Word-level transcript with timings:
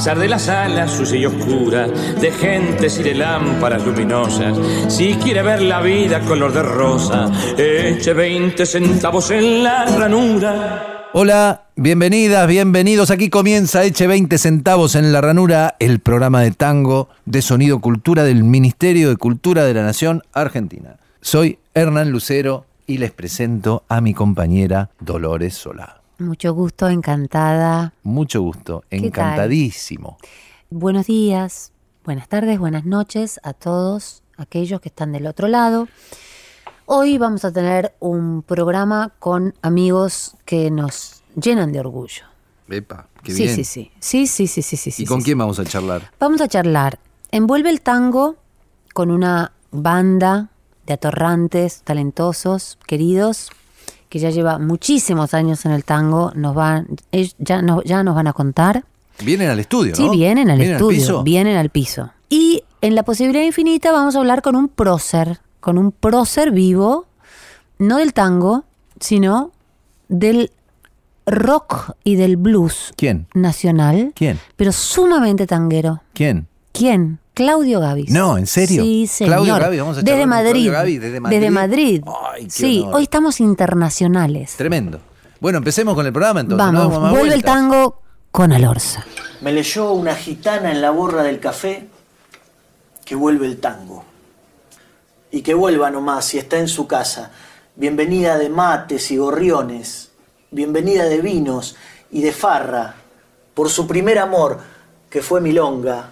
De 0.00 0.28
las 0.28 0.48
alas 0.48 0.92
sucia 0.92 1.18
y 1.18 1.26
oscura, 1.26 1.86
de 1.86 2.32
gentes 2.32 2.98
y 2.98 3.02
de 3.02 3.14
lámparas 3.14 3.84
luminosas, 3.84 4.56
si 4.88 5.12
quiere 5.14 5.42
ver 5.42 5.60
la 5.60 5.82
vida 5.82 6.20
color 6.20 6.54
de 6.54 6.62
rosa, 6.62 7.30
eche 7.58 8.14
20 8.14 8.64
centavos 8.64 9.30
en 9.30 9.62
la 9.62 9.84
ranura. 9.84 11.08
Hola, 11.12 11.64
bienvenidas, 11.76 12.48
bienvenidos. 12.48 13.10
Aquí 13.10 13.28
comienza 13.28 13.84
Eche 13.84 14.06
20 14.06 14.38
centavos 14.38 14.94
en 14.94 15.12
la 15.12 15.20
ranura, 15.20 15.76
el 15.78 16.00
programa 16.00 16.40
de 16.40 16.52
tango 16.52 17.10
de 17.26 17.42
sonido 17.42 17.80
cultura 17.80 18.24
del 18.24 18.42
Ministerio 18.42 19.10
de 19.10 19.16
Cultura 19.16 19.64
de 19.64 19.74
la 19.74 19.82
Nación 19.82 20.22
Argentina. 20.32 20.96
Soy 21.20 21.58
Hernán 21.74 22.10
Lucero 22.10 22.64
y 22.86 22.96
les 22.96 23.10
presento 23.10 23.84
a 23.88 24.00
mi 24.00 24.14
compañera 24.14 24.88
Dolores 24.98 25.54
Solá. 25.54 25.99
Mucho 26.20 26.52
gusto, 26.52 26.86
encantada. 26.90 27.94
Mucho 28.02 28.42
gusto, 28.42 28.84
encantadísimo. 28.90 30.18
Buenos 30.68 31.06
días, 31.06 31.72
buenas 32.04 32.28
tardes, 32.28 32.58
buenas 32.58 32.84
noches 32.84 33.40
a 33.42 33.54
todos 33.54 34.22
aquellos 34.36 34.82
que 34.82 34.90
están 34.90 35.12
del 35.12 35.26
otro 35.26 35.48
lado. 35.48 35.88
Hoy 36.84 37.16
vamos 37.16 37.46
a 37.46 37.52
tener 37.52 37.94
un 38.00 38.42
programa 38.42 39.14
con 39.18 39.54
amigos 39.62 40.36
que 40.44 40.70
nos 40.70 41.22
llenan 41.40 41.72
de 41.72 41.80
orgullo. 41.80 42.24
Epa, 42.68 43.08
qué 43.22 43.32
bien. 43.32 43.54
Sí, 43.56 43.64
sí, 43.64 43.90
sí, 43.98 44.26
sí, 44.26 44.46
sí, 44.46 44.62
sí, 44.62 44.76
sí. 44.76 44.88
¿Y 44.90 44.92
sí, 44.92 45.06
con 45.06 45.20
sí, 45.20 45.24
quién 45.24 45.38
vamos 45.38 45.58
a 45.58 45.64
charlar? 45.64 46.10
Vamos 46.20 46.42
a 46.42 46.48
charlar. 46.48 46.98
Envuelve 47.30 47.70
el 47.70 47.80
tango 47.80 48.36
con 48.92 49.10
una 49.10 49.52
banda 49.70 50.50
de 50.84 50.92
atorrantes, 50.92 51.80
talentosos, 51.80 52.78
queridos, 52.86 53.50
que 54.10 54.18
ya 54.18 54.28
lleva 54.28 54.58
muchísimos 54.58 55.32
años 55.32 55.64
en 55.64 55.72
el 55.72 55.84
tango. 55.84 56.32
Nos 56.34 56.54
van, 56.54 56.86
ya, 57.38 57.62
nos, 57.62 57.82
ya 57.84 58.02
nos 58.02 58.14
van 58.14 58.26
a 58.26 58.34
contar. 58.34 58.84
Vienen 59.24 59.48
al 59.48 59.58
estudio, 59.60 59.94
Sí, 59.94 60.04
¿no? 60.04 60.10
vienen 60.12 60.50
al 60.50 60.58
¿Vienen 60.58 60.76
estudio, 60.76 61.22
vienen 61.22 61.56
al 61.56 61.70
piso. 61.70 62.10
Y 62.28 62.64
en 62.82 62.94
la 62.94 63.02
posibilidad 63.04 63.44
infinita 63.44 63.92
vamos 63.92 64.16
a 64.16 64.18
hablar 64.18 64.42
con 64.42 64.56
un 64.56 64.68
prócer, 64.68 65.40
con 65.60 65.78
un 65.78 65.92
prócer 65.92 66.50
vivo, 66.50 67.06
no 67.78 67.96
del 67.98 68.12
tango, 68.12 68.64
sino 68.98 69.52
del 70.08 70.50
rock 71.26 71.92
y 72.02 72.16
del 72.16 72.36
blues 72.36 72.92
¿Quién? 72.96 73.26
nacional, 73.34 74.12
¿Quién? 74.16 74.38
pero 74.56 74.72
sumamente 74.72 75.46
tanguero. 75.46 76.02
¿Quién? 76.14 76.48
¿Quién? 76.72 77.18
Claudio 77.40 77.80
Gavis. 77.80 78.10
No, 78.10 78.36
¿en 78.36 78.46
serio? 78.46 78.82
Sí, 78.82 79.06
señor. 79.06 79.36
Claudio 79.36 79.58
Gavis, 79.58 79.80
vamos 79.80 79.96
a 79.96 80.02
desde 80.02 80.26
Madrid. 80.26 80.50
Claudio 80.50 80.72
Gavis, 80.72 81.00
desde 81.00 81.20
Madrid. 81.20 81.38
Desde 81.38 81.50
Madrid. 81.50 82.04
Ay, 82.34 82.44
qué 82.44 82.50
sí, 82.50 82.80
honor. 82.80 82.96
hoy 82.96 83.02
estamos 83.04 83.40
internacionales. 83.40 84.56
Tremendo. 84.58 85.00
Bueno, 85.40 85.56
empecemos 85.56 85.94
con 85.94 86.04
el 86.04 86.12
programa 86.12 86.40
entonces. 86.40 86.70
no 86.70 86.90
Vamos, 86.90 87.10
vuelve 87.12 87.32
el 87.32 87.42
tango 87.42 88.02
con 88.30 88.52
Alorza. 88.52 89.06
Me 89.40 89.52
leyó 89.52 89.92
una 89.92 90.14
gitana 90.16 90.70
en 90.70 90.82
la 90.82 90.90
borra 90.90 91.22
del 91.22 91.40
café 91.40 91.88
que 93.06 93.14
vuelve 93.14 93.46
el 93.46 93.58
tango. 93.58 94.04
Y 95.30 95.40
que 95.40 95.54
vuelva 95.54 95.90
nomás 95.90 96.26
si 96.26 96.36
está 96.36 96.58
en 96.58 96.68
su 96.68 96.86
casa. 96.86 97.30
Bienvenida 97.74 98.36
de 98.36 98.50
mates 98.50 99.10
y 99.12 99.16
gorriones. 99.16 100.10
Bienvenida 100.50 101.04
de 101.04 101.22
vinos 101.22 101.74
y 102.10 102.20
de 102.20 102.32
farra. 102.32 102.96
Por 103.54 103.70
su 103.70 103.86
primer 103.86 104.18
amor, 104.18 104.58
que 105.08 105.22
fue 105.22 105.40
milonga. 105.40 106.10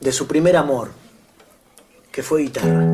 De 0.00 0.12
su 0.12 0.26
primer 0.26 0.56
amor, 0.56 0.92
que 2.10 2.22
fue 2.22 2.42
guitarra. 2.42 2.86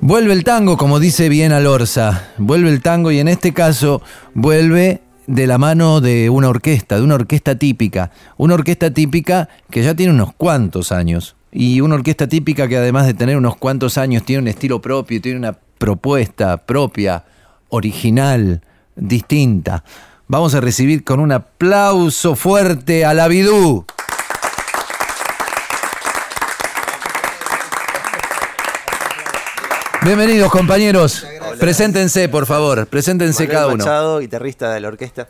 Vuelve 0.00 0.32
el 0.32 0.44
tango, 0.44 0.76
como 0.76 1.00
dice 1.00 1.30
bien 1.30 1.52
Alorza. 1.52 2.28
Vuelve 2.36 2.68
el 2.68 2.82
tango 2.82 3.12
y 3.12 3.18
en 3.18 3.28
este 3.28 3.54
caso 3.54 4.02
vuelve 4.34 5.00
de 5.26 5.46
la 5.46 5.56
mano 5.56 6.00
de 6.02 6.28
una 6.28 6.48
orquesta, 6.48 6.96
de 6.96 7.02
una 7.02 7.14
orquesta 7.14 7.54
típica. 7.54 8.10
Una 8.36 8.54
orquesta 8.54 8.92
típica 8.92 9.48
que 9.70 9.82
ya 9.82 9.94
tiene 9.94 10.12
unos 10.12 10.34
cuantos 10.34 10.92
años. 10.92 11.36
Y 11.50 11.80
una 11.80 11.94
orquesta 11.94 12.26
típica 12.28 12.68
que 12.68 12.76
además 12.76 13.06
de 13.06 13.14
tener 13.14 13.36
unos 13.36 13.56
cuantos 13.56 13.96
años 13.96 14.22
tiene 14.24 14.42
un 14.42 14.48
estilo 14.48 14.82
propio, 14.82 15.20
tiene 15.22 15.38
una 15.38 15.52
propuesta 15.78 16.58
propia, 16.58 17.24
original, 17.70 18.60
distinta. 18.96 19.82
Vamos 20.32 20.54
a 20.54 20.62
recibir 20.62 21.04
con 21.04 21.20
un 21.20 21.30
aplauso 21.30 22.36
fuerte 22.36 23.04
a 23.04 23.12
la 23.12 23.28
Bidú. 23.28 23.84
Bienvenidos 30.02 30.50
compañeros. 30.50 31.26
Preséntense, 31.60 32.30
por 32.30 32.46
favor. 32.46 32.86
Preséntense 32.86 33.42
Manuel 33.42 33.54
cada 33.54 33.66
uno. 33.66 33.76
Machado, 33.84 34.20
guitarrista 34.20 34.72
de 34.72 34.80
la 34.80 34.88
orquesta. 34.88 35.28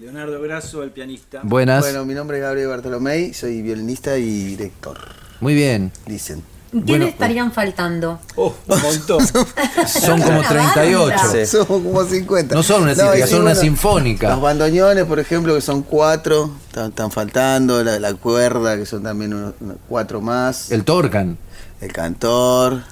Leonardo 0.00 0.42
Grasso, 0.42 0.82
el 0.82 0.90
pianista. 0.90 1.42
Buenas. 1.44 1.84
Bueno, 1.84 2.04
mi 2.04 2.14
nombre 2.14 2.38
es 2.38 2.42
Gabriel 2.42 2.66
Bartolomé, 2.66 3.32
soy 3.32 3.62
violinista 3.62 4.18
y 4.18 4.42
director, 4.42 4.98
Muy 5.38 5.54
bien. 5.54 5.92
dicen. 6.04 6.42
¿Quiénes 6.70 6.86
Bueno, 6.86 7.06
estarían 7.06 7.52
faltando? 7.52 8.18
Oh, 8.34 8.54
un 8.66 8.82
montón. 8.82 9.26
Son 9.86 10.20
como 10.20 10.42
38. 10.42 11.16
Sí. 11.32 11.46
Somos 11.46 11.66
como 11.82 12.04
50. 12.04 12.54
No 12.54 12.62
son 12.62 12.82
una 12.82 12.92
y 12.92 12.94
cítrica, 12.96 13.26
sí, 13.26 13.30
son 13.30 13.40
una 13.42 13.50
bueno, 13.50 13.60
sinfónica. 13.60 14.30
Los 14.30 14.40
bandoneones, 14.40 15.04
por 15.04 15.18
ejemplo, 15.20 15.54
que 15.54 15.60
son 15.60 15.82
cuatro, 15.82 16.50
están, 16.68 16.90
están 16.90 17.10
faltando, 17.10 17.82
la, 17.84 17.98
la 18.00 18.14
cuerda, 18.14 18.76
que 18.76 18.84
son 18.84 19.02
también 19.02 19.32
unos- 19.34 19.54
unos 19.60 19.76
cuatro 19.88 20.20
más, 20.20 20.70
el, 20.70 20.78
El 20.80 20.84
Torcan. 20.84 21.38
cantor. 21.92 22.82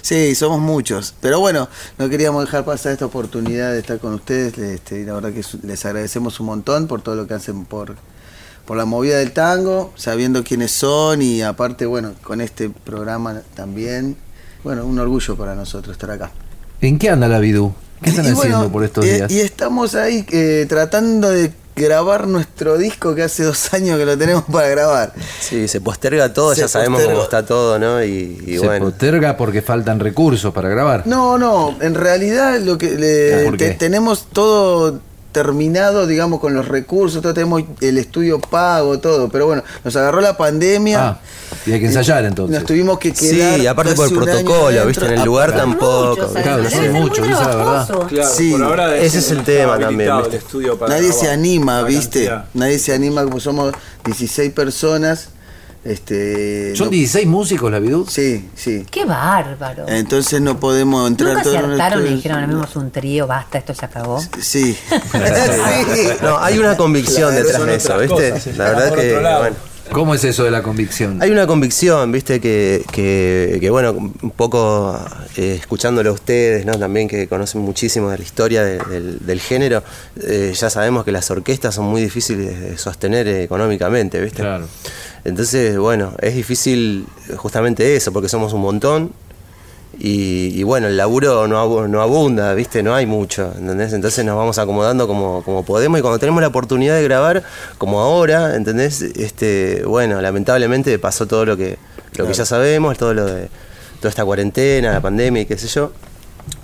Sí, 0.00 0.34
somos 0.34 0.60
muchos. 0.60 1.14
Pero 1.20 1.40
bueno, 1.40 1.68
no 1.98 2.08
queríamos 2.08 2.44
dejar 2.44 2.64
pasar 2.64 2.92
esta 2.92 3.04
oportunidad 3.06 3.72
de 3.72 3.80
estar 3.80 3.98
con 3.98 4.14
ustedes. 4.14 4.56
Este, 4.56 5.00
y 5.00 5.04
la 5.04 5.14
verdad 5.14 5.32
que 5.32 5.42
les 5.66 5.84
agradecemos 5.84 6.40
un 6.40 6.46
montón 6.46 6.86
por 6.86 7.02
todo 7.02 7.16
lo 7.16 7.26
que 7.26 7.34
hacen 7.34 7.64
por, 7.66 7.96
por 8.68 8.76
la 8.76 8.84
movida 8.84 9.16
del 9.16 9.32
tango, 9.32 9.92
sabiendo 9.96 10.44
quiénes 10.44 10.70
son 10.72 11.22
y 11.22 11.40
aparte, 11.40 11.86
bueno, 11.86 12.12
con 12.22 12.42
este 12.42 12.68
programa 12.68 13.40
también. 13.54 14.14
Bueno, 14.62 14.84
un 14.84 14.98
orgullo 14.98 15.36
para 15.36 15.54
nosotros 15.54 15.92
estar 15.94 16.10
acá. 16.10 16.30
¿En 16.82 16.98
qué 16.98 17.08
anda 17.08 17.28
la 17.28 17.38
Bidú? 17.38 17.72
¿Qué 18.02 18.10
están 18.10 18.26
Y 18.26 18.28
haciendo 18.28 18.58
bueno, 18.58 18.72
por 18.72 18.84
estos 18.84 19.06
eh, 19.06 19.14
días? 19.14 19.30
Y 19.32 19.40
estamos 19.40 19.94
ahí 19.94 20.26
eh, 20.30 20.66
tratando 20.68 21.30
de 21.30 21.50
grabar 21.74 22.26
nuestro 22.28 22.76
disco 22.76 23.14
que 23.14 23.22
hace 23.22 23.44
dos 23.44 23.72
años 23.72 23.98
que 23.98 24.04
lo 24.04 24.18
tenemos 24.18 24.44
para 24.52 24.68
grabar. 24.68 25.14
Sí, 25.40 25.66
se 25.66 25.80
posterga 25.80 26.34
todo, 26.34 26.54
Se 26.54 26.60
ya 26.60 26.68
sabemos 26.68 26.98
posterga. 26.98 27.14
cómo 27.14 27.24
está 27.24 27.46
todo, 27.46 27.78
¿no? 27.78 28.04
Y, 28.04 28.38
y 28.46 28.58
Se 28.58 28.66
bueno. 28.66 28.84
posterga 28.84 29.36
porque 29.38 29.62
faltan 29.62 29.98
recursos 29.98 30.52
para 30.52 30.68
grabar. 30.68 31.06
No, 31.06 31.38
no, 31.38 31.74
en 31.80 31.94
realidad 31.94 32.60
lo 32.60 32.76
que 32.76 32.90
le- 32.90 33.48
Ah, 33.48 33.52
te- 33.56 33.74
tenemos 33.74 34.26
todo 34.26 35.00
terminado, 35.32 36.06
digamos, 36.06 36.40
con 36.40 36.54
los 36.54 36.68
recursos, 36.68 37.22
todo 37.22 37.34
tenemos 37.34 37.62
el 37.80 37.98
estudio 37.98 38.40
pago, 38.40 38.98
todo, 38.98 39.28
pero 39.28 39.46
bueno, 39.46 39.62
nos 39.84 39.94
agarró 39.96 40.20
la 40.20 40.36
pandemia. 40.36 41.08
Ah, 41.08 41.20
y 41.66 41.72
hay 41.72 41.80
que 41.80 41.86
ensayar 41.86 42.24
entonces. 42.24 42.58
Nos 42.58 42.66
tuvimos 42.66 42.98
que 42.98 43.12
quedar. 43.12 43.58
Sí, 43.58 43.66
aparte 43.66 43.94
por 43.94 44.08
el 44.08 44.14
protocolo. 44.14 44.86
¿viste? 44.86 45.06
En 45.06 45.12
el 45.12 45.24
lugar 45.24 45.54
tampoco. 45.54 46.28
Claro, 46.42 46.68
ser 46.68 46.92
muchos, 46.92 47.20
muy 47.20 47.34
esa 47.34 47.42
es 47.42 47.48
la 47.48 47.56
verdad. 47.56 47.88
Claro, 48.08 48.30
Sí, 48.30 48.52
por 48.52 48.62
ahora 48.62 48.96
ese 48.96 49.18
es 49.18 49.30
el 49.30 49.44
tema 49.44 49.78
también, 49.78 50.10
habilitado 50.10 50.20
¿viste? 50.20 50.36
el 50.36 50.42
estudio 50.42 50.78
para 50.78 50.94
Nadie 50.94 51.08
grabar 51.08 51.24
se 51.24 51.30
anima, 51.30 51.82
¿viste? 51.82 52.26
cantidad. 52.26 52.44
Nadie 52.54 52.78
se 52.78 52.94
anima, 52.94 53.24
como 53.24 53.40
somos 53.40 53.72
16 54.04 54.52
personas. 54.52 55.30
Este, 55.88 56.76
¿Son 56.76 56.86
no- 56.86 56.90
16 56.90 57.26
músicos 57.26 57.70
la 57.72 57.78
Bidú? 57.78 58.06
Sí, 58.08 58.48
sí. 58.54 58.84
¡Qué 58.90 59.04
bárbaro! 59.04 59.86
Entonces 59.88 60.40
no 60.40 60.60
podemos 60.60 61.08
entrar 61.08 61.30
Nunca 61.30 61.44
se 61.44 61.50
todos 61.50 61.64
en 61.64 61.70
el 61.72 61.80
hartaron 61.80 62.06
y 62.06 62.14
dijeron, 62.16 62.38
armemos 62.38 62.76
un 62.76 62.90
trío, 62.90 63.26
basta, 63.26 63.58
esto 63.58 63.74
se 63.74 63.84
acabó. 63.86 64.20
Sí. 64.40 64.76
sí. 65.94 66.08
No, 66.22 66.38
hay 66.38 66.58
una 66.58 66.76
convicción 66.76 67.30
Claro, 67.30 67.44
detrás 67.44 67.66
de 67.66 67.74
eso, 67.76 67.98
¿viste? 67.98 68.30
cosas, 68.32 68.56
la 68.56 68.64
verdad 68.70 68.88
por 68.90 68.98
que, 68.98 69.12
bueno. 69.14 69.56
¿Cómo 69.90 70.14
es 70.14 70.22
eso 70.22 70.44
de 70.44 70.50
la 70.50 70.62
convicción? 70.62 71.22
Hay 71.22 71.30
una 71.30 71.46
convicción, 71.46 72.12
viste, 72.12 72.40
que, 72.40 72.84
que, 72.92 73.56
que, 73.58 73.70
bueno, 73.70 73.92
un 73.92 74.30
poco 74.36 75.02
eh, 75.38 75.56
escuchándolo 75.58 76.10
a 76.10 76.12
ustedes, 76.12 76.66
¿no? 76.66 76.78
También 76.78 77.08
que 77.08 77.26
conocen 77.26 77.62
muchísimo 77.62 78.10
de 78.10 78.18
la 78.18 78.22
historia 78.22 78.62
de- 78.64 78.80
del, 78.80 79.18
del 79.20 79.40
género, 79.40 79.82
eh, 80.22 80.52
ya 80.54 80.68
sabemos 80.68 81.06
que 81.06 81.12
las 81.12 81.30
orquestas 81.30 81.74
son 81.74 81.86
muy 81.86 82.02
difíciles 82.02 82.60
de 82.60 82.76
sostener 82.76 83.26
económicamente, 83.28 84.20
viste. 84.20 84.42
Claro. 84.42 84.66
Entonces, 85.28 85.78
bueno, 85.78 86.12
es 86.20 86.34
difícil 86.34 87.06
justamente 87.36 87.96
eso, 87.96 88.12
porque 88.12 88.28
somos 88.28 88.52
un 88.52 88.60
montón. 88.62 89.12
Y, 90.00 90.52
y 90.54 90.62
bueno, 90.62 90.86
el 90.86 90.96
laburo 90.96 91.48
no, 91.48 91.88
no 91.88 92.02
abunda, 92.02 92.54
¿viste? 92.54 92.82
No 92.82 92.94
hay 92.94 93.06
mucho, 93.06 93.52
¿entendés? 93.58 93.92
Entonces 93.92 94.24
nos 94.24 94.36
vamos 94.36 94.58
acomodando 94.58 95.08
como, 95.08 95.42
como 95.42 95.64
podemos 95.64 95.98
y 95.98 96.02
cuando 96.02 96.20
tenemos 96.20 96.40
la 96.40 96.48
oportunidad 96.48 96.94
de 96.94 97.02
grabar, 97.02 97.42
como 97.78 98.00
ahora, 98.00 98.54
¿entendés? 98.54 99.02
Este, 99.02 99.82
bueno, 99.84 100.20
lamentablemente 100.20 100.96
pasó 101.00 101.26
todo 101.26 101.44
lo 101.44 101.56
que, 101.56 101.78
lo 102.16 102.26
que 102.26 102.32
ya 102.32 102.44
sabemos, 102.44 102.96
todo 102.96 103.12
lo 103.12 103.26
de 103.26 103.48
toda 103.98 104.10
esta 104.10 104.24
cuarentena, 104.24 104.92
la 104.92 105.00
pandemia 105.00 105.42
y 105.42 105.46
qué 105.46 105.58
sé 105.58 105.66
yo. 105.66 105.92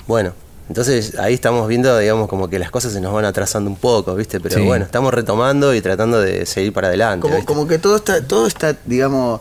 Bueno, 0.06 0.32
entonces 0.68 1.18
ahí 1.18 1.34
estamos 1.34 1.68
viendo, 1.68 1.96
digamos, 1.98 2.28
como 2.28 2.48
que 2.48 2.58
las 2.58 2.70
cosas 2.70 2.92
se 2.92 3.00
nos 3.00 3.12
van 3.12 3.24
atrasando 3.24 3.68
un 3.70 3.76
poco, 3.76 4.14
¿viste? 4.14 4.40
Pero 4.40 4.56
Sí. 4.56 4.62
bueno, 4.62 4.84
estamos 4.84 5.12
retomando 5.12 5.74
y 5.74 5.80
tratando 5.80 6.20
de 6.20 6.46
seguir 6.46 6.72
para 6.72 6.88
adelante. 6.88 7.22
Como, 7.22 7.34
¿viste? 7.34 7.46
como 7.46 7.66
que 7.66 7.78
todo 7.78 7.96
está, 7.96 8.22
todo 8.26 8.46
está, 8.46 8.76
digamos, 8.86 9.40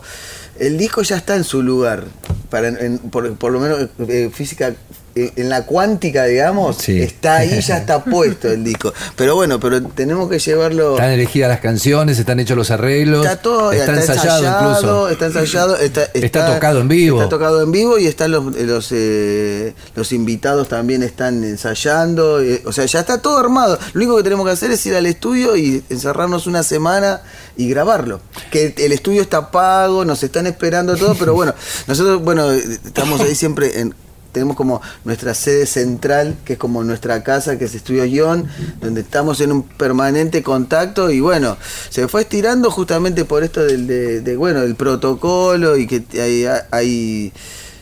el 0.58 0.76
disco 0.78 1.02
ya 1.02 1.16
está 1.16 1.36
en 1.36 1.44
su 1.44 1.62
lugar. 1.62 2.04
Para, 2.50 2.68
en- 2.68 2.98
por, 2.98 3.34
por 3.36 3.50
lo 3.52 3.58
menos 3.60 3.88
eh, 4.06 4.30
física, 4.32 4.74
en 5.16 5.48
la 5.48 5.64
cuántica, 5.64 6.24
digamos, 6.24 6.76
Sí. 6.78 7.00
está 7.00 7.36
ahí, 7.36 7.60
ya 7.60 7.76
está 7.78 8.02
puesto 8.04 8.50
el 8.50 8.64
disco. 8.64 8.92
Pero 9.16 9.36
bueno, 9.36 9.60
pero 9.60 9.82
tenemos 9.82 10.28
que 10.28 10.38
llevarlo. 10.38 10.94
Están 10.94 11.10
elegidas 11.12 11.48
las 11.48 11.60
canciones, 11.60 12.18
están 12.18 12.40
hechos 12.40 12.56
los 12.56 12.70
arreglos. 12.70 13.24
Está 13.24 13.40
todo, 13.40 13.72
está, 13.72 13.92
está, 13.98 14.12
ensayado, 14.14 14.44
incluso. 14.44 15.08
Está 15.08 15.26
ensayado, 15.26 15.76
está, 15.76 16.04
Está 16.14 16.54
tocado 16.54 16.80
en 16.80 16.88
vivo. 16.88 17.18
Está 17.18 17.28
tocado 17.28 17.62
en 17.62 17.70
vivo 17.70 17.98
y 17.98 18.06
están 18.06 18.32
los, 18.32 18.44
los, 18.56 18.88
eh, 18.90 19.74
los 19.94 20.12
invitados 20.12 20.68
también 20.68 21.02
están 21.02 21.44
ensayando. 21.44 22.42
eh, 22.42 22.62
o 22.64 22.72
sea, 22.72 22.84
ya 22.86 23.00
está 23.00 23.22
todo 23.22 23.38
armado. 23.38 23.78
Lo 23.92 24.00
único 24.00 24.16
que 24.16 24.22
tenemos 24.24 24.44
que 24.46 24.52
hacer 24.52 24.70
es 24.70 24.84
ir 24.86 24.94
al 24.94 25.06
estudio 25.06 25.56
y 25.56 25.82
encerrarnos 25.90 26.46
una 26.46 26.62
semana 26.62 27.22
y 27.56 27.68
grabarlo. 27.68 28.20
Que 28.50 28.74
el 28.78 28.92
estudio 28.92 29.22
está 29.22 29.50
pago, 29.50 30.04
nos 30.04 30.22
están 30.22 30.46
esperando 30.46 30.96
todo, 30.96 31.14
pero 31.14 31.34
bueno, 31.34 31.54
nosotros, 31.86 32.22
bueno, 32.22 32.50
estamos 32.50 33.20
ahí 33.20 33.34
siempre 33.34 33.80
en 33.80 33.94
tenemos 34.34 34.56
como 34.56 34.82
nuestra 35.04 35.32
sede 35.32 35.64
central, 35.64 36.34
que 36.44 36.54
es 36.54 36.58
como 36.58 36.84
nuestra 36.84 37.22
casa, 37.22 37.56
que 37.56 37.64
es 37.64 37.74
Estudio 37.74 38.02
Guión, 38.04 38.46
donde 38.82 39.00
estamos 39.00 39.40
en 39.40 39.52
un 39.52 39.62
permanente 39.62 40.42
contacto 40.42 41.10
y 41.10 41.20
bueno, 41.20 41.56
se 41.88 42.06
fue 42.08 42.22
estirando 42.22 42.70
justamente 42.70 43.24
por 43.24 43.42
esto 43.44 43.64
del, 43.64 43.86
de, 43.86 44.20
de, 44.20 44.36
bueno, 44.36 44.60
del 44.60 44.74
protocolo 44.74 45.78
y 45.78 45.86
que 45.86 46.02
hay, 46.20 46.44
hay 46.70 47.32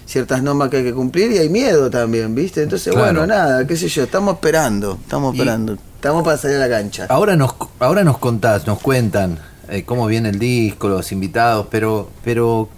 ciertas 0.06 0.43
normas 0.43 0.69
que 0.69 0.76
hay 0.76 0.84
que 0.84 0.93
cumplir 0.93 1.32
y 1.32 1.38
hay 1.38 1.49
miedo 1.49 1.90
también, 1.90 2.34
¿viste? 2.34 2.62
Entonces, 2.62 2.93
Claro. 2.93 3.06
bueno, 3.12 3.26
nada, 3.26 3.66
qué 3.66 3.76
sé 3.76 3.88
yo, 3.88 4.02
estamos 4.05 4.34
esperando, 4.34 4.98
estamos 5.02 5.34
Y- 5.34 5.38
esperando, 5.38 5.78
estamos 5.96 6.22
para 6.22 6.37
salir 6.37 6.58
a 6.58 6.60
la 6.60 6.69
cancha. 6.69 7.06
Ahora 7.08 7.34
nos, 7.34 7.55
ahora 7.81 8.05
nos 8.05 8.19
contás, 8.19 8.66
nos 8.66 8.78
cuentan 8.81 9.38
eh, 9.70 9.84
cómo 9.84 10.06
viene 10.06 10.28
el 10.28 10.38
disco, 10.38 10.88
los 10.88 11.10
invitados, 11.12 11.66
pero, 11.70 12.10
pero 12.22 12.69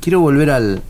quiero 0.00 0.20
volver 0.20 0.50
al, 0.50 0.82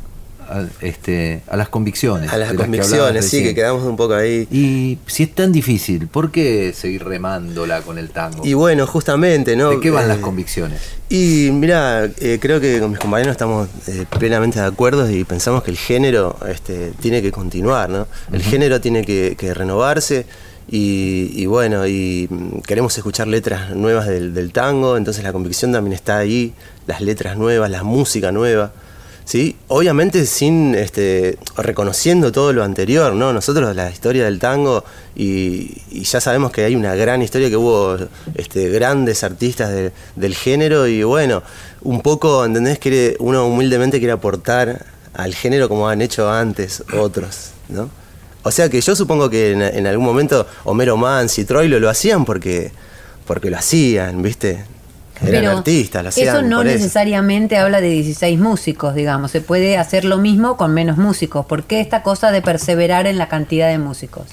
al, 0.49 0.71
este, 0.81 1.43
a 1.49 1.57
las 1.57 1.69
convicciones. 1.69 2.33
A 2.33 2.37
las 2.37 2.51
que 2.51 2.57
convicciones, 2.57 3.29
sí, 3.29 3.43
que 3.43 3.55
quedamos 3.55 3.83
un 3.85 3.97
poco 3.97 4.15
ahí. 4.15 4.47
Y 4.51 4.99
si 5.07 5.25
es 5.25 5.35
tan 5.35 5.53
difícil, 5.53 6.09
¿por 6.09 6.31
qué 6.31 6.73
seguir 6.75 7.05
remándola 7.05 7.83
con 7.83 7.99
el 7.99 8.11
tango? 8.11 8.45
Y 8.45 8.55
bueno, 8.55 8.87
justamente, 8.87 9.57
¿no? 9.57 9.71
¿De 9.71 9.81
qué 9.81 9.91
van 9.91 10.05
Eh, 10.05 10.09
las 10.09 10.19
convicciones? 10.19 10.81
Y 11.09 11.51
mira, 11.53 12.05
eh, 12.19 12.39
creo 12.41 12.61
que 12.61 12.81
con 12.81 12.91
mis 12.91 12.99
compañeros 12.99 13.33
estamos 13.33 13.69
eh, 13.87 14.07
plenamente 14.19 14.61
de 14.61 14.67
acuerdo 14.67 15.11
y 15.11 15.25
pensamos 15.25 15.63
que 15.63 15.71
el 15.71 15.77
género 15.77 16.37
este, 16.49 16.93
tiene 17.01 17.21
que 17.23 17.31
continuar, 17.31 17.91
¿no? 17.91 18.07
El 18.33 18.43
género 18.43 18.81
tiene 18.81 19.05
que, 19.05 19.37
que 19.39 19.53
renovarse 19.55 20.27
y, 20.69 21.31
y 21.35 21.47
bueno, 21.47 21.87
y 21.87 22.29
mm, 22.31 22.61
queremos 22.61 22.97
escuchar 22.97 23.27
letras 23.27 23.75
nuevas 23.75 24.07
del, 24.07 24.33
del 24.33 24.53
tango, 24.53 24.97
entonces 24.97 25.23
la 25.23 25.33
convicción 25.33 25.73
también 25.73 25.93
está 25.93 26.19
ahí, 26.19 26.55
las 26.87 27.01
letras 27.01 27.37
nuevas, 27.37 27.71
la 27.71 27.83
música 27.83 28.33
nueva. 28.33 28.73
¿Sí? 29.25 29.57
Obviamente 29.69 30.27
sin 30.27 30.75
este, 30.75 31.39
reconociendo 31.57 32.33
todo 32.33 32.53
lo 32.53 32.65
anterior, 32.65 33.15
¿no? 33.15 33.33
Nosotros 33.33 33.75
la 33.77 33.89
historia 33.91 34.25
del 34.25 34.39
tango 34.39 34.85
y, 35.15 35.81
ya 36.03 36.21
sabemos 36.21 36.51
que 36.51 36.65
hay 36.65 36.75
una 36.75 36.95
gran 36.95 37.23
historia 37.23 37.49
que 37.49 37.57
hubo 37.57 37.97
este, 38.35 38.69
grandes 38.69 39.23
artistas 39.23 39.71
de- 39.71 39.93
del 40.17 40.35
género 40.35 40.87
y 40.89 41.03
bueno, 41.05 41.43
un 41.83 42.01
poco, 42.01 42.45
¿entendés? 42.45 42.79
Quiere, 42.79 43.17
uno 43.21 43.47
humildemente 43.47 43.99
quiere 43.99 44.13
aportar 44.13 44.87
al 45.15 45.35
género 45.35 45.69
como 45.69 45.89
han 45.89 46.03
hecho 46.03 46.31
antes 46.31 46.83
otros, 46.99 47.51
¿no? 47.69 47.89
O 48.45 48.51
sea 48.51 48.69
que 48.69 48.81
yo 48.81 48.97
supongo 48.97 49.31
que 49.31 49.53
en, 49.53 49.87
algún 49.87 50.05
momento 50.05 50.47
Homero 50.65 50.97
Manz 50.97 51.39
y 51.39 51.45
Troilo 51.45 51.79
lo 51.79 51.89
hacían 51.89 52.25
porque, 52.25 52.73
porque 53.25 53.51
lo 53.51 53.57
hacían, 53.57 54.21
¿viste? 54.21 54.65
Eran 55.27 55.41
Pero 55.43 55.59
artistas, 55.59 56.07
hacían 56.07 56.37
Eso 56.37 56.43
no 56.47 56.59
por 56.59 56.67
eso. 56.67 56.79
necesariamente 56.79 57.57
habla 57.57 57.81
de 57.81 57.89
16 57.91 58.39
músicos, 58.39 58.95
digamos. 58.95 59.31
Se 59.31 59.41
puede 59.41 59.79
hacer 59.79 60.05
lo 60.05 60.19
mismo 60.19 60.57
con 60.57 60.75
menos 60.75 60.97
músicos. 60.99 61.47
¿Por 61.47 61.63
qué 61.65 61.81
esta 61.81 62.03
cosa 62.03 62.31
de 62.33 62.43
perseverar 62.43 63.07
en 63.07 63.19
la 63.19 63.29
cantidad 63.29 63.69
de 63.69 63.79
músicos? 63.79 64.27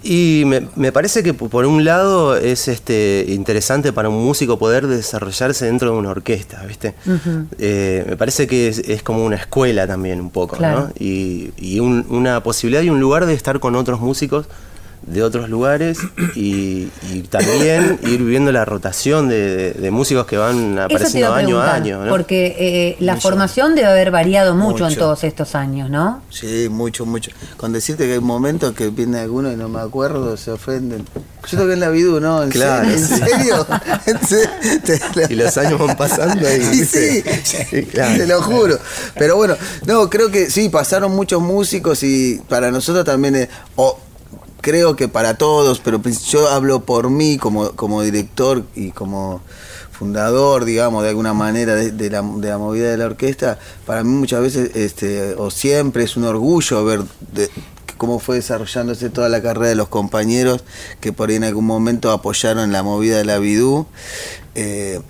Y 0.00 0.44
me, 0.46 0.62
me 0.76 0.92
parece 0.92 1.24
que 1.24 1.34
por 1.34 1.66
un 1.66 1.84
lado 1.84 2.36
es 2.36 2.68
este 2.68 3.24
interesante 3.28 3.92
para 3.92 4.08
un 4.08 4.24
músico 4.24 4.56
poder 4.56 4.86
desarrollarse 4.86 5.66
dentro 5.66 5.90
de 5.90 5.98
una 5.98 6.10
orquesta, 6.10 6.64
¿viste? 6.66 6.94
Eh, 7.58 8.04
me 8.08 8.16
parece 8.16 8.46
que 8.46 8.68
es, 8.68 8.78
es 8.78 9.02
como 9.02 9.24
una 9.24 9.34
escuela 9.36 9.88
también 9.88 10.20
un 10.20 10.30
poco, 10.30 10.56
Claro. 10.56 10.82
¿no? 10.82 10.92
Y, 11.00 11.50
y 11.58 11.80
un- 11.80 12.06
una 12.10 12.42
posibilidad 12.44 12.82
y 12.82 12.90
un 12.90 13.00
lugar 13.00 13.26
de 13.26 13.34
estar 13.34 13.58
con 13.58 13.74
otros 13.74 14.00
músicos 14.00 14.46
de 15.02 15.22
otros 15.22 15.48
lugares 15.48 15.98
y, 16.34 16.88
y 17.12 17.22
también 17.30 17.98
ir 18.02 18.18
viviendo 18.18 18.52
la 18.52 18.64
rotación 18.64 19.28
de, 19.28 19.56
de- 19.56 19.72
de 19.72 19.90
músicos 19.90 20.26
que 20.26 20.36
van 20.36 20.78
apareciendo 20.78 21.32
año 21.32 21.60
a 21.60 21.74
año, 21.74 22.04
¿no? 22.04 22.10
porque 22.10 22.56
eh, 22.58 22.96
la 23.00 23.14
Mucho. 23.14 23.28
formación 23.28 23.74
debe 23.74 23.88
haber 23.88 24.10
variado 24.10 24.54
mucho, 24.54 24.86
en 24.88 24.94
todos 24.96 25.24
estos 25.24 25.54
años, 25.54 25.88
¿no? 25.88 26.22
Sí, 26.30 26.68
mucho, 26.70 27.06
mucho. 27.06 27.30
Con 27.56 27.72
decirte 27.72 28.06
que 28.06 28.14
hay 28.14 28.20
momentos 28.20 28.72
que 28.74 28.88
viene 28.88 29.18
alguno 29.20 29.50
y 29.52 29.56
no 29.56 29.68
me 29.68 29.80
acuerdo, 29.80 30.36
se 30.36 30.50
ofenden. 30.50 31.04
Yo 31.50 31.56
toqué 31.58 31.72
en 31.74 31.80
la 31.80 31.88
Bidú, 31.88 32.20
¿no? 32.20 32.42
¿En 32.42 32.50
Claro. 32.50 32.88
serio? 32.90 32.96
¿En 32.98 33.06
serio? 33.08 33.66
¿En 34.06 34.26
serio? 34.26 34.50
Te- 35.14 35.32
Y 35.32 35.36
los 35.36 35.56
años 35.56 35.78
van 35.78 35.96
pasando 35.96 36.46
y, 36.54 36.84
Sí, 36.84 37.22
sí, 37.44 37.82
claro. 37.84 38.18
te 38.18 38.26
lo 38.26 38.42
juro. 38.42 38.78
Pero 39.16 39.36
bueno, 39.36 39.56
no, 39.86 40.10
creo 40.10 40.30
que 40.30 40.50
sí, 40.50 40.68
pasaron 40.68 41.12
muchos 41.16 41.40
músicos 41.40 42.02
y 42.02 42.42
para 42.48 42.70
nosotros 42.70 43.04
también, 43.06 43.36
es- 43.36 43.48
creo 44.68 44.96
que 44.96 45.08
para 45.08 45.38
todos, 45.38 45.80
pero 45.80 46.02
pues 46.02 46.24
yo 46.24 46.46
hablo 46.50 46.80
por 46.80 47.08
mí 47.08 47.38
como, 47.38 47.70
como 47.70 48.02
director 48.02 48.64
y 48.74 48.90
como 48.90 49.40
fundador, 49.92 50.66
digamos, 50.66 51.02
de 51.04 51.08
alguna 51.08 51.32
manera 51.32 51.74
de, 51.74 52.10
la, 52.10 52.20
de 52.20 52.48
la 52.50 52.58
movida 52.58 52.90
de 52.90 52.98
la 52.98 53.06
orquesta, 53.06 53.58
para 53.86 54.04
mí 54.04 54.10
muchas 54.10 54.42
veces, 54.42 54.76
este, 54.76 55.34
o 55.36 55.50
siempre 55.50 56.04
es 56.04 56.18
un 56.18 56.24
orgullo 56.24 56.84
ver 56.84 57.00
cómo 57.96 58.18
fue 58.18 58.36
desarrollándose 58.36 59.08
toda 59.08 59.30
la 59.30 59.40
carrera 59.40 59.68
de 59.68 59.74
los 59.74 59.88
compañeros 59.88 60.64
que 61.00 61.14
por 61.14 61.30
ahí 61.30 61.36
en 61.36 61.44
algún 61.44 61.64
momento 61.64 62.12
apoyaron 62.12 62.70
la 62.70 62.82
movida 62.82 63.16
de 63.16 63.24
la 63.24 63.38
Bidú. 63.38 63.86
Eh, 64.54 65.00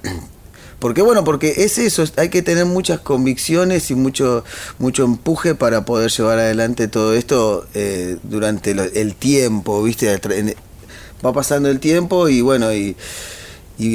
porque 0.78 1.02
bueno, 1.02 1.24
porque 1.24 1.64
es 1.64 1.78
eso, 1.78 2.02
es- 2.02 2.12
hay 2.16 2.28
que 2.28 2.42
tener 2.42 2.64
muchas 2.66 3.00
convicciones 3.00 3.90
y 3.90 3.94
mucho, 3.94 4.44
mucho 4.78 5.04
empuje 5.04 5.54
para 5.54 5.84
poder 5.84 6.10
llevar 6.10 6.38
adelante 6.38 6.88
todo 6.88 7.14
esto 7.14 7.66
eh, 7.74 8.16
durante 8.22 8.70
el 8.70 9.14
tiempo, 9.14 9.82
¿viste? 9.82 10.20
Va 11.24 11.32
pasando 11.32 11.68
el 11.68 11.80
tiempo 11.80 12.28
y 12.28 12.40
bueno, 12.42 12.72
y, 12.72 12.96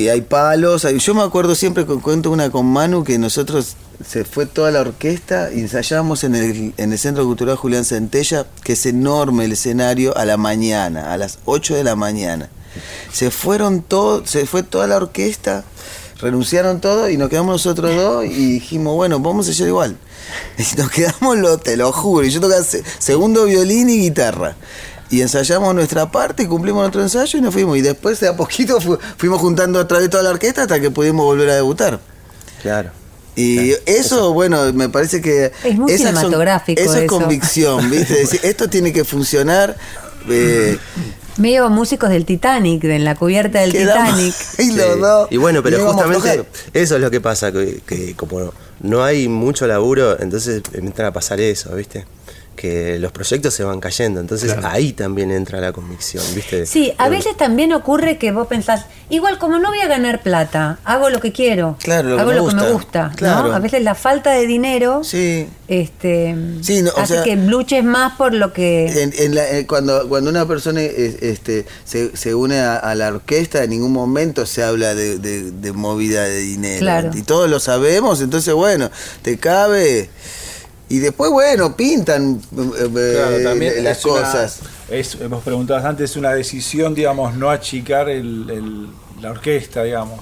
hay 0.09 0.21
palos. 0.21 0.83
yo 0.83 1.13
me 1.13 1.21
acuerdo 1.23 1.55
siempre, 1.55 1.85
cuento 1.85 2.31
una 2.31 2.49
con 2.49 2.65
Manu, 2.65 3.03
que 3.03 3.17
nosotros 3.17 3.75
se 4.05 4.23
fue 4.25 4.45
toda 4.45 4.71
la 4.71 4.81
orquesta 4.81 5.51
y 5.53 5.59
ensayábamos 5.59 6.23
en 6.23 6.35
el, 6.35 6.73
en 6.77 6.91
el 6.91 6.97
Centro 6.97 7.25
Cultural 7.25 7.55
Julián 7.57 7.83
Centella, 7.85 8.45
que 8.63 8.73
es 8.73 8.85
enorme 8.85 9.45
el 9.45 9.53
escenario, 9.53 10.17
a 10.17 10.25
la 10.25 10.37
mañana, 10.37 11.13
a 11.13 11.17
las 11.17 11.39
8 11.45 11.75
de 11.75 11.83
la 11.83 11.95
mañana. 11.95 12.49
Se 13.11 13.29
fueron 13.29 13.81
todos, 13.81 14.29
se 14.29 14.45
fue 14.45 14.63
toda 14.63 14.87
la 14.87 14.97
orquesta, 14.97 15.63
renunciaron 16.19 16.79
todos 16.81 17.09
y 17.09 17.17
nos 17.17 17.29
quedamos 17.29 17.53
nosotros 17.53 17.95
dos 17.95 18.25
y 18.25 18.53
dijimos, 18.53 18.95
bueno, 18.95 19.19
vamos 19.19 19.45
a 19.47 19.49
ensayar 19.49 19.69
igual. 19.69 19.97
Y 20.57 20.77
nos 20.79 20.89
quedamos, 20.89 21.37
lo, 21.37 21.57
te 21.57 21.75
lo 21.77 21.91
juro, 21.91 22.25
y 22.25 22.29
yo 22.31 22.39
tocaba 22.39 22.63
se- 22.63 22.83
segundo 22.99 23.45
violín 23.45 23.89
y 23.89 23.97
guitarra. 23.99 24.55
Y 25.09 25.21
ensayamos 25.21 25.75
nuestra 25.75 26.09
parte, 26.11 26.43
y 26.43 26.47
cumplimos 26.47 26.81
nuestro 26.81 27.01
ensayo 27.03 27.37
y 27.37 27.41
nos 27.41 27.53
fuimos. 27.53 27.77
Y 27.77 27.81
después 27.81 28.19
de 28.19 28.29
a 28.29 28.35
poquito 28.37 28.79
fu- 28.81 28.97
fuimos 29.17 29.39
juntando 29.41 29.79
a 29.79 29.87
través 29.87 30.05
de 30.05 30.09
toda 30.09 30.23
la 30.23 30.29
orquesta 30.31 30.63
hasta 30.63 30.79
que 30.79 30.89
pudimos 30.89 31.25
volver 31.25 31.49
a 31.49 31.55
debutar. 31.55 31.99
Claro. 32.61 32.89
Y 33.35 33.71
eso, 33.85 34.31
bueno, 34.33 34.71
me 34.73 34.89
parece 34.89 35.21
que... 35.21 35.51
Es 35.63 35.75
muy 35.75 35.91
son- 35.91 35.97
cinematográfico 35.99 36.81
eso 36.81 36.95
es 36.95 37.09
convicción, 37.09 37.89
¿viste? 37.91 38.13
Es 38.21 38.29
decir, 38.31 38.39
esto 38.43 38.69
tiene 38.69 38.93
que 38.93 39.03
funcionar. 39.03 39.75
eh, 40.29 40.77
Medio 41.37 41.69
músicos 41.69 42.09
del 42.09 42.25
Titanic, 42.25 42.81
de 42.81 42.95
en 42.95 43.03
la 43.03 43.15
cubierta 43.15 43.61
del 43.61 43.71
Quedamos 43.71 44.15
Titanic. 44.15 44.77
los 44.77 44.99
dos. 44.99 45.27
Y 45.31 45.37
bueno, 45.37 45.63
pero 45.63 45.85
justamente 45.85 46.45
eso 46.73 46.95
es 46.95 47.01
lo 47.01 47.09
que 47.09 47.21
pasa, 47.21 47.51
que, 47.51 47.81
que 47.85 48.15
como 48.15 48.53
no 48.81 49.03
hay 49.03 49.27
mucho 49.27 49.65
laburo, 49.65 50.19
entonces 50.19 50.61
empiezan 50.73 51.07
a 51.07 51.13
pasar 51.13 51.39
eso, 51.39 51.75
¿viste? 51.75 52.05
Que 52.55 52.99
los 52.99 53.11
proyectos 53.11 53.53
se 53.53 53.63
van 53.63 53.79
cayendo, 53.79 54.19
entonces 54.19 54.55
ahí 54.63 54.93
también 54.93 55.31
entra 55.31 55.59
la 55.59 55.73
convicción, 55.73 56.23
¿viste? 56.35 56.65
Sí, 56.67 56.93
a 56.99 57.09
veces 57.09 57.35
también 57.35 57.73
ocurre 57.73 58.17
que 58.19 58.31
vos 58.31 58.47
pensás, 58.47 58.85
igual 59.09 59.39
como 59.39 59.57
no 59.59 59.69
voy 59.69 59.79
a 59.81 59.87
ganar 59.87 60.21
plata, 60.21 60.77
hago 60.85 61.09
lo 61.09 61.19
que 61.19 61.31
quiero, 61.31 61.75
Claro, 61.81 62.09
lo 62.09 62.19
hago 62.19 62.31
lo 62.31 62.47
que 62.47 62.55
me 62.55 62.61
gusta. 62.61 62.73
gusta, 62.73 63.07
¿no? 63.09 63.15
Claro. 63.15 63.53
A 63.53 63.59
veces 63.59 63.81
la 63.81 63.95
falta 63.95 64.31
de 64.31 64.45
dinero 64.45 65.03
Sí. 65.03 65.47
este, 65.67 66.35
Sí, 66.61 66.83
no, 66.83 66.91
o 66.91 66.99
hace 66.99 67.15
sea- 67.15 67.23
que 67.23 67.35
luches 67.35 67.83
más 67.83 68.13
por 68.17 68.33
lo 68.35 68.53
que... 68.53 69.01
En- 69.01 69.13
en 69.17 69.33
la- 69.35 69.49
eh, 69.49 69.65
cuando, 69.67 70.07
cuando 70.07 70.29
una 70.29 70.47
persona 70.47 70.81
este, 70.83 71.65
se, 71.85 72.15
se 72.15 72.35
une 72.35 72.59
a, 72.59 72.75
a 72.77 72.93
la 72.95 73.07
orquesta, 73.07 73.63
en 73.63 73.71
ningún 73.71 73.91
momento 73.93 74.45
se 74.45 74.61
habla 74.63 74.93
de, 74.93 75.17
de- 75.17 75.51
de 75.51 75.71
movida 75.73 76.23
de 76.23 76.37
dinero. 76.39 76.79
Claro. 76.79 77.11
Y 77.15 77.23
todos 77.23 77.49
lo 77.49 77.59
sabemos, 77.59 78.21
entonces 78.21 78.53
bueno, 78.53 78.91
te 79.23 79.37
cabe. 79.39 80.09
Y 80.93 80.99
después, 80.99 81.31
bueno, 81.31 81.75
pintan 81.75 82.35
eh, 82.35 82.89
Claro, 82.93 83.37
eh, 83.37 83.43
también 83.43 83.83
las 83.83 83.97
es 83.97 84.05
una- 84.05 84.21
cosas. 84.21 84.59
es, 84.91 85.15
hemos 85.15 85.43
preguntado 85.43 85.83
antes, 85.87 86.11
es 86.11 86.17
una 86.17 86.33
decisión, 86.35 86.93
digamos, 86.93 87.33
no 87.35 87.49
achicar 87.49 88.09
el- 88.09 88.47
el- 88.51 88.87
la 89.19 89.31
orquesta, 89.31 89.81
digamos. 89.81 90.19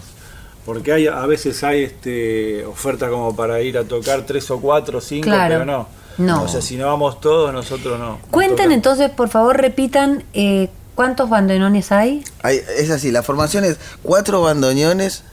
Porque 0.65 0.93
hay, 0.93 1.07
a 1.07 1.25
veces 1.25 1.61
hay 1.65 1.83
este 1.83 2.65
oferta 2.65 3.09
como 3.09 3.35
para 3.35 3.59
ir 3.59 3.77
a 3.77 3.83
tocar 3.83 4.25
tres 4.25 4.49
o 4.49 4.61
cuatro 4.61 4.99
o 4.99 5.01
cinco, 5.01 5.25
Claro. 5.25 5.55
pero 5.55 5.65
no. 5.65 5.87
No. 6.17 6.43
O 6.43 6.47
sea, 6.47 6.61
si 6.61 6.77
no 6.77 6.85
vamos 6.87 7.19
todos, 7.19 7.51
nosotros 7.51 7.99
no. 7.99 8.19
Cuenten 8.31 8.71
entonces, 8.71 9.09
por 9.09 9.27
favor, 9.27 9.57
repitan 9.59 10.23
eh, 10.33 10.69
cuántos 10.95 11.29
bandoneones 11.29 11.91
hay. 11.91 12.23
Hay- 12.43 12.61
es 12.77 12.91
así, 12.91 13.11
la 13.11 13.23
formación 13.23 13.65
es 13.65 13.75
cuatro 14.03 14.41
bandoneones, 14.41 15.23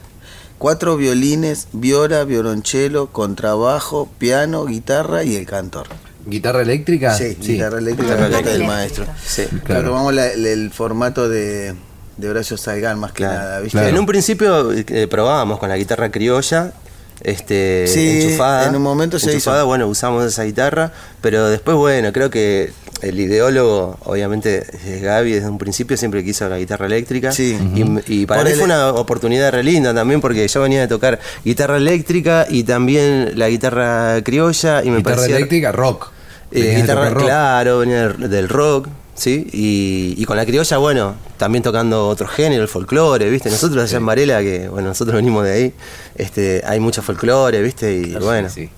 cuatro 0.59 0.95
violines, 0.97 1.67
viola, 1.73 2.23
violonchelo, 2.25 3.07
contrabajo, 3.07 4.07
piano, 4.19 4.65
guitarra 4.65 5.23
y 5.23 5.35
el 5.35 5.47
cantor. 5.47 5.87
¿Guitarra 6.27 6.61
eléctrica? 6.61 7.15
Sí, 7.17 7.35
guitarra 7.41 7.79
eléctrica, 7.79 8.15
Guitarra 8.15 8.41
del 8.51 8.63
maestro. 8.65 9.05
Sí. 9.25 9.45
Claro. 9.63 9.85
Tomamos 9.89 10.13
la- 10.13 10.27
el, 10.27 10.45
el 10.45 10.69
formato 10.71 11.27
de, 11.27 11.73
de 12.17 12.29
Horacio 12.29 12.55
Salgán 12.57 12.99
más 12.99 13.13
que 13.13 13.23
Claro. 13.23 13.39
nada, 13.39 13.59
¿viste? 13.61 13.71
Claro. 13.79 13.87
En 13.89 13.97
un 13.97 14.05
principio 14.05 14.71
eh, 14.73 15.07
probábamos 15.09 15.57
con 15.57 15.69
la 15.69 15.77
guitarra 15.77 16.11
criolla, 16.11 16.73
este, 17.21 17.85
Sí, 17.87 18.21
enchufada. 18.23 18.67
en 18.67 18.75
un 18.75 18.81
momento 18.81 19.17
se 19.17 19.31
enchufada, 19.31 19.59
hizo. 19.59 19.67
bueno, 19.67 19.87
usamos 19.87 20.23
esa 20.25 20.43
guitarra, 20.43 20.91
pero 21.21 21.47
después, 21.49 21.75
bueno, 21.77 22.11
creo 22.13 22.29
que 22.29 22.71
el 23.01 23.19
ideólogo, 23.19 23.97
obviamente, 24.05 24.65
es 24.83 25.01
Gaby, 25.01 25.33
desde 25.33 25.49
un 25.49 25.57
principio 25.57 25.97
siempre 25.97 26.23
quiso 26.23 26.47
la 26.49 26.57
guitarra 26.57 26.85
eléctrica. 26.85 27.31
Sí. 27.31 27.57
Y, 27.75 28.21
y 28.21 28.25
para 28.25 28.41
Por 28.41 28.49
mí 28.49 28.55
fue 28.55 28.65
una 28.65 28.89
oportunidad 28.93 29.51
re 29.51 29.63
linda 29.63 29.93
también, 29.93 30.21
porque 30.21 30.47
yo 30.47 30.61
venía 30.61 30.81
de 30.81 30.87
tocar 30.87 31.19
guitarra 31.43 31.77
eléctrica 31.77 32.45
y 32.49 32.63
también 32.63 33.33
la 33.35 33.49
guitarra 33.49 34.21
criolla, 34.23 34.83
y 34.83 34.89
me 34.89 34.97
Guitarra 34.97 35.15
parecía... 35.17 35.37
eléctrica, 35.37 35.71
rock. 35.71 36.11
Eh, 36.51 36.77
guitarra, 36.81 37.09
rock. 37.11 37.23
claro, 37.25 37.79
venía 37.79 38.07
del, 38.09 38.49
rock, 38.49 38.87
¿sí? 39.13 39.47
Y, 39.53 40.15
y 40.17 40.25
con 40.25 40.35
la 40.35 40.45
criolla, 40.45 40.77
bueno, 40.77 41.15
también 41.37 41.63
tocando 41.63 42.07
otro 42.07 42.27
género, 42.27 42.63
el 42.63 42.67
folclore, 42.67 43.29
¿viste? 43.29 43.49
Nosotros 43.49 43.83
allá 43.83 43.97
en 43.97 44.05
Varela, 44.05 44.39
que, 44.41 44.67
bueno, 44.67 44.87
nosotros 44.87 45.15
venimos 45.15 45.43
de 45.43 45.51
ahí, 45.51 45.73
este, 46.15 46.63
hay 46.65 46.79
mucho 46.79 47.01
folclore, 47.03 47.61
¿viste? 47.61 47.95
Y 47.95 48.09
Claro, 48.11 48.25
bueno. 48.25 48.49
sí, 48.49 48.63
sí. 48.65 48.69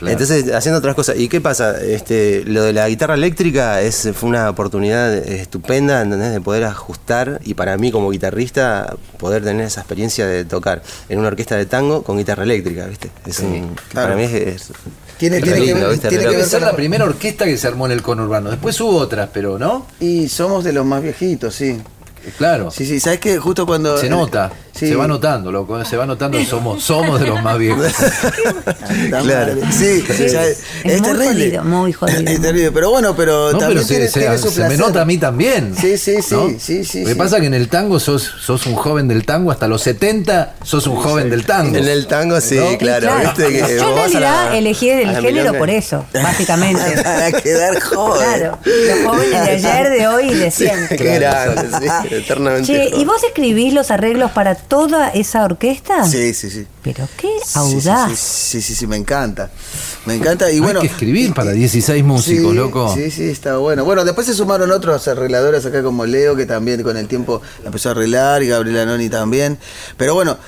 Claro. 0.00 0.12
Entonces, 0.12 0.52
haciendo 0.54 0.78
otras 0.78 0.94
cosas. 0.94 1.16
¿Y 1.18 1.28
qué 1.28 1.40
pasa? 1.40 1.80
Este, 1.80 2.42
lo 2.46 2.62
de 2.64 2.72
la 2.72 2.88
guitarra 2.88 3.14
eléctrica 3.14 3.80
es, 3.82 4.08
fue 4.14 4.28
una 4.30 4.48
oportunidad 4.50 5.14
estupenda, 5.14 6.00
¿entendés? 6.02 6.32
De 6.32 6.40
poder 6.40 6.64
ajustar 6.64 7.40
y 7.44 7.54
para 7.54 7.76
mí 7.76 7.92
como 7.92 8.10
guitarrista 8.10 8.96
poder 9.18 9.44
tener 9.44 9.66
esa 9.66 9.80
experiencia 9.82 10.26
de 10.26 10.44
tocar 10.46 10.82
en 11.08 11.18
una 11.18 11.28
orquesta 11.28 11.56
de 11.56 11.66
tango 11.66 12.02
con 12.02 12.16
guitarra 12.16 12.42
eléctrica, 12.44 12.86
¿viste? 12.86 13.10
Es 13.26 13.40
un- 13.40 13.76
claro. 13.90 14.08
Para 14.08 14.16
mí 14.16 14.22
es... 14.24 14.32
es- 14.32 14.72
Tiene, 15.18 15.36
es 15.36 15.42
tiene 15.44 15.60
que 15.66 15.74
¿viste? 15.74 16.08
tiene 16.08 16.24
que 16.24 16.36
ver 16.36 16.46
ser 16.46 16.62
la 16.62 16.74
primera 16.74 17.04
orquesta 17.04 17.44
que 17.44 17.58
se 17.58 17.66
armó 17.66 17.84
en 17.84 17.92
el 17.92 18.00
conurbano. 18.00 18.48
Después 18.50 18.80
hubo 18.80 18.96
otras, 18.96 19.28
pero 19.34 19.58
¿no? 19.58 19.86
Y 20.00 20.30
somos 20.30 20.64
de 20.64 20.72
los 20.72 20.86
más 20.86 21.02
viejitos, 21.02 21.54
sí. 21.54 21.78
Claro. 22.38 22.70
Sí, 22.70 22.84
sí, 22.86 23.00
¿sabes 23.00 23.18
qué? 23.20 23.38
Justo 23.38 23.66
cuando... 23.66 23.98
Se 23.98 24.08
nota, 24.08 24.50
Sí. 24.72 24.88
se 24.88 24.94
va 24.94 25.06
notando, 25.06 25.52
loco, 25.52 25.84
se 25.84 25.96
va 25.96 26.06
notando 26.06 26.38
que 26.38 26.46
somos, 26.46 26.82
somos 26.82 27.20
de 27.20 27.26
los 27.26 27.42
más 27.42 27.58
viejos. 27.58 27.86
La 29.10 29.20
Claro. 29.20 29.54
Sí, 29.70 30.02
Sí, 30.16 30.24
o 30.24 30.28
sea, 30.28 30.46
es 30.46 30.58
es, 30.84 31.00
muy 31.02 31.10
terrible. 31.10 31.44
jodido, 31.44 31.64
muy 31.64 31.92
jodido. 31.92 32.20
Es 32.30 32.40
terrible, 32.40 32.72
pero 32.72 32.90
bueno, 32.90 33.14
pero 33.14 33.52
No, 33.52 33.58
también 33.58 33.68
pero 33.78 33.82
se, 33.82 33.94
tiene, 33.94 34.08
se- 34.08 34.20
tiene 34.20 34.38
su 34.38 34.50
se 34.50 34.66
me 34.68 34.76
nota 34.76 35.02
a 35.02 35.04
mí 35.04 35.18
también. 35.18 35.74
Sí, 35.78 35.98
sí, 35.98 36.22
sí, 36.22 36.34
¿no? 36.34 36.48
sí, 36.58 36.84
sí, 36.84 37.00
Lo 37.00 37.06
que 37.08 37.12
sí. 37.12 37.18
pasa 37.18 37.40
que 37.40 37.46
en 37.46 37.54
el 37.54 37.68
tango 37.68 37.98
sos, 38.00 38.22
sos 38.40 38.64
un 38.66 38.74
joven 38.74 39.06
del 39.08 39.26
tango, 39.26 39.50
hasta 39.50 39.68
los 39.68 39.82
70 39.82 40.54
sos 40.64 40.86
un 40.86 40.96
joven 40.96 41.28
del 41.30 41.44
tango. 41.44 41.76
En 41.76 41.86
el 41.88 42.06
tango, 42.06 42.40
sí, 42.40 42.56
¿No? 42.56 42.78
claro. 42.78 43.08
Claro. 43.08 43.28
¿viste? 43.36 43.52
Que 43.52 43.58
Yo 43.58 43.66
en 43.66 43.80
a 43.82 43.88
la- 43.88 43.94
realidad 43.94 44.56
elegí 44.56 44.88
el 44.90 45.08
género 45.16 45.22
milonga. 45.32 45.58
por 45.58 45.70
eso, 45.70 46.06
básicamente. 46.14 46.82
Para 47.02 47.32
quedar 47.32 47.80
joven. 47.80 48.22
Claro, 48.24 48.58
los 48.64 49.04
jóvenes 49.12 49.30
de 49.44 49.50
ayer, 49.68 49.90
de 49.90 50.08
hoy 50.08 50.30
y 50.30 50.34
de 50.36 50.50
siempre. 50.60 50.96
Qué 50.96 51.18
grande, 51.18 51.68
sí, 52.08 52.09
eternamente. 52.10 52.66
Che, 52.72 52.96
¿y 52.96 53.04
vos 53.04 53.22
escribís 53.24 53.72
los 53.72 53.90
arreglos 53.90 54.30
para 54.32 54.54
toda 54.54 55.08
esa 55.10 55.44
orquesta? 55.44 56.04
Sí, 56.04 56.34
sí, 56.34 56.50
sí. 56.50 56.66
Pero 56.82 57.08
qué 57.16 57.28
Sí, 57.44 57.52
audaz. 57.54 58.10
Sí, 58.10 58.60
sí, 58.60 58.62
sí, 58.62 58.74
sí, 58.74 58.86
me 58.86 58.96
encanta. 58.96 59.50
Me 60.06 60.14
encanta. 60.14 60.50
Y 60.50 60.60
bueno. 60.60 60.80
Hay 60.80 60.88
que 60.88 60.92
escribir 60.92 61.34
para 61.34 61.52
16 61.52 62.02
músicos, 62.04 62.50
sí, 62.50 62.56
loco. 62.56 62.94
Sí, 62.94 63.10
sí, 63.10 63.24
está 63.24 63.56
bueno. 63.58 63.84
Bueno, 63.84 64.04
después 64.04 64.26
se 64.26 64.34
sumaron 64.34 64.70
otros 64.72 65.06
arregladores 65.08 65.64
acá 65.66 65.82
como 65.82 66.06
Leo, 66.06 66.36
que 66.36 66.46
también 66.46 66.82
con 66.82 66.96
el 66.96 67.06
tiempo 67.08 67.42
empezó 67.64 67.90
a 67.90 67.92
arreglar, 67.92 68.42
y 68.42 68.48
Gabriela 68.48 68.86
Noni 68.86 69.08
también. 69.08 69.58
Pero 69.96 70.14
bueno, 70.14 70.38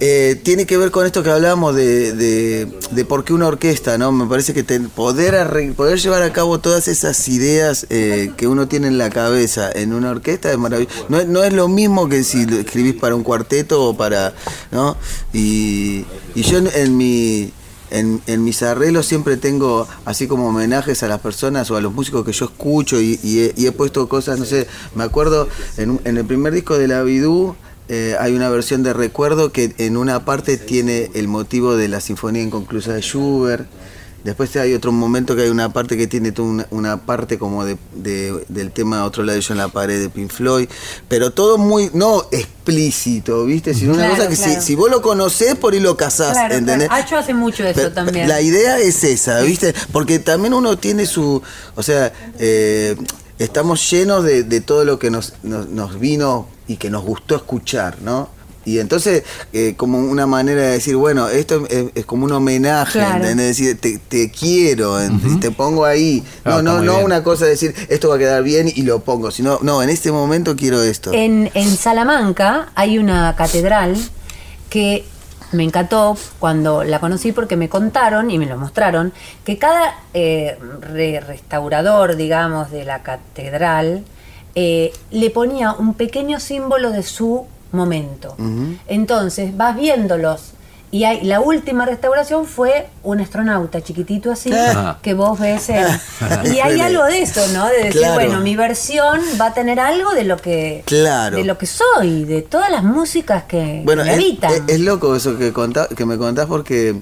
eh, 0.00 0.40
tiene 0.42 0.66
que 0.66 0.76
ver 0.76 0.90
con 0.90 1.06
esto 1.06 1.22
que 1.22 1.30
hablábamos 1.30 1.74
de, 1.74 2.12
de, 2.12 2.68
de 2.90 3.04
por 3.04 3.24
qué 3.24 3.32
una 3.32 3.46
orquesta, 3.46 3.96
¿no? 3.96 4.12
Me 4.12 4.26
parece 4.26 4.52
que 4.52 4.62
te- 4.62 4.80
poder, 4.80 5.34
arre- 5.34 5.72
poder 5.74 5.98
llevar 5.98 6.22
a 6.22 6.32
cabo 6.32 6.58
todas 6.58 6.88
esas 6.88 7.28
ideas 7.28 7.86
eh, 7.90 8.32
que 8.36 8.46
uno 8.46 8.68
tiene 8.68 8.88
en 8.88 8.98
la 8.98 9.10
cabeza 9.10 9.70
en 9.72 9.92
una 9.92 10.10
orquesta 10.10 10.50
es 10.50 10.58
maravilloso. 10.58 11.06
No, 11.08 11.22
no 11.24 11.44
es 11.44 11.52
lo 11.52 11.68
mismo 11.68 12.08
que 12.08 12.24
si 12.24 12.44
lo 12.46 12.56
escribís 12.56 12.94
para 12.94 13.14
un 13.14 13.22
cuarteto 13.22 13.82
o 13.84 13.96
para, 13.96 14.34
¿no? 14.70 14.96
Y, 15.32 16.04
y 16.34 16.42
yo 16.42 16.58
en, 16.58 16.96
mi... 16.96 17.52
En, 17.90 18.20
en 18.26 18.42
mis 18.42 18.60
arreglos 18.64 19.06
siempre 19.06 19.36
tengo 19.36 19.86
así 20.04 20.26
como 20.26 20.48
homenajes 20.48 21.04
a 21.04 21.06
las 21.06 21.20
personas 21.20 21.70
o 21.70 21.76
a 21.76 21.80
los 21.80 21.92
músicos 21.92 22.24
que 22.24 22.32
yo 22.32 22.46
escucho 22.46 23.00
y, 23.00 23.20
y 23.22 23.40
he, 23.40 23.54
y 23.56 23.66
he 23.66 23.72
puesto 23.72 24.08
cosas, 24.08 24.36
no 24.40 24.46
sé, 24.46 24.66
me 24.96 25.04
acuerdo 25.04 25.48
en, 25.76 26.00
en 26.04 26.16
el 26.16 26.24
primer 26.24 26.52
disco 26.54 26.76
de 26.76 26.88
la 26.88 27.02
Bidú 27.04 27.54
eh, 27.88 28.16
hay 28.18 28.34
una 28.34 28.48
versión 28.48 28.82
de 28.82 28.92
recuerdo 28.92 29.52
que 29.52 29.74
en 29.78 29.96
una 29.96 30.24
parte 30.24 30.56
tiene 30.56 31.10
el 31.14 31.28
motivo 31.28 31.76
de 31.76 31.88
la 31.88 32.00
sinfonía 32.00 32.42
inconclusa 32.42 32.94
de 32.94 33.00
Schubert. 33.02 33.66
Después 34.24 34.56
hay 34.56 34.72
otro 34.72 34.90
momento 34.90 35.36
que 35.36 35.42
hay 35.42 35.50
una 35.50 35.70
parte 35.74 35.98
que 35.98 36.06
tiene 36.06 36.32
toda 36.32 36.48
una, 36.48 36.66
una 36.70 36.96
parte 37.04 37.38
como 37.38 37.66
de, 37.66 37.76
de- 37.94 38.42
del 38.48 38.70
tema 38.70 39.04
Otro 39.04 39.22
lado 39.22 39.38
yo 39.38 39.52
en 39.52 39.58
la 39.58 39.68
pared 39.68 40.00
de 40.00 40.08
Pink 40.08 40.30
Floyd, 40.30 40.66
pero 41.08 41.30
todo 41.32 41.58
muy, 41.58 41.90
no 41.92 42.24
explícito, 42.32 43.44
¿viste? 43.44 43.74
Sino 43.74 43.92
una 43.92 44.08
cosa 44.08 44.28
que 44.28 44.36
claro. 44.36 44.54
si, 44.54 44.66
si 44.66 44.74
vos 44.74 44.90
lo 44.90 45.02
conocés, 45.02 45.54
por 45.56 45.74
ahí 45.74 45.80
lo 45.80 45.98
casás, 45.98 46.32
Claro, 46.32 46.54
¿entendés? 46.54 46.88
claro. 46.88 47.04
Hacho 47.04 47.16
hace 47.18 47.34
mucho 47.34 47.64
eso 47.64 47.74
Pero 47.74 47.92
también. 47.92 48.26
La 48.26 48.40
idea 48.40 48.78
es 48.78 49.04
esa, 49.04 49.40
¿viste? 49.42 49.74
Porque 49.92 50.18
también 50.18 50.54
uno 50.54 50.78
tiene 50.78 51.04
su. 51.04 51.42
O 51.74 51.82
sea, 51.82 52.10
eh, 52.38 52.96
estamos 53.38 53.90
llenos 53.90 54.24
de, 54.24 54.42
de 54.44 54.60
todo 54.60 54.84
lo 54.84 54.98
que 54.98 55.10
nos, 55.10 55.34
nos, 55.42 55.68
nos 55.68 55.98
vino 55.98 56.48
y 56.68 56.76
que 56.76 56.90
nos 56.90 57.04
gustó 57.04 57.36
escuchar, 57.36 57.98
¿no? 58.02 58.28
Y 58.66 58.78
entonces, 58.78 59.24
eh, 59.52 59.74
como 59.76 59.98
una 59.98 60.26
manera 60.26 60.62
de 60.62 60.68
decir, 60.70 60.96
bueno, 60.96 61.28
esto 61.28 61.66
es, 61.68 61.84
es 61.94 62.06
como 62.06 62.24
un 62.24 62.32
homenaje, 62.32 62.98
Claro. 62.98 63.26
Decir, 63.36 63.78
te, 63.78 63.98
te 63.98 64.30
quiero, 64.30 64.96
te 65.38 65.50
pongo 65.50 65.84
ahí. 65.84 66.24
Ah, 66.46 66.62
No, 66.62 66.62
no, 66.62 66.82
no 66.82 66.92
bien. 66.94 67.04
una 67.04 67.22
cosa 67.22 67.44
de 67.44 67.50
decir, 67.50 67.74
esto 67.90 68.08
va 68.08 68.14
a 68.14 68.18
quedar 68.18 68.42
bien 68.42 68.72
y 68.74 68.80
lo 68.82 69.00
pongo, 69.00 69.30
sino, 69.30 69.58
no, 69.60 69.82
en 69.82 69.90
este 69.90 70.10
momento 70.10 70.56
quiero 70.56 70.82
esto. 70.82 71.12
En, 71.12 71.50
en 71.52 71.76
Salamanca 71.76 72.72
hay 72.74 72.96
una 72.96 73.36
catedral 73.36 73.96
que 74.70 75.04
me 75.54 75.64
encantó 75.64 76.16
cuando 76.38 76.84
la 76.84 76.98
conocí 77.00 77.32
porque 77.32 77.56
me 77.56 77.68
contaron 77.68 78.30
y 78.30 78.38
me 78.38 78.46
lo 78.46 78.56
mostraron 78.56 79.12
que 79.44 79.58
cada 79.58 79.94
eh, 80.12 80.58
re- 80.80 81.20
restaurador, 81.20 82.16
digamos, 82.16 82.70
de 82.70 82.84
la 82.84 83.02
catedral 83.02 84.04
eh, 84.54 84.92
le 85.10 85.30
ponía 85.30 85.72
un 85.72 85.94
pequeño 85.94 86.38
símbolo 86.40 86.90
de 86.90 87.02
su 87.02 87.46
momento. 87.72 88.36
Entonces 88.88 89.56
vas 89.56 89.74
viéndolos. 89.76 90.52
Y 90.94 91.02
hay, 91.02 91.22
la 91.22 91.40
última 91.40 91.84
restauración 91.86 92.46
fue 92.46 92.86
un 93.02 93.20
astronauta 93.20 93.80
chiquitito 93.82 94.30
así, 94.30 94.48
Ah. 94.54 94.96
que 95.02 95.12
vos 95.12 95.40
ves 95.40 95.68
en- 95.70 95.84
Y 96.54 96.60
hay 96.60 96.80
algo 96.80 97.02
de 97.02 97.20
eso, 97.20 97.44
¿no? 97.52 97.66
De 97.66 97.78
decir, 97.86 98.00
Claro. 98.02 98.14
bueno, 98.14 98.38
mi 98.42 98.54
versión 98.54 99.18
va 99.40 99.46
a 99.46 99.54
tener 99.54 99.80
algo 99.80 100.12
de 100.14 100.22
lo 100.22 100.36
que 100.36 100.84
Claro. 100.86 101.36
de 101.38 101.42
lo 101.42 101.58
que 101.58 101.66
soy, 101.66 102.22
de 102.26 102.42
todas 102.42 102.70
las 102.70 102.84
músicas 102.84 103.42
que 103.42 103.82
Bueno, 103.84 104.04
me 104.04 104.10
es, 104.10 104.14
habitan. 104.14 104.52
es- 104.52 104.62
es 104.68 104.78
loco 104.78 105.16
eso 105.16 105.36
que, 105.36 105.52
contá- 105.52 105.88
que 105.88 106.06
me 106.06 106.16
contás 106.16 106.46
porque 106.46 106.94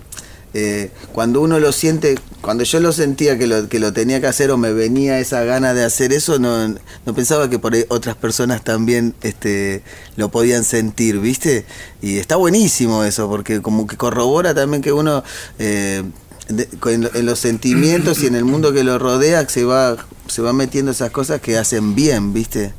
eh, 0.54 0.90
cuando 1.12 1.40
uno 1.40 1.58
lo 1.58 1.72
siente, 1.72 2.18
cuando 2.40 2.64
yo 2.64 2.80
lo 2.80 2.92
sentía 2.92 3.38
que 3.38 3.46
lo, 3.46 3.68
que 3.68 3.78
lo 3.78 3.92
tenía 3.92 4.20
que 4.20 4.26
hacer 4.26 4.50
o 4.50 4.56
me 4.56 4.72
venía 4.72 5.18
esa 5.18 5.44
gana 5.44 5.74
de 5.74 5.84
hacer 5.84 6.12
eso, 6.12 6.38
no, 6.38 6.68
no 6.68 7.14
pensaba 7.14 7.48
que 7.48 7.58
por 7.58 7.74
ahí 7.74 7.84
otras 7.88 8.16
personas 8.16 8.62
también 8.62 9.14
este, 9.22 9.82
lo 10.16 10.30
podían 10.30 10.64
sentir, 10.64 11.18
¿viste? 11.20 11.64
Y 12.02 12.18
está 12.18 12.36
buenísimo 12.36 13.04
eso, 13.04 13.28
porque 13.28 13.62
como 13.62 13.86
que 13.86 13.96
corrobora 13.96 14.54
también 14.54 14.82
que 14.82 14.92
uno... 14.92 15.22
eh, 15.58 16.02
de- 16.48 16.68
en, 16.92 17.08
en 17.14 17.24
los 17.24 17.38
sentimientos 17.38 18.22
y 18.22 18.26
en 18.26 18.34
el 18.34 18.44
mundo 18.44 18.72
que 18.72 18.82
lo 18.84 18.98
rodea 18.98 19.48
se 19.48 19.64
va 19.64 19.96
se 20.26 20.42
va 20.42 20.52
metiendo 20.52 20.90
esas 20.90 21.10
cosas 21.10 21.40
que 21.40 21.56
hacen 21.56 21.94
bien, 21.94 22.32
¿viste? 22.32 22.74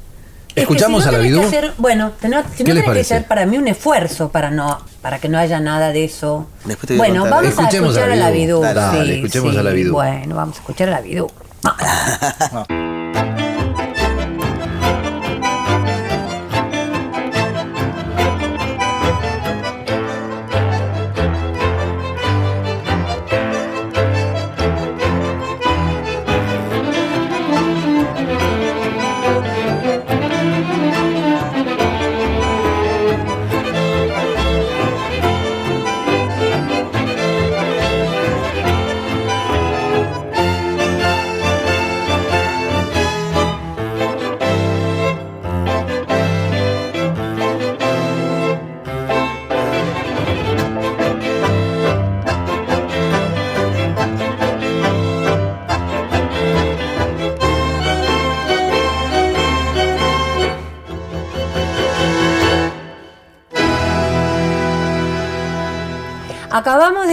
Es 0.56 0.56
que 0.56 0.62
¿Escuchamos 0.62 1.04
si 1.04 1.10
no 1.10 1.16
a 1.16 1.18
la 1.18 1.24
Bidú? 1.24 1.42
hacer- 1.42 1.74
bueno, 1.80 2.12
si 2.22 2.28
¿Qué 2.64 2.74
no 2.74 2.82
tenés 2.82 2.94
que 2.94 3.00
hacer 3.02 3.26
para 3.26 3.46
mí 3.46 3.58
un 3.58 3.68
esfuerzo 3.68 4.30
para 4.30 4.52
no 4.52 4.80
para 5.02 5.18
que 5.20 5.28
no 5.28 5.38
haya 5.40 5.60
nada 5.60 5.92
de 5.92 6.06
eso. 6.06 6.48
Después 6.64 6.88
te 6.88 6.96
voy 6.98 7.08
a 7.08 7.10
bueno, 7.10 7.24
vamos 7.24 7.46
a 7.46 7.50
Escuchemos 7.50 7.90
a 7.98 8.00
escuchar 8.00 8.12
a 8.12 8.16
la 8.16 8.26
la 8.26 8.32
Bidú. 8.32 8.62
Bidú. 8.62 8.74
Dale, 8.74 9.06
sí, 9.06 9.20
escuchemos 9.20 9.54
sí. 9.54 9.58
a 9.60 9.64
la 9.64 9.72
Bidú. 9.72 9.94
Bueno, 9.94 10.36
vamos 10.36 10.56
a 10.58 10.60
escuchar 10.60 10.88
a 10.90 10.92
la 10.92 11.02
Bidú. 11.02 11.28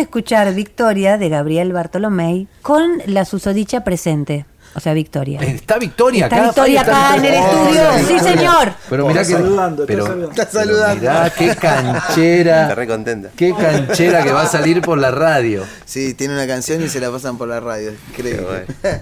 de 0.00 0.04
escuchar 0.04 0.52
Victoria 0.54 1.18
de 1.18 1.28
Gabriel 1.28 1.72
Bartolomé 1.72 2.46
con 2.62 3.02
la 3.06 3.24
susodicha 3.24 3.84
presente. 3.84 4.46
O 4.74 4.80
sea, 4.80 4.94
Victoria. 4.94 5.40
Está 5.40 5.78
Victoria 5.78 6.24
Está 6.26 6.36
acá. 6.36 6.44
Victoria 6.46 6.80
acá 6.82 7.16
en 7.16 7.24
el 7.24 7.34
estudio. 7.34 7.82
Sí, 8.06 8.18
señor. 8.20 8.72
Pero 8.88 9.06
mirá 9.08 9.22
Está 9.22 9.36
que. 9.36 9.42
saludando, 9.42 9.82
está 9.82 9.92
pero, 9.92 10.06
saludando. 10.06 10.30
Está 10.30 10.46
pero 10.50 10.64
saludando. 10.64 11.00
mirá 11.00 11.30
qué 11.36 11.46
Está 11.50 11.60
canchera. 11.60 12.74
re 12.74 12.86
contenta. 12.86 13.28
Qué 13.36 13.52
canchera 13.52 14.22
que 14.22 14.32
va 14.32 14.42
a 14.42 14.46
salir 14.46 14.80
por 14.80 14.96
la 14.98 15.10
radio. 15.10 15.64
Sí, 15.84 16.14
tiene 16.14 16.34
una 16.34 16.46
canción 16.46 16.82
y 16.82 16.88
se 16.88 17.00
la 17.00 17.10
pasan 17.10 17.36
por 17.36 17.48
la 17.48 17.58
radio, 17.60 17.92
creo. 18.16 18.46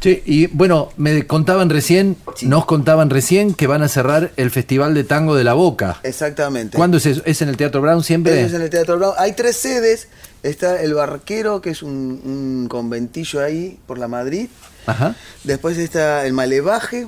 Che, 0.00 0.22
y 0.24 0.46
bueno, 0.46 0.88
me 0.96 1.26
contaban 1.26 1.68
recién, 1.68 2.16
nos 2.40 2.64
contaban 2.64 3.10
recién 3.10 3.52
que 3.52 3.66
van 3.66 3.82
a 3.82 3.88
cerrar 3.88 4.30
el 4.38 4.50
Festival 4.50 4.94
de 4.94 5.04
Tango 5.04 5.34
de 5.34 5.44
la 5.44 5.52
Boca. 5.52 5.98
Exactamente. 6.04 6.74
¿Cuándo 6.78 6.96
es 6.96 7.04
eso? 7.04 7.20
¿Es 7.26 7.42
en 7.42 7.50
el 7.50 7.58
Teatro 7.58 7.82
Brown 7.82 8.02
siempre? 8.02 8.38
Eso 8.38 8.46
es 8.46 8.54
en 8.54 8.62
el 8.62 8.70
Teatro 8.70 8.96
Brown. 8.96 9.12
Hay 9.18 9.32
tres 9.34 9.56
sedes. 9.58 10.08
Está 10.42 10.80
el 10.82 10.94
Barquero, 10.94 11.60
que 11.60 11.70
es 11.70 11.82
un, 11.82 11.90
un 12.24 12.66
conventillo 12.68 13.40
ahí 13.42 13.78
por 13.86 13.98
la 13.98 14.08
Madrid. 14.08 14.48
Ajá. 14.86 15.14
Después 15.44 15.76
está 15.78 16.24
el 16.26 16.32
Malevaje. 16.32 17.06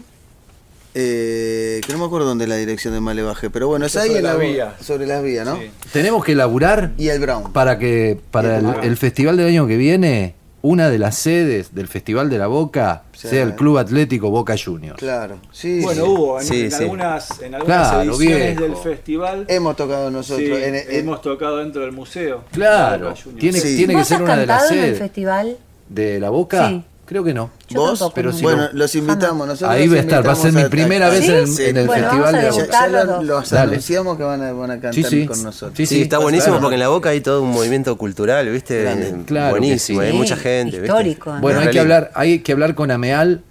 eh, 0.94 1.80
que 1.86 1.92
no 1.94 1.98
me 1.98 2.04
acuerdo 2.04 2.26
dónde 2.26 2.44
es 2.44 2.50
la 2.50 2.56
dirección 2.56 2.92
del 2.92 3.02
Malevaje, 3.02 3.48
pero 3.48 3.66
bueno, 3.68 3.86
es 3.86 3.96
ahí 3.96 4.08
sobre 4.08 4.18
en 4.18 4.24
la 4.24 4.32
las 4.34 4.40
vías. 4.42 4.74
sobre 4.84 5.06
las 5.06 5.22
vías, 5.22 5.46
¿no? 5.46 5.56
Sí. 5.56 5.70
Tenemos 5.92 6.22
que 6.24 6.34
laburar 6.34 6.92
Y 6.98 7.08
el 7.08 7.18
Brown. 7.20 7.52
para 7.52 7.78
que 7.78 8.20
para 8.30 8.58
el, 8.58 8.66
el 8.82 8.96
festival 8.98 9.38
del 9.38 9.46
año 9.46 9.66
que 9.66 9.78
viene, 9.78 10.34
una 10.62 10.88
de 10.90 10.98
las 10.98 11.16
sedes 11.16 11.74
del 11.74 11.88
Festival 11.88 12.30
de 12.30 12.38
la 12.38 12.46
Boca 12.46 13.02
Sí. 13.12 13.28
sea 13.28 13.42
el 13.42 13.54
Club 13.54 13.78
Atlético 13.78 14.30
Boca 14.30 14.54
Juniors. 14.62 14.98
Claro, 14.98 15.36
sí. 15.52 15.80
Bueno, 15.82 16.04
sí. 16.04 16.10
hubo 16.10 16.40
en, 16.40 16.46
Sí, 16.46 16.60
en 16.62 16.70
sí. 16.70 16.82
algunas, 16.84 17.40
en 17.40 17.54
algunas 17.54 17.88
Claro, 17.90 18.02
ediciones 18.10 18.38
viejo. 18.58 18.62
del 18.62 18.76
festival. 18.76 19.44
Hemos 19.48 19.76
tocado 19.76 20.10
nosotros. 20.10 20.46
sí, 20.58 20.64
en- 20.64 20.74
en- 20.74 20.84
hemos 20.90 21.20
tocado 21.22 21.58
dentro 21.58 21.82
del 21.82 21.92
museo. 21.92 22.44
Claro, 22.52 23.08
Boca 23.10 23.20
Juniors. 23.22 23.40
tiene, 23.40 23.60
Sí. 23.60 23.76
tiene 23.76 23.92
que 23.92 23.98
¿Vos 23.98 24.08
ser 24.08 24.16
has 24.16 24.22
una 24.22 24.36
de 24.36 24.46
las 24.46 24.58
cantado 24.58 24.72
en 24.72 24.78
el 24.78 24.84
sedes. 24.86 24.98
festival? 24.98 25.56
¿De 25.88 26.20
la 26.20 26.30
Boca? 26.30 26.68
Sí. 26.68 26.84
Creo 27.12 27.24
que 27.24 27.34
no. 27.34 27.50
Yo 27.68 27.80
¿Vos? 27.80 27.98
tampoco, 27.98 28.14
Pero 28.14 28.30
no. 28.30 28.36
si 28.38 28.42
bueno, 28.42 28.62
no- 28.62 28.68
los 28.72 28.94
invitamos. 28.94 29.46
Nosotros 29.46 29.70
Ahí 29.70 29.86
va 29.86 29.96
a 29.96 30.00
estar, 30.00 30.26
va 30.26 30.32
a 30.32 30.34
ser 30.34 30.52
mi 30.54 30.64
primera 30.64 31.10
vez 31.10 31.28
en 31.28 31.34
el, 31.34 31.46
Sí, 31.46 31.64
en 31.64 31.76
el 31.76 31.86
Bueno, 31.86 32.04
Festival 32.04 32.32
vamos 32.32 32.34
a 32.34 32.38
de 32.38 32.42
la 32.44 32.50
Boca. 32.52 32.64
ya 32.80 33.20
los 33.20 33.52
anunciamos 33.52 34.16
que 34.16 34.22
van 34.22 34.42
a, 34.42 34.52
van 34.54 34.70
a 34.70 34.74
cantar 34.74 34.94
Sí, 34.94 35.04
sí. 35.04 35.26
con 35.26 35.42
nosotros. 35.42 35.76
Sí, 35.76 35.84
Sí, 35.84 35.94
sí. 35.96 36.02
está 36.02 36.18
buenísimo 36.18 36.58
porque 36.58 36.74
en 36.76 36.80
la 36.80 36.88
boca 36.88 37.10
hay 37.10 37.20
todo 37.20 37.42
un 37.42 37.50
movimiento 37.50 37.98
cultural, 37.98 38.48
¿viste? 38.48 38.80
Grande. 38.82 39.08
Eh, 39.10 39.14
Claro 39.26 39.50
buenísimo, 39.50 40.00
sí. 40.00 40.06
hay 40.06 40.12
mucha 40.14 40.36
gente. 40.36 40.78
Histórico. 40.78 41.34
¿no? 41.34 41.40
Bueno, 41.42 41.60
hay 41.60 41.68
que 41.68 41.80
hablar, 41.80 42.10
hay 42.14 42.38
que 42.38 42.52
hablar 42.52 42.74
con 42.74 42.90
Ameal 42.90 43.42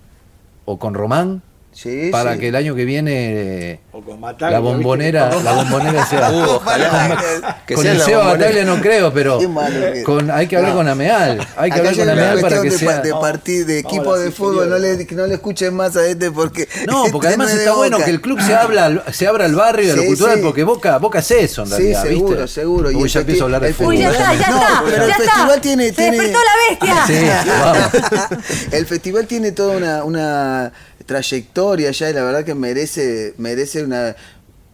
o 0.66 0.80
con 0.80 0.96
Román 0.96 1.44
Sí, 1.74 2.10
para 2.12 2.34
sí. 2.34 2.40
que 2.40 2.48
el 2.50 2.56
año 2.58 2.76
que 2.76 2.84
viene 2.84 3.80
O 3.94 4.02
con 4.02 4.20
Bataglia, 4.20 4.60
la 4.60 4.60
¿viste? 4.60 4.74
bombonera, 4.76 5.30
la 5.44 5.54
bombonera 5.54 6.06
sea. 6.06 6.30
Uh, 6.30 6.44
ojalá 6.56 7.18
que 7.66 7.74
con 7.76 7.84
sea 7.84 7.94
el 7.94 7.98
la 8.00 8.06
Seba. 8.06 8.26
Bataglia 8.26 8.66
no 8.66 8.82
creo, 8.82 9.14
pero 9.14 9.40
que- 9.40 10.04
con, 10.04 10.30
hay 10.30 10.48
que 10.48 10.58
hablar 10.58 10.72
No. 10.72 10.78
con 10.80 10.88
Ameal. 10.90 11.40
Hay 11.56 11.72
que 11.72 11.80
Acá 11.80 11.90
hablar 11.90 11.96
con 11.96 12.10
Ameal 12.10 12.42
para 12.42 12.56
que 12.62 12.68
cuestión 12.68 12.70
de, 12.70 12.78
sea. 12.78 13.02
pa- 13.02 13.02
de 13.08 13.14
partir 13.14 13.66
de 13.66 13.82
Vamos 13.84 13.94
equipo 13.96 14.18
de 14.20 14.32
fútbol, 14.32 14.70
no 14.70 14.78
le, 14.78 15.08
que 15.08 15.16
no 15.16 15.26
le 15.28 15.36
escuchen 15.36 15.74
más 15.74 15.96
a 15.96 16.06
este 16.06 16.30
porque. 16.30 16.68
No, 16.88 17.06
porque 17.12 17.28
este 17.28 17.42
además 17.42 17.48
es 17.52 17.56
de 17.56 17.62
está 17.64 17.74
bueno 17.76 17.98
que 18.00 18.12
el 18.12 18.20
club 18.22 18.42
se 18.42 18.54
abra, 18.54 18.86
al- 18.86 19.04
se 19.14 19.28
abra 19.28 19.46
al 19.46 19.56
barrio 19.56 19.88
y 19.88 19.92
a 19.92 19.96
lo 19.96 20.02
Sí, 20.02 20.08
cultural, 20.10 20.36
sí. 20.38 20.42
porque 20.44 20.64
Boca, 20.66 20.98
Boca 20.98 21.20
es 21.20 21.32
eso 21.32 21.62
en 21.62 21.68
Sí, 21.70 21.74
realidad. 21.74 22.04
seguro, 22.04 22.28
¿viste? 22.42 22.48
seguro. 22.50 22.90
Uy, 22.90 23.08
ya 23.10 23.20
empiezo 23.22 23.44
a 23.44 23.46
hablar 23.46 23.62
de 23.62 23.74
fútbol. 23.74 23.96
Ya 23.98 24.10
festival- 24.10 24.36
está, 24.36 24.44
ya 24.46 24.52
No, 24.52 24.62
está. 24.62 24.84
pero 24.86 25.06
el 25.06 25.14
festival 25.14 25.62
tiene. 25.62 25.86
Se 25.86 25.92
tiene 25.94 26.18
despertó 26.20 26.40
la 26.44 26.96
bestia. 26.98 27.08
Sí, 27.08 27.50
vamos. 27.62 28.74
el 28.74 28.86
festival 28.86 29.26
tiene 29.26 29.52
toda 29.54 29.78
una 30.04 30.74
trayectoria 31.06 31.92
ya 31.92 32.10
y 32.10 32.14
la 32.14 32.24
verdad 32.24 32.44
que 32.46 32.56
merece, 32.56 33.34
merece 33.38 33.84
una 33.84 34.16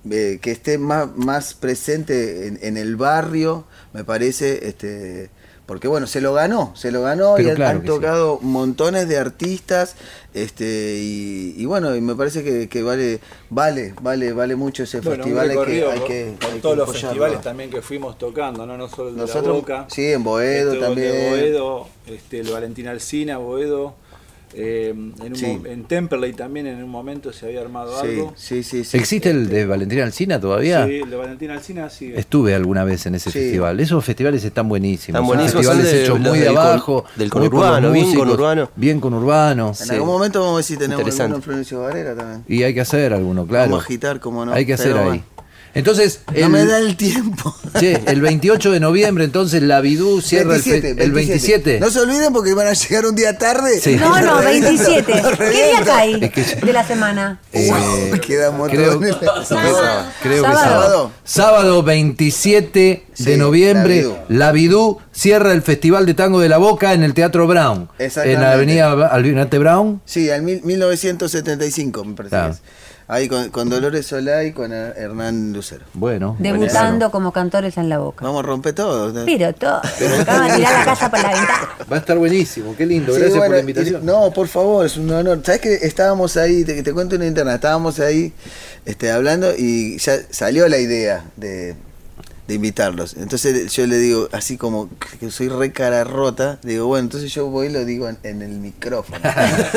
eh, 0.10 0.40
que 0.42 0.52
esté 0.52 0.78
más, 0.78 1.16
más 1.16 1.54
presente 1.54 2.48
en, 2.48 2.60
en 2.62 2.78
el 2.78 2.96
barrio, 2.96 3.66
me 3.94 4.04
parece, 4.04 4.68
este 4.68 5.32
porque 5.66 5.90
bueno, 5.90 6.08
se 6.08 6.22
lo 6.22 6.34
ganó, 6.34 6.74
se 6.78 6.92
lo 6.92 7.02
ganó 7.02 7.36
Pero 7.36 7.48
y 7.48 7.50
han, 7.50 7.56
claro 7.56 7.80
han 7.80 7.82
que 7.82 7.92
sí. 7.92 7.94
tocado 7.94 8.40
montones 8.42 9.10
de 9.10 9.18
artistas, 9.18 9.96
este, 10.34 10.96
y, 11.02 11.56
y 11.58 11.66
bueno, 11.66 11.94
y 11.94 12.00
me 12.00 12.16
parece 12.16 12.42
que, 12.44 12.70
que 12.70 12.84
vale, 12.84 13.20
vale, 13.50 13.94
vale, 14.02 14.32
vale 14.32 14.56
mucho 14.56 14.84
ese 14.84 15.02
Bueno, 15.02 15.12
festival, 15.26 15.50
hay 15.52 15.62
que, 15.62 15.86
hay 15.86 16.02
que, 16.04 16.38
por 16.40 16.54
hay 16.54 16.62
que 16.62 16.62
todos 16.62 16.78
los 16.78 16.88
apoyarlo. 16.88 16.92
festivales 16.92 17.42
también 17.42 17.70
que 17.70 17.82
fuimos 17.82 18.18
tocando, 18.18 18.66
no, 18.66 18.78
no 18.78 18.88
solo 18.90 19.10
el 19.10 19.16
de 19.18 19.22
Nosotros, 19.22 19.44
la 19.44 19.52
Boca. 19.52 19.88
sí, 19.88 20.06
en 20.14 20.24
Boedo 20.24 20.76
Este, 20.76 20.78
también. 20.78 21.16
Boedo, 21.16 21.90
este, 22.06 22.40
el 22.40 22.50
Valentín 22.50 22.88
Alcina, 22.88 23.38
Boedo. 23.38 23.96
Eh, 24.54 24.90
en, 24.90 25.14
un 25.22 25.36
Sí. 25.36 25.60
en 25.66 25.84
Temperley 25.84 26.34
también 26.34 26.68
en 26.68 26.84
un 26.84 26.90
momento 26.90 27.34
se 27.34 27.46
había 27.48 27.62
armado 27.62 28.00
Sí, 28.02 28.08
algo. 28.08 28.34
sí, 28.36 28.64
sí, 28.64 28.84
sí. 28.84 28.98
¿Existe 28.98 29.30
el 29.30 29.50
de 29.50 29.66
Valentina 29.66 30.04
Alcina 30.04 30.40
todavía? 30.40 30.86
Sí, 30.86 30.96
el 31.04 31.10
de 31.10 31.16
Valentín 31.18 31.52
Alcina 31.52 31.90
sí. 31.90 32.14
Estuve 32.16 32.56
alguna 32.56 32.84
vez 32.84 33.06
en 33.06 33.16
ese 33.16 33.30
Sí. 33.32 33.40
festival. 33.40 33.80
Esos 33.80 34.04
festivales 34.06 34.44
están 34.44 34.70
buenísimos. 34.70 35.08
Están 35.10 35.22
Son 35.22 35.28
buenísimos, 35.28 35.66
festivales 35.66 35.86
son 35.90 35.96
de- 35.98 36.04
hechos 36.04 36.20
muy 36.20 36.40
de 36.40 36.46
del 36.46 36.54
con- 36.56 36.66
abajo. 36.66 37.06
del 37.16 37.30
conurbano, 37.30 37.92
bien 37.92 38.16
conurbano. 38.16 38.70
Bien 38.76 39.00
conurbano. 39.00 39.74
En 39.84 39.92
algún 39.92 40.08
momento 40.08 40.40
vamos 40.40 40.54
a 40.54 40.56
ver 40.58 40.64
si 40.64 40.78
tenemos 40.78 41.20
alguno 41.20 41.36
en 41.36 41.42
Florencio 41.42 41.82
Varela 41.82 42.16
también. 42.16 42.44
Y 42.48 42.64
hay 42.64 42.74
que 42.74 42.82
hacer 42.82 43.14
alguno, 43.14 43.46
claro. 43.46 43.70
Vamos 43.72 43.84
a 43.84 43.86
agitar, 43.86 44.20
como 44.20 44.46
no. 44.46 44.54
Hay 44.54 44.66
que 44.66 44.74
hacer 44.74 44.88
Pero 44.94 45.00
ahí. 45.00 45.06
bueno. 45.08 45.24
Entonces, 45.74 46.22
No 46.32 46.34
el, 46.46 46.50
me 46.50 46.66
da 46.66 46.80
el 46.80 46.96
tiempo. 46.98 47.56
che, 47.80 48.02
el 48.08 48.22
28 48.22 48.72
de 48.72 48.80
noviembre, 48.80 49.24
entonces 49.26 49.62
la 49.62 49.80
Bidú 49.82 50.22
cierra 50.22 50.56
el, 50.56 50.62
fe- 50.64 50.96
el 50.98 51.12
27. 51.12 51.80
No 51.80 51.90
se 51.92 52.00
olviden 52.00 52.34
porque 52.34 52.54
van 52.54 52.68
a 52.68 52.74
llegar 52.74 53.06
un 53.06 53.16
día 53.16 53.38
tarde. 53.38 53.80
Sí. 53.80 53.96
No, 53.96 54.20
no, 54.22 54.38
27. 54.42 55.22
Nos 55.22 55.38
¿Qué 55.38 55.50
día 55.52 55.84
cae 55.86 56.26
Es 56.26 56.32
que- 56.32 56.66
de 56.66 56.74
la 56.74 56.86
semana? 56.88 57.40
Eh, 57.54 57.72
Uy, 58.12 58.20
quedamos 58.20 58.70
creo, 58.70 59.00
todos 59.00 59.04
en 59.52 59.58
el- 59.58 59.66
creo 60.24 60.44
que 60.44 60.50
Sábado. 60.50 60.64
sábado. 60.64 61.12
Sábado 61.24 61.84
27 61.84 62.80
de 63.18 63.34
Sí, 63.34 63.38
noviembre, 63.38 64.02
la 64.02 64.08
Bidú. 64.08 64.18
la 64.30 64.52
Bidú 64.52 64.98
cierra 65.12 65.54
el 65.54 65.62
Festival 65.62 66.06
de 66.06 66.14
Tango 66.14 66.40
de 66.40 66.50
la 66.50 66.58
Boca 66.58 66.94
en 66.94 67.04
el 67.04 67.14
Teatro 67.14 67.48
Brown. 67.48 67.90
En 68.00 68.42
la 68.42 68.54
avenida 68.54 68.92
Alvinate 69.08 69.58
Brown. 69.60 70.02
Sí, 70.06 70.30
al 70.30 70.42
mil- 70.44 70.62
1975, 70.64 72.04
me 72.04 72.16
parece. 72.16 72.36
Ah. 72.36 72.54
Ahí 73.10 73.30
con, 73.30 73.50
con 73.52 73.70
Dolores 73.70 74.06
Solá 74.06 74.44
y 74.44 74.52
con 74.52 74.72
Her- 74.72 74.94
Hernán 74.98 75.54
Lucero. 75.54 75.86
Bueno. 75.94 76.36
Debutando 76.40 77.10
como 77.10 77.32
cantores 77.32 77.78
en 77.78 77.88
la 77.88 78.00
boca. 78.00 78.26
Vamos 78.26 78.44
a 78.44 78.48
romper 78.48 78.74
todo. 78.76 79.14
¿no? 79.14 79.24
Pero 79.26 79.54
todo. 79.54 79.78
Acaban 80.20 80.50
de 80.50 80.56
tirar 80.58 80.80
la 80.80 80.86
casa 80.86 81.10
por 81.10 81.20
la 81.22 81.30
ventana. 81.30 81.70
Va 81.90 81.96
a 81.96 82.00
estar 82.00 82.18
buenísimo, 82.18 82.76
qué 82.76 82.86
lindo. 82.86 83.14
Sí, 83.14 83.20
Gracias 83.22 83.40
por 83.40 83.50
la 83.52 83.60
invitación. 83.62 84.06
No, 84.06 84.32
por 84.32 84.50
favor, 84.50 84.86
es 84.86 84.98
un 84.98 85.10
honor. 85.12 85.40
¿Sabes 85.44 85.62
que 85.62 85.74
estábamos 85.76 86.36
ahí? 86.36 86.66
Te, 86.66 86.84
te 86.84 86.94
cuento 86.94 87.16
una 87.16 87.26
interna. 87.28 87.56
Estábamos 87.56 88.00
ahí 88.02 88.34
este, 88.86 89.10
hablando 89.10 89.54
y 89.58 89.98
ya 90.00 90.18
salió 90.30 90.68
la 90.68 90.78
idea 90.78 91.24
de, 91.38 91.76
de 92.48 92.54
invitarlos. 92.54 93.16
Entonces 93.18 93.72
yo 93.74 93.86
le 93.88 93.98
digo, 93.98 94.30
así 94.32 94.58
como 94.58 94.90
que 95.20 95.30
soy 95.32 95.50
re 95.50 95.74
cara 95.74 96.04
rota, 96.04 96.60
digo, 96.64 96.88
bueno, 96.88 97.06
entonces 97.06 97.34
yo 97.34 97.48
voy 97.48 97.68
y 97.68 97.70
lo 97.70 97.84
digo 97.84 98.08
en, 98.08 98.18
en 98.24 98.42
el 98.42 98.60
micrófono. 98.60 99.20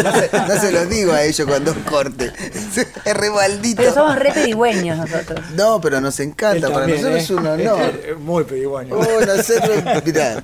No 0.01 0.13
se, 0.13 0.31
no 0.33 0.61
se 0.61 0.73
lo 0.73 0.87
digo 0.87 1.13
a 1.13 1.23
ellos 1.23 1.47
cuando 1.47 1.75
corte. 1.85 2.33
Es 3.05 3.15
re 3.15 3.31
maldito. 3.31 3.83
Pero 3.83 3.95
somos 3.95 4.17
re 4.17 4.33
pedigüeños 4.33 4.99
nosotros. 4.99 5.41
No, 5.55 5.81
pero 5.81 6.01
nos 6.01 6.19
encanta, 6.21 6.67
Él 6.67 6.73
para 6.73 6.87
también, 6.87 7.03
nosotros 7.03 7.21
¿eh? 7.21 7.25
es 7.25 7.31
un 7.31 7.47
honor. 7.47 8.01
Es 8.09 8.19
Muy 8.19 8.45
pedigüeño. 8.45 8.95
Oh, 8.95 9.21
nosotros, 9.25 9.83
mirá, 10.05 10.43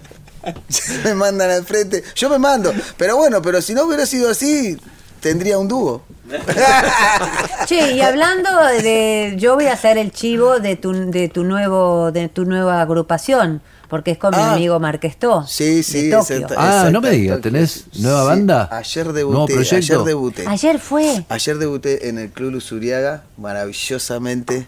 me 1.05 1.15
mandan 1.15 1.51
al 1.51 1.65
frente. 1.65 2.03
Yo 2.15 2.29
me 2.29 2.39
mando, 2.39 2.73
pero 2.97 3.17
bueno, 3.17 3.41
pero 3.43 3.63
si 3.63 3.75
no 3.75 3.85
hubiera 3.85 4.07
sido 4.07 4.31
así, 4.31 4.77
tendría 5.21 5.59
un 5.59 5.69
dúo. 5.69 6.03
Che, 7.67 7.93
y 7.93 8.01
hablando 8.01 8.49
de, 8.83 9.35
yo 9.39 9.55
voy 9.55 9.67
a 9.67 9.73
hacer 9.73 9.99
el 9.99 10.13
chivo 10.13 10.59
de 10.61 10.77
tu, 10.77 10.93
de 11.11 11.29
tu 11.29 11.45
nuevo, 11.45 12.13
de 12.13 12.29
tu 12.29 12.45
nueva 12.45 12.81
agrupación, 12.81 13.61
porque 13.89 14.13
es 14.13 14.19
con 14.19 14.31
mi 14.37 14.43
Ah. 14.43 14.53
amigo 14.55 14.79
Marquestó. 14.81 15.45
Sí, 15.47 15.83
sí, 15.83 16.09
de 16.09 16.17
Tokio. 16.17 16.37
exacta- 16.37 16.55
Ah, 16.87 16.91
no 16.91 17.01
me 17.01 17.11
digas, 17.11 17.41
¿tenés 17.41 17.85
nueva 17.99 18.23
Sí, 18.23 18.27
banda? 18.29 18.69
Ayer 18.73 19.07
¿Nuevo 19.07 19.19
debuté, 19.47 19.55
proyecto? 19.55 19.77
ayer 19.95 19.99
debuté. 20.05 20.45
Ayer 20.49 20.79
fue. 20.79 21.25
Ayer 21.29 21.59
debuté 21.59 22.09
en 22.09 22.19
el 22.19 22.31
Club 22.31 22.53
Luzuriaga, 22.53 23.23
maravillosamente. 23.37 24.67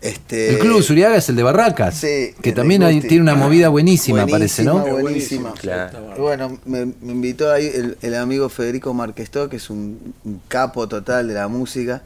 Este, 0.00 0.50
El 0.50 0.58
Club 0.58 0.82
Zuriaga 0.82 1.16
es 1.16 1.28
el 1.30 1.36
de 1.36 1.42
Barracas, 1.42 1.94
Sí, 1.96 2.34
que 2.42 2.52
también 2.52 2.82
hay- 2.82 3.00
tiene 3.00 3.22
una 3.22 3.34
movida 3.34 3.68
buenísima, 3.70 4.26
parece, 4.26 4.62
¿no? 4.62 4.74
Buenísima, 4.80 5.00
buenísima. 5.02 5.54
Claro. 5.54 6.14
Y 6.16 6.20
Bueno, 6.20 6.58
me, 6.66 6.86
me 7.00 7.12
invitó 7.12 7.50
ahí 7.50 7.66
el, 7.74 7.96
el 8.02 8.14
amigo 8.14 8.48
Federico 8.48 8.92
Marquestó, 8.94 9.48
que 9.48 9.56
es 9.56 9.70
un, 9.70 10.14
un 10.24 10.40
capo 10.48 10.86
total 10.86 11.28
de 11.28 11.34
la 11.34 11.48
música. 11.48 12.02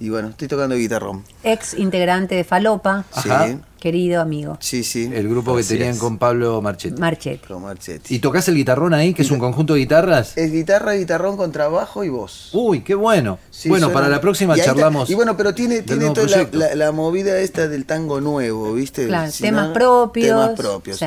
Y 0.00 0.10
bueno, 0.10 0.28
estoy 0.28 0.46
tocando 0.46 0.76
guitarrón. 0.76 1.24
Ex 1.42 1.74
integrante 1.74 2.34
de 2.36 2.44
Falopa, 2.44 3.04
Ajá. 3.12 3.58
Querido 3.80 4.20
amigo. 4.20 4.56
sí, 4.60 4.82
sí. 4.82 5.10
El 5.14 5.28
grupo 5.28 5.54
que 5.54 5.60
Así 5.60 5.74
tenían 5.74 5.94
es. 5.94 5.98
con 5.98 6.18
Pablo 6.18 6.60
Marchetti. 6.60 7.00
Marchetti. 7.00 7.46
Con 7.46 7.62
Marchetti. 7.62 8.14
¿Y 8.14 8.18
tocas 8.18 8.48
el 8.48 8.56
guitarrón 8.56 8.92
ahí, 8.94 9.14
que 9.14 9.22
es 9.22 9.30
un 9.30 9.38
conjunto 9.38 9.74
de 9.74 9.80
guitarras? 9.80 10.36
Es 10.36 10.50
guitarra, 10.52 10.94
guitarrón 10.94 11.36
con 11.36 11.52
trabajo 11.52 12.02
y 12.04 12.08
voz. 12.08 12.50
Uy, 12.52 12.80
qué 12.82 12.94
bueno. 12.94 13.38
Sí, 13.50 13.68
bueno, 13.68 13.86
suena- 13.86 13.94
para 14.00 14.08
la 14.08 14.20
próxima 14.20 14.54
y 14.54 14.60
ahí 14.60 14.60
está- 14.60 14.72
charlamos. 14.72 15.08
Y 15.10 15.14
bueno, 15.14 15.36
pero 15.36 15.54
tiene, 15.54 15.82
tiene 15.82 16.10
toda 16.10 16.26
la, 16.26 16.32
proyecto. 16.32 16.58
la- 16.58 16.74
la 16.74 16.92
movida 16.92 17.38
esta 17.38 17.68
del 17.68 17.84
tango 17.86 18.20
nuevo, 18.20 18.72
¿viste? 18.74 19.06
Claro, 19.06 19.30
Si 19.30 19.42
temas 19.42 19.68
no, 19.68 19.72
propios. 19.74 20.26
Temas 20.28 20.50
propios. 20.58 20.98
Sí. 20.98 21.04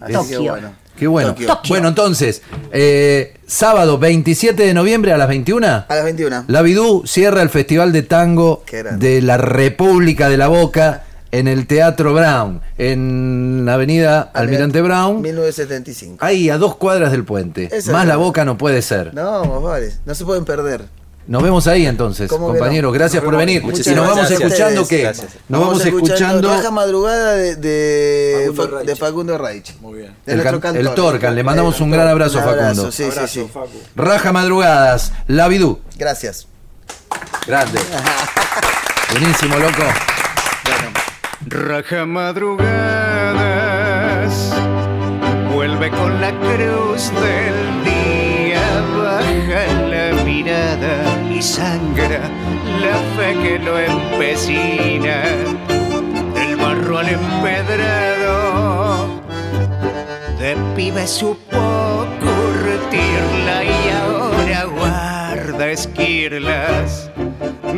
Así 0.00 0.12
que 0.12 0.12
Tokio. 0.12 0.50
bueno. 0.50 0.72
Qué 0.98 1.06
bueno. 1.08 1.30
Tokio. 1.34 1.48
Bueno, 1.68 1.88
entonces, 1.88 2.42
eh, 2.70 3.34
sábado 3.46 3.98
27 3.98 4.62
de 4.64 4.74
noviembre 4.74 5.12
a 5.12 5.18
las 5.18 5.28
21. 5.28 5.66
A 5.66 5.94
las 5.94 6.04
21. 6.04 6.44
La 6.46 6.62
Bidú 6.62 7.02
cierra 7.06 7.42
el 7.42 7.48
Festival 7.48 7.92
de 7.92 8.02
Tango 8.02 8.62
de 8.98 9.20
la 9.22 9.36
República 9.36 10.28
de 10.28 10.36
la 10.36 10.48
Boca 10.48 11.03
en 11.38 11.48
el 11.48 11.66
Teatro 11.66 12.14
Brown, 12.14 12.60
en 12.78 13.62
la 13.66 13.74
avenida 13.74 14.30
Almirante 14.34 14.80
Brown, 14.82 15.20
1975. 15.20 16.24
ahí 16.24 16.48
a 16.50 16.58
dos 16.58 16.76
cuadras 16.76 17.10
del 17.10 17.24
puente. 17.24 17.68
Esa 17.72 17.92
Más 17.92 18.06
la 18.06 18.16
Boca 18.16 18.44
no 18.44 18.56
puede 18.56 18.82
ser. 18.82 19.12
No, 19.14 19.44
más 19.44 19.62
vale. 19.62 19.92
No 20.04 20.14
se 20.14 20.24
pueden 20.24 20.44
perder. 20.44 20.84
Nos 21.26 21.42
vemos 21.42 21.66
ahí 21.66 21.86
entonces, 21.86 22.28
¿Cómo 22.28 22.52
que 22.52 22.58
compañeros. 22.58 22.90
no? 22.90 22.92
Gracias 22.92 23.22
Nos 23.22 23.30
por 23.30 23.38
venir. 23.38 23.62
Muchas 23.62 23.86
y 23.86 23.94
nos 23.94 24.00
vamos 24.06 24.28
gracias. 24.28 24.40
escuchando 24.42 24.86
qué? 24.86 25.12
Nos 25.48 25.60
vamos, 25.60 25.84
escuchando, 25.86 26.48
Raja 26.50 26.70
Madrugada 26.70 27.32
de, 27.32 27.56
de, 27.56 28.52
Facundo 28.54 28.62
Fa- 28.62 28.76
Reich. 28.76 28.86
de 28.86 28.96
Facundo 28.96 29.38
Reich. 29.38 29.76
Muy 29.80 29.98
bien. 30.00 30.14
De 30.26 30.34
El 30.34 30.42
can- 30.42 30.60
cantor. 30.60 30.80
el 30.82 30.94
Torcan. 30.94 31.34
Le 31.34 31.42
mandamos 31.42 31.80
un 31.80 31.90
gran 31.90 32.08
abrazo, 32.08 32.38
Un 32.40 32.44
Facundo. 32.44 32.92
Sí, 32.92 33.04
Abrazo, 33.04 33.26
sí, 33.26 33.40
sí. 33.40 33.50
Facu. 33.52 33.70
Raja 33.96 34.32
Madrugadas, 34.32 35.12
La 35.26 35.48
Bidú. 35.48 35.80
Gracias. 35.96 36.46
Grande. 37.46 37.78
Buenísimo, 39.12 39.56
loco. 39.56 39.82
Raja 41.46 42.06
madrugadas, 42.06 42.72
vuelve 45.52 45.90
con 45.90 46.18
la 46.20 46.30
cruz 46.30 47.12
del 47.20 47.84
día, 47.84 48.62
baja 48.96 49.66
la 49.88 50.14
mirada 50.24 51.20
y 51.30 51.42
sangra 51.42 52.30
la 52.80 52.96
fe 53.16 53.34
que 53.42 53.58
lo 53.58 53.78
empecina, 53.78 55.22
del 56.34 56.56
barro 56.56 56.98
al 56.98 57.10
empedrado, 57.10 59.06
de 60.38 60.56
pibe 60.74 61.06
supo 61.06 62.06
curtirla 62.20 63.64
y 63.64 63.90
ahora 63.90 64.64
guarda 64.64 65.68
esquirlas 65.68 67.10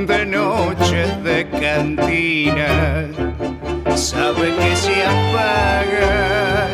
de 0.06 0.26
noches 0.26 1.24
de 1.24 1.48
cantina 1.50 3.08
sabe 4.06 4.54
que 4.54 4.76
se 4.76 5.04
apaga 5.04 6.68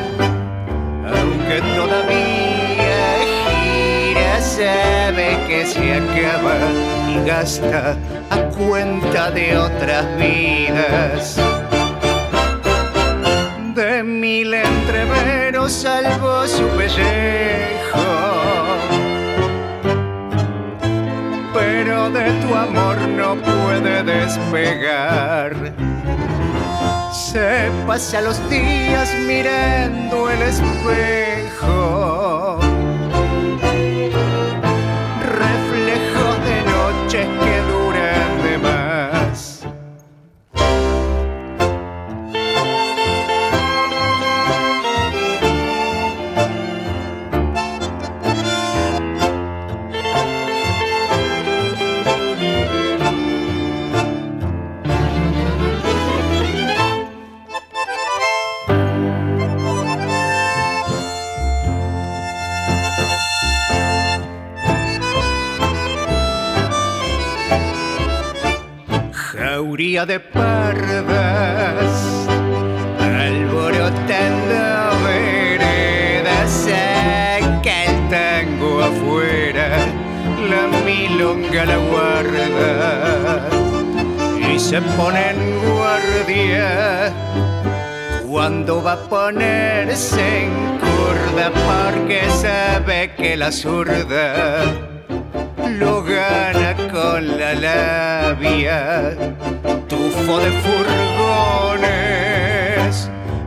aunque 1.16 1.62
todavía 1.78 3.00
gira 3.24 4.38
sabe 4.42 5.38
que 5.48 5.64
se 5.64 5.94
acaba 5.94 6.56
y 7.08 7.26
gasta 7.26 7.96
a 8.28 8.38
cuenta 8.50 9.30
de 9.30 9.56
otras 9.56 10.04
vidas 10.18 11.38
de 13.76 14.02
mil 14.02 14.52
entreveros 14.52 15.72
salvo 15.72 16.46
su 16.46 16.68
pellejo 16.76 18.08
pero 21.54 22.10
de 22.10 22.30
tu 22.42 22.54
amor 22.54 22.98
no 23.08 23.36
puede 23.36 24.02
despegar. 24.02 25.91
Se 27.32 27.70
pasa 27.86 28.20
los 28.20 28.38
días 28.50 29.08
mirando 29.26 30.28
el 30.28 30.42
espejo, 30.42 31.70
jauría 69.72 70.04
de 70.04 70.20
pardas, 70.20 71.88
alborotando 73.00 74.54
veredas, 75.02 76.50
saca 76.66 77.84
el 77.86 78.08
tango 78.10 78.82
afuera, 78.82 79.68
la 80.50 80.62
milonga 80.84 81.64
la 81.64 81.78
guarda. 81.78 83.48
Y 84.52 84.58
se 84.58 84.82
pone 84.82 85.30
en 85.30 85.40
guardia 85.66 87.10
cuando 88.28 88.82
va 88.82 88.92
a 88.92 89.08
ponerse 89.08 90.44
en 90.44 90.52
curda 90.80 91.50
porque 91.66 92.20
sabe 92.42 93.14
que 93.16 93.38
la 93.38 93.50
zurda 93.50 94.64
lo 95.78 96.02
gana 96.04 96.61
con 97.02 97.38
la 97.38 97.52
labia. 97.54 98.78
Tufo 99.88 100.34
de 100.44 100.50
furgones, 100.64 101.90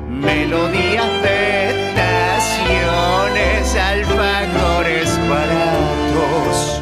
melodías 0.07 1.11
de 1.25 1.39
estaciones, 1.75 3.63
alfajores 3.93 5.09
baratos, 5.33 6.81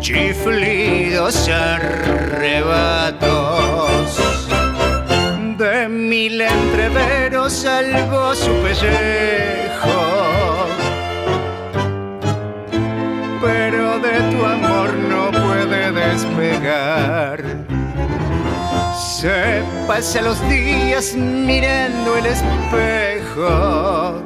chiflidos 0.00 1.48
arrebatos. 1.48 3.16
De 5.58 5.88
mil 5.88 6.40
entreveros 6.40 7.52
salvo 7.52 8.34
su 8.34 8.52
pellejo 8.62 10.15
despegar. 16.16 17.44
Se 18.96 19.62
pasa 19.86 20.22
los 20.22 20.40
días 20.48 21.14
mirando 21.14 22.16
el 22.16 22.26
espejo. 22.26 24.22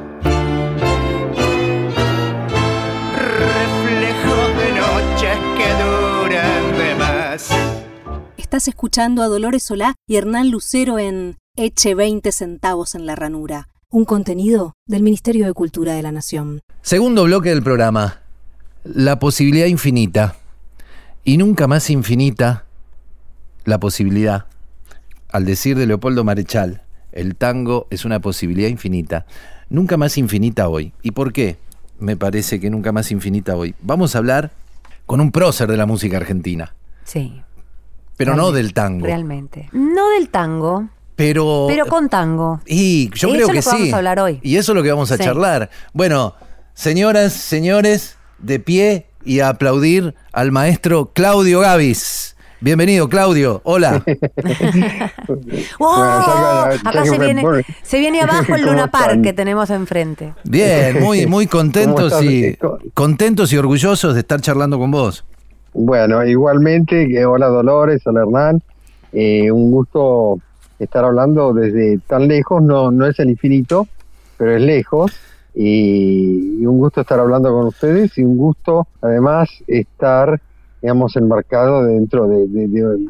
Reflejos 3.39 4.47
de 4.57 4.71
noches 4.79 5.37
que 5.57 5.69
duran 5.83 6.77
de 6.77 6.95
más. 6.95 7.49
Estás 8.37 8.67
escuchando 8.69 9.21
a 9.21 9.27
Dolores 9.27 9.63
Solá 9.63 9.95
y 10.07 10.15
Hernán 10.15 10.49
Lucero 10.49 10.97
en 10.97 11.37
Eche 11.57 11.93
20 11.95 12.31
centavos 12.31 12.95
en 12.95 13.05
la 13.05 13.15
ranura. 13.15 13.67
Un 13.89 14.05
contenido 14.05 14.75
del 14.87 15.03
Ministerio 15.03 15.45
de 15.45 15.53
Cultura 15.53 15.93
de 15.93 16.01
la 16.01 16.13
Nación. 16.13 16.61
Segundo 16.81 17.25
bloque 17.25 17.49
del 17.49 17.61
programa. 17.61 18.21
La 18.85 19.19
posibilidad 19.19 19.67
infinita. 19.67 20.37
Y 21.23 21.37
nunca 21.37 21.67
más 21.67 21.89
infinita 21.89 22.65
la 23.65 23.79
posibilidad. 23.79 24.45
Al 25.31 25.45
decir 25.45 25.77
de 25.77 25.85
Leopoldo 25.85 26.23
Marechal, 26.23 26.81
el 27.11 27.35
tango 27.35 27.87
es 27.89 28.05
una 28.05 28.19
posibilidad 28.19 28.67
infinita. 28.69 29.25
Nunca 29.69 29.97
más 29.97 30.17
infinita 30.17 30.67
hoy. 30.67 30.93
¿Y 31.01 31.11
por 31.11 31.31
qué? 31.31 31.57
Me 31.99 32.17
parece 32.17 32.59
que 32.59 32.69
nunca 32.69 32.91
más 32.91 33.11
infinita 33.11 33.55
hoy. 33.55 33.75
Vamos 33.81 34.15
a 34.15 34.17
hablar 34.17 34.51
con 35.05 35.21
un 35.21 35.31
prócer 35.31 35.69
de 35.69 35.77
la 35.77 35.85
música 35.85 36.17
argentina. 36.17 36.73
Sí. 37.03 37.41
Pero 38.17 38.35
no 38.35 38.51
del 38.51 38.73
tango. 38.73 39.05
Realmente. 39.05 39.69
No 39.71 40.09
del 40.09 40.29
tango, 40.29 40.89
Pero. 41.15 41.65
pero 41.67 41.85
con 41.85 42.09
tango. 42.09 42.61
Y 42.65 43.09
yo 43.15 43.29
Eso 43.29 43.29
creo 43.29 43.33
es 43.33 43.47
que 43.47 43.47
lo 43.47 43.53
que 43.53 43.61
sí. 43.61 43.69
vamos 43.71 43.93
a 43.93 43.97
hablar 43.97 44.19
hoy. 44.19 44.39
Y 44.43 44.57
eso 44.57 44.71
es 44.71 44.75
lo 44.75 44.83
que 44.83 44.91
vamos 44.91 45.11
a 45.11 45.17
Sí. 45.17 45.23
charlar. 45.23 45.69
Bueno, 45.93 46.35
señoras, 46.73 47.33
señores, 47.33 48.17
de 48.39 48.59
pie 48.59 49.05
y 49.23 49.39
a 49.39 49.49
aplaudir 49.49 50.13
al 50.31 50.51
maestro 50.51 51.11
Claudio 51.13 51.59
Gavis. 51.61 52.35
Bienvenido, 52.63 53.09
Claudio. 53.09 53.59
Hola. 53.63 54.03
¡Wow! 55.79 55.89
Acá 56.85 57.05
se 57.05 57.17
viene, 57.17 57.43
se 57.81 57.97
viene 57.99 58.21
abajo 58.21 58.53
el 58.53 58.61
¿Cómo 58.61 58.73
Luna 58.73 58.91
Park 58.91 59.23
que 59.23 59.33
tenemos 59.33 59.71
enfrente. 59.71 60.35
Bien, 60.43 61.01
muy, 61.01 61.25
muy 61.27 61.47
contentos 61.47 62.13
¿Cómo 62.13 62.29
y 62.29 62.57
contentos 62.93 63.51
y 63.51 63.57
orgullosos 63.57 64.13
de 64.13 64.19
estar 64.19 64.41
charlando 64.41 64.77
con 64.77 64.91
vos. 64.91 65.25
Bueno, 65.73 66.23
igualmente, 66.23 67.07
que 67.07 67.25
hola 67.25 67.47
Dolores, 67.47 68.05
hola 68.05 68.21
Hernán. 68.21 68.61
Eh, 69.11 69.51
un 69.51 69.71
gusto 69.71 70.37
estar 70.77 71.03
hablando 71.03 71.53
desde 71.53 71.97
tan 72.05 72.27
lejos, 72.27 72.61
no, 72.61 72.91
no 72.91 73.07
es 73.07 73.17
el 73.19 73.31
infinito, 73.31 73.87
pero 74.37 74.55
es 74.55 74.61
lejos. 74.61 75.11
Y, 75.53 76.65
un 76.65 76.77
gusto 76.79 77.01
estar 77.01 77.19
hablando 77.19 77.51
con 77.51 77.67
ustedes 77.67 78.17
y 78.17 78.23
un 78.23 78.37
gusto 78.37 78.87
además 79.01 79.49
estar, 79.67 80.39
digamos, 80.81 81.15
enmarcado 81.15 81.83
dentro 81.85 82.27
de, 82.27 82.47
de- 82.47 82.67
de- 82.67 83.05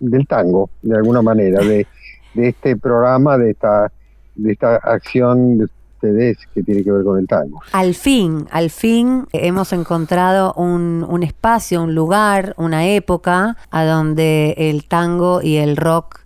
del 0.00 0.26
tango, 0.26 0.70
de 0.82 0.96
alguna 0.96 1.22
manera, 1.22 1.60
de, 1.62 1.86
de 2.34 2.48
este 2.48 2.76
programa, 2.76 3.38
de 3.38 3.50
esta, 3.50 3.92
de 4.34 4.52
esta 4.52 4.76
acción 4.76 5.58
de 5.58 5.64
ustedes 5.64 6.38
que 6.52 6.62
tiene 6.64 6.82
que 6.82 6.90
ver 6.90 7.04
con 7.04 7.18
el 7.20 7.28
tango. 7.28 7.60
Al 7.72 7.94
fin, 7.94 8.46
al 8.50 8.70
fin 8.70 9.26
hemos 9.32 9.72
encontrado 9.72 10.52
un, 10.54 11.06
un 11.08 11.22
espacio, 11.22 11.82
un 11.82 11.94
lugar, 11.94 12.54
una 12.56 12.86
época 12.88 13.56
a 13.70 13.84
donde 13.84 14.54
el 14.56 14.88
tango 14.88 15.40
y 15.42 15.56
el 15.58 15.76
rock 15.76 16.18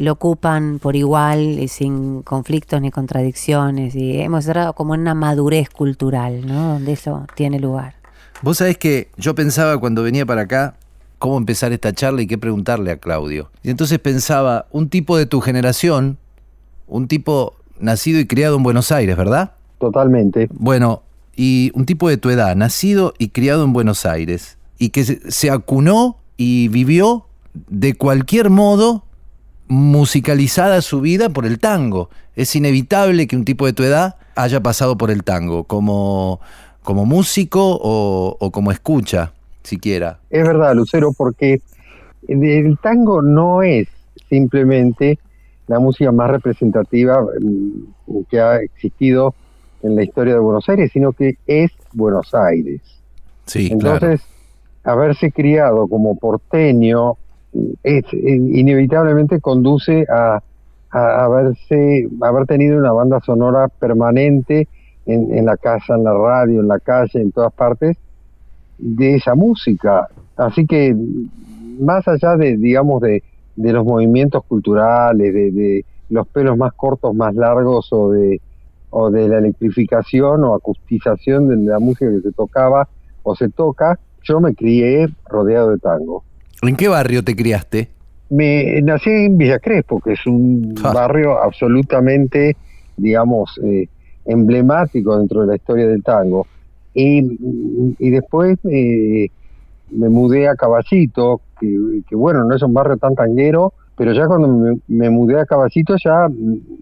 lo 0.00 0.12
ocupan 0.12 0.78
por 0.78 0.96
igual 0.96 1.40
y 1.40 1.68
sin 1.68 2.22
conflictos 2.22 2.80
ni 2.80 2.90
contradicciones 2.90 3.94
y 3.94 4.18
hemos 4.20 4.46
entrado 4.46 4.72
como 4.72 4.94
en 4.94 5.02
una 5.02 5.14
madurez 5.14 5.68
cultural, 5.68 6.46
¿no? 6.46 6.74
Donde 6.74 6.92
eso 6.92 7.26
tiene 7.34 7.60
lugar. 7.60 7.94
Vos 8.42 8.58
sabés 8.58 8.78
que 8.78 9.08
yo 9.18 9.34
pensaba 9.34 9.78
cuando 9.78 10.02
venía 10.02 10.24
para 10.24 10.42
acá 10.42 10.74
cómo 11.18 11.36
empezar 11.36 11.72
esta 11.72 11.92
charla 11.92 12.22
y 12.22 12.26
qué 12.26 12.38
preguntarle 12.38 12.90
a 12.90 12.96
Claudio. 12.96 13.50
Y 13.62 13.68
entonces 13.68 13.98
pensaba, 13.98 14.66
un 14.70 14.88
tipo 14.88 15.18
de 15.18 15.26
tu 15.26 15.42
generación, 15.42 16.16
un 16.86 17.06
tipo 17.06 17.54
nacido 17.78 18.18
y 18.18 18.26
criado 18.26 18.56
en 18.56 18.62
Buenos 18.62 18.90
Aires, 18.90 19.16
¿verdad? 19.18 19.52
Totalmente. 19.78 20.48
Bueno, 20.50 21.02
y 21.36 21.70
un 21.74 21.84
tipo 21.84 22.08
de 22.08 22.16
tu 22.16 22.30
edad, 22.30 22.56
nacido 22.56 23.12
y 23.18 23.28
criado 23.28 23.64
en 23.64 23.74
Buenos 23.74 24.06
Aires, 24.06 24.56
y 24.78 24.88
que 24.90 25.04
se, 25.04 25.30
se 25.30 25.50
acunó 25.50 26.16
y 26.38 26.68
vivió 26.68 27.26
de 27.68 27.92
cualquier 27.94 28.48
modo 28.48 29.04
musicalizada 29.70 30.82
su 30.82 31.00
vida 31.00 31.28
por 31.28 31.46
el 31.46 31.60
tango. 31.60 32.10
Es 32.34 32.56
inevitable 32.56 33.28
que 33.28 33.36
un 33.36 33.44
tipo 33.44 33.66
de 33.66 33.72
tu 33.72 33.84
edad 33.84 34.16
haya 34.34 34.60
pasado 34.60 34.98
por 34.98 35.12
el 35.12 35.22
tango, 35.22 35.62
como, 35.62 36.40
como 36.82 37.06
músico 37.06 37.78
o, 37.80 38.36
o 38.40 38.50
como 38.50 38.72
escucha, 38.72 39.32
siquiera. 39.62 40.18
Es 40.28 40.42
verdad, 40.42 40.74
Lucero, 40.74 41.12
porque 41.16 41.62
el 42.26 42.78
tango 42.82 43.22
no 43.22 43.62
es 43.62 43.86
simplemente 44.28 45.20
la 45.68 45.78
música 45.78 46.10
más 46.10 46.30
representativa 46.30 47.22
mm, 47.40 48.22
que 48.28 48.40
ha 48.40 48.56
existido 48.56 49.36
en 49.84 49.94
la 49.94 50.02
historia 50.02 50.34
de 50.34 50.40
Buenos 50.40 50.68
Aires, 50.68 50.90
sino 50.92 51.12
que 51.12 51.36
es 51.46 51.70
Buenos 51.92 52.34
Aires. 52.34 52.80
Sí, 53.46 53.68
claro. 53.78 53.94
Entonces, 53.94 54.26
haberse 54.82 55.30
criado 55.30 55.86
como 55.86 56.16
porteño 56.16 57.16
es, 57.82 58.04
eh, 58.12 58.36
inevitablemente 58.36 59.40
conduce 59.40 60.06
a, 60.08 60.42
a 60.90 61.24
haberse, 61.24 62.08
haber 62.20 62.46
tenido 62.46 62.78
una 62.78 62.92
banda 62.92 63.20
sonora 63.20 63.68
permanente 63.68 64.68
en, 65.06 65.32
en 65.36 65.46
la 65.46 65.56
casa, 65.56 65.94
en 65.94 66.04
la 66.04 66.14
radio, 66.14 66.60
en 66.60 66.68
la 66.68 66.78
calle, 66.78 67.20
en 67.20 67.32
todas 67.32 67.52
partes, 67.52 67.96
de 68.78 69.16
esa 69.16 69.34
música. 69.34 70.08
Así 70.36 70.66
que 70.66 70.94
más 71.80 72.06
allá 72.08 72.36
de, 72.36 72.56
digamos, 72.56 73.00
de, 73.02 73.22
de 73.56 73.72
los 73.72 73.84
movimientos 73.84 74.44
culturales, 74.44 75.32
de, 75.34 75.50
de 75.50 75.84
los 76.08 76.26
pelos 76.28 76.56
más 76.56 76.72
cortos, 76.74 77.14
más 77.14 77.34
largos 77.34 77.92
o 77.92 78.10
de, 78.10 78.40
o 78.90 79.10
de 79.10 79.28
la 79.28 79.38
electrificación 79.38 80.44
o 80.44 80.54
acustización 80.54 81.48
de 81.48 81.56
la 81.70 81.78
música 81.78 82.10
que 82.10 82.20
se 82.20 82.32
tocaba 82.32 82.88
o 83.22 83.34
se 83.34 83.48
toca, 83.48 83.98
yo 84.22 84.40
me 84.40 84.54
crié 84.54 85.08
rodeado 85.28 85.70
de 85.70 85.78
tango. 85.78 86.24
¿En 86.62 86.76
qué 86.76 86.88
barrio 86.88 87.22
te 87.24 87.34
criaste? 87.34 87.88
Me 88.30 88.80
nací 88.82 89.10
en 89.10 89.38
Villa 89.38 89.58
Crespo, 89.58 90.00
que 90.00 90.12
es 90.12 90.26
un 90.26 90.74
Ah. 90.84 90.92
barrio 90.92 91.38
absolutamente, 91.42 92.56
digamos, 92.96 93.58
eh, 93.64 93.88
emblemático 94.26 95.18
dentro 95.18 95.40
de 95.40 95.46
la 95.48 95.56
historia 95.56 95.86
del 95.88 96.02
tango. 96.02 96.46
Y, 96.94 97.38
y 97.98 98.10
después 98.10 98.58
eh, 98.70 99.28
me 99.90 100.08
mudé 100.08 100.48
a 100.48 100.54
Caballito, 100.54 101.40
que, 101.58 102.02
que, 102.08 102.14
bueno, 102.16 102.44
no 102.44 102.54
es 102.54 102.62
un 102.62 102.72
barrio 102.74 102.96
tan 102.96 103.14
tanguero, 103.14 103.72
pero 103.96 104.12
ya 104.12 104.26
cuando 104.26 104.48
me, 104.48 104.78
me 104.88 105.10
mudé 105.10 105.40
a 105.40 105.46
Caballito 105.46 105.94
ya 106.02 106.28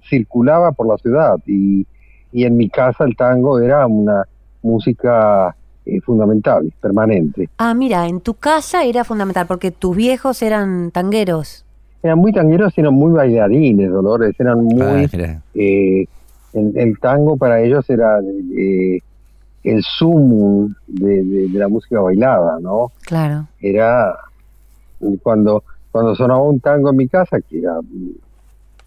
circulaba 0.08 0.72
por 0.72 0.86
la 0.86 0.96
ciudad 0.98 1.36
y, 1.46 1.86
y 2.32 2.44
en 2.44 2.56
mi 2.56 2.68
casa 2.68 3.04
el 3.04 3.16
tango 3.16 3.58
era 3.60 3.86
una 3.86 4.24
música 4.62 5.54
eh, 5.88 6.00
fundamental, 6.02 6.72
permanente. 6.80 7.48
Ah, 7.58 7.74
mira, 7.74 8.06
en 8.06 8.20
tu 8.20 8.34
casa 8.34 8.84
era 8.84 9.04
fundamental 9.04 9.46
porque 9.46 9.70
tus 9.70 9.96
viejos 9.96 10.42
eran 10.42 10.90
tangueros. 10.90 11.64
Eran 12.02 12.18
muy 12.18 12.32
tangueros, 12.32 12.72
eran 12.78 12.94
muy 12.94 13.10
bailarines, 13.12 13.90
Dolores, 13.90 14.34
eran 14.38 14.64
muy... 14.64 15.04
Ah, 15.04 15.40
eh, 15.54 16.04
el, 16.52 16.72
el 16.76 16.98
tango 17.00 17.36
para 17.36 17.60
ellos 17.60 17.88
era 17.90 18.20
eh, 18.56 18.98
el 19.64 19.82
sumum 19.82 20.72
de, 20.86 21.22
de- 21.24 21.48
de 21.48 21.58
la 21.58 21.68
música 21.68 22.00
bailada, 22.00 22.58
¿no? 22.60 22.92
Claro. 23.02 23.46
Era 23.60 24.14
cuando, 25.22 25.62
cuando 25.90 26.14
sonaba 26.14 26.42
un 26.42 26.60
tango 26.60 26.90
en 26.90 26.96
mi 26.96 27.08
casa, 27.08 27.40
que 27.40 27.58
era 27.58 27.74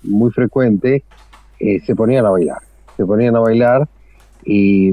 muy 0.04 0.32
frecuente, 0.32 1.04
eh, 1.60 1.80
se 1.86 1.96
ponían 1.96 2.26
a 2.26 2.30
bailar. 2.32 2.58
Se 2.98 3.06
ponían 3.06 3.36
a 3.36 3.40
bailar 3.40 3.88
y, 4.46 4.92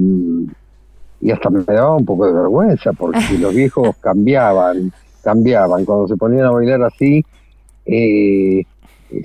y 1.21 1.31
hasta 1.31 1.51
me 1.51 1.63
daba 1.65 1.97
un 1.97 2.05
poco 2.05 2.27
de 2.27 2.33
vergüenza 2.33 2.93
porque 2.93 3.39
los 3.41 3.55
viejos 3.55 3.97
cambiaban, 4.01 4.93
cambiaban. 5.23 5.85
Cuando 5.85 6.09
se 6.09 6.17
ponían 6.17 6.47
a 6.47 6.51
bailar 6.51 6.83
así, 6.83 7.25
eh, 7.87 8.63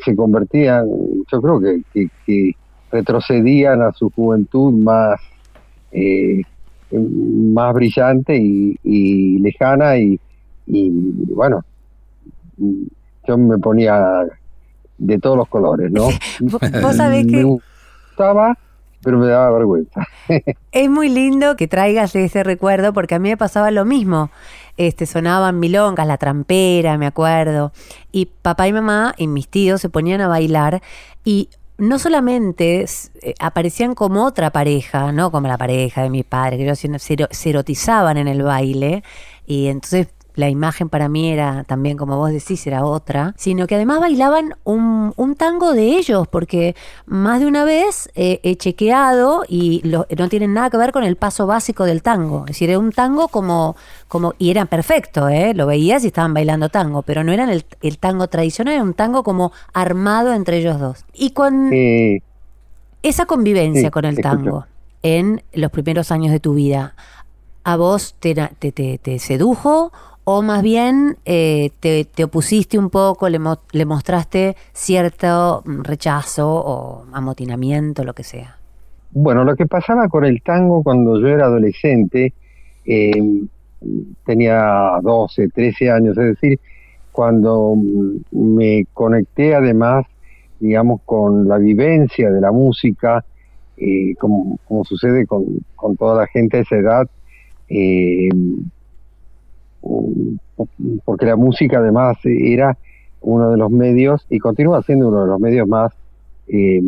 se 0.03 0.15
convertían, 0.15 0.87
yo 1.31 1.41
creo 1.41 1.59
que, 1.59 1.81
que- 1.93 2.09
que 2.25 2.51
retrocedían 2.91 3.81
a 3.81 3.91
su 3.91 4.09
juventud 4.11 4.71
más, 4.73 5.19
eh, 5.91 6.41
más 6.91 7.73
brillante 7.73 8.37
y, 8.37 8.77
y 8.83 9.39
lejana 9.39 9.97
y, 9.97 10.19
y, 10.67 10.89
bueno, 11.33 11.63
yo 13.27 13.37
me 13.37 13.57
ponía 13.57 14.25
de 14.97 15.17
todos 15.19 15.37
los 15.37 15.47
colores, 15.49 15.91
¿no? 15.91 16.03
Vos 16.81 16.95
sabés 16.95 17.25
Me 17.25 17.31
que 17.31 17.43
gustaba, 17.43 18.57
pero 19.03 19.17
me 19.19 19.27
daba 19.27 19.51
vergüenza. 19.51 20.05
es 20.71 20.89
muy 20.89 21.09
lindo 21.09 21.55
que 21.55 21.67
traigas 21.67 22.15
ese 22.15 22.43
recuerdo 22.43 22.93
porque 22.93 23.15
a 23.15 23.19
mí 23.19 23.29
me 23.29 23.37
pasaba 23.37 23.71
lo 23.71 23.85
mismo. 23.85 24.29
Este, 24.77 25.05
sonaban 25.05 25.59
milongas, 25.59 26.07
la 26.07 26.17
trampera, 26.17 26.97
me 26.97 27.05
acuerdo. 27.05 27.71
Y 28.11 28.25
papá 28.25 28.67
y 28.67 28.73
mamá 28.73 29.13
y 29.17 29.27
mis 29.27 29.47
tíos 29.47 29.81
se 29.81 29.89
ponían 29.89 30.21
a 30.21 30.27
bailar 30.27 30.81
y 31.23 31.49
no 31.77 31.99
solamente 31.99 32.85
eh, 33.21 33.33
aparecían 33.39 33.95
como 33.95 34.25
otra 34.25 34.51
pareja, 34.51 35.11
¿no? 35.11 35.31
Como 35.31 35.47
la 35.47 35.57
pareja 35.57 36.03
de 36.03 36.09
mi 36.09 36.23
padre, 36.23 36.57
que 36.57 36.63
ellos 36.63 36.79
se 37.31 37.49
erotizaban 37.49 38.17
en 38.17 38.27
el 38.27 38.43
baile 38.43 39.03
y 39.45 39.67
entonces 39.67 40.07
la 40.35 40.49
imagen 40.49 40.89
para 40.89 41.09
mí 41.09 41.29
era 41.31 41.63
también, 41.63 41.97
como 41.97 42.17
vos 42.17 42.31
decís, 42.31 42.65
era 42.67 42.85
otra, 42.85 43.33
sino 43.37 43.67
que 43.67 43.75
además 43.75 43.99
bailaban 43.99 44.55
un, 44.63 45.13
un 45.15 45.35
tango 45.35 45.73
de 45.73 45.97
ellos, 45.97 46.27
porque 46.27 46.75
más 47.05 47.39
de 47.39 47.45
una 47.45 47.65
vez 47.65 48.09
eh, 48.15 48.39
he 48.43 48.55
chequeado 48.55 49.43
y 49.47 49.81
lo- 49.87 50.07
no 50.17 50.29
tienen 50.29 50.53
nada 50.53 50.69
que 50.69 50.77
ver 50.77 50.91
con 50.91 51.03
el 51.03 51.15
paso 51.17 51.45
básico 51.47 51.85
del 51.85 52.01
tango. 52.01 52.39
Es 52.41 52.53
decir, 52.55 52.69
era 52.69 52.79
un 52.79 52.91
tango 52.91 53.27
como, 53.27 53.75
como 54.07 54.33
y 54.39 54.49
era 54.49 54.65
perfecto, 54.65 55.29
¿eh? 55.29 55.53
lo 55.53 55.67
veías 55.67 56.03
y 56.03 56.07
estaban 56.07 56.33
bailando 56.33 56.69
tango, 56.69 57.01
pero 57.03 57.23
no 57.23 57.31
eran 57.31 57.49
el, 57.49 57.65
el 57.81 57.97
tango 57.99 58.27
tradicional, 58.27 58.73
era 58.75 58.83
un 58.83 58.93
tango 58.93 59.23
como 59.23 59.51
armado 59.73 60.33
entre 60.33 60.57
ellos 60.57 60.79
dos. 60.79 61.05
Y 61.13 61.31
con 61.31 61.71
Eh, 61.73 62.21
esa 63.01 63.25
convivencia 63.25 63.89
Sí, 63.89 63.91
con 63.91 64.05
el 64.05 64.19
escucho. 64.19 64.21
tango 64.21 64.65
en 65.01 65.43
los 65.53 65.71
primeros 65.71 66.11
años 66.11 66.31
de 66.31 66.39
tu 66.39 66.53
vida, 66.53 66.95
¿a 67.63 67.75
vos 67.77 68.15
te, 68.19 68.35
te, 68.35 68.71
te- 68.71 68.97
te 68.99 69.19
sedujo 69.19 69.91
o 70.25 70.41
más 70.41 70.61
bien 70.63 71.17
eh, 71.25 71.71
te, 71.79 72.05
te 72.05 72.23
opusiste 72.25 72.77
un 72.79 72.89
poco, 72.89 73.29
le, 73.29 73.39
mo- 73.39 73.61
le 73.71 73.85
mostraste 73.85 74.55
cierto 74.73 75.63
mm, 75.65 75.81
rechazo 75.83 76.49
o 76.49 77.05
amotinamiento, 77.13 78.03
lo 78.03 78.13
que 78.13 78.23
sea? 78.23 78.59
Bueno, 79.09 79.43
lo 79.43 79.55
que 79.55 79.67
pasaba 79.67 80.07
con 80.09 80.25
el 80.25 80.41
tango 80.41 80.83
cuando 80.83 81.19
yo 81.19 81.27
era 81.27 81.45
adolescente, 81.45 82.33
eh, 82.85 83.11
tenía 84.25 84.99
12, 85.01 85.49
13 85.49 85.89
años, 85.91 86.17
es 86.17 86.25
decir, 86.39 86.59
cuando 87.11 87.75
mm, 87.75 88.17
me 88.31 88.85
conecté 88.93 89.55
además, 89.55 90.05
digamos, 90.59 91.01
con 91.05 91.47
la 91.47 91.57
vivencia 91.59 92.31
de 92.31 92.41
la 92.41 92.51
música, 92.51 93.25
eh, 93.77 94.15
como, 94.19 94.59
como 94.63 94.83
sucede 94.85 95.25
con, 95.27 95.45
con 95.75 95.97
toda 95.97 96.21
la 96.21 96.27
gente 96.27 96.57
de 96.57 96.63
esa 96.63 96.77
edad, 96.77 97.07
eh, 97.67 98.29
porque 101.05 101.25
la 101.25 101.35
música 101.35 101.79
además 101.79 102.17
era 102.23 102.77
uno 103.21 103.51
de 103.51 103.57
los 103.57 103.71
medios 103.71 104.25
y 104.29 104.39
continúa 104.39 104.81
siendo 104.83 105.07
uno 105.09 105.21
de 105.21 105.27
los 105.27 105.39
medios 105.39 105.67
más 105.67 105.91
eh, 106.47 106.81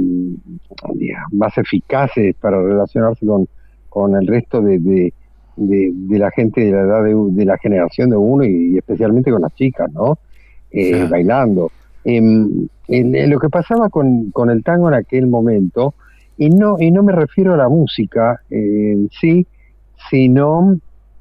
más 1.31 1.57
eficaces 1.57 2.35
para 2.35 2.61
relacionarse 2.61 3.25
con, 3.25 3.47
con 3.89 4.15
el 4.15 4.27
resto 4.27 4.61
de, 4.61 4.79
de, 4.79 5.13
de- 5.55 5.91
de 5.93 6.19
la 6.19 6.29
gente 6.31 6.61
de 6.65 6.71
la 6.71 6.81
edad 6.81 7.03
de, 7.03 7.45
la 7.45 7.57
generación 7.57 8.09
de 8.09 8.17
uno 8.17 8.43
y, 8.43 8.77
especialmente 8.77 9.31
con 9.31 9.41
las 9.41 9.53
chicas, 9.55 9.89
¿no? 9.93 10.17
Eh. 10.71 11.07
Bailando. 11.09 11.71
Em, 12.03 12.67
en- 12.89 13.15
en 13.15 13.29
lo 13.29 13.39
que 13.39 13.49
pasaba 13.49 13.89
con, 13.89 14.29
con 14.31 14.49
el 14.49 14.61
tango 14.63 14.89
en 14.89 14.95
aquel 14.95 15.27
momento, 15.27 15.93
y 16.37 16.49
no, 16.49 16.75
y 16.77 16.91
no 16.91 17.01
me 17.03 17.13
refiero 17.13 17.53
a 17.53 17.57
la 17.57 17.69
música 17.69 18.41
eh, 18.49 18.91
en 18.93 19.09
sí, 19.21 19.47
sino 20.09 20.77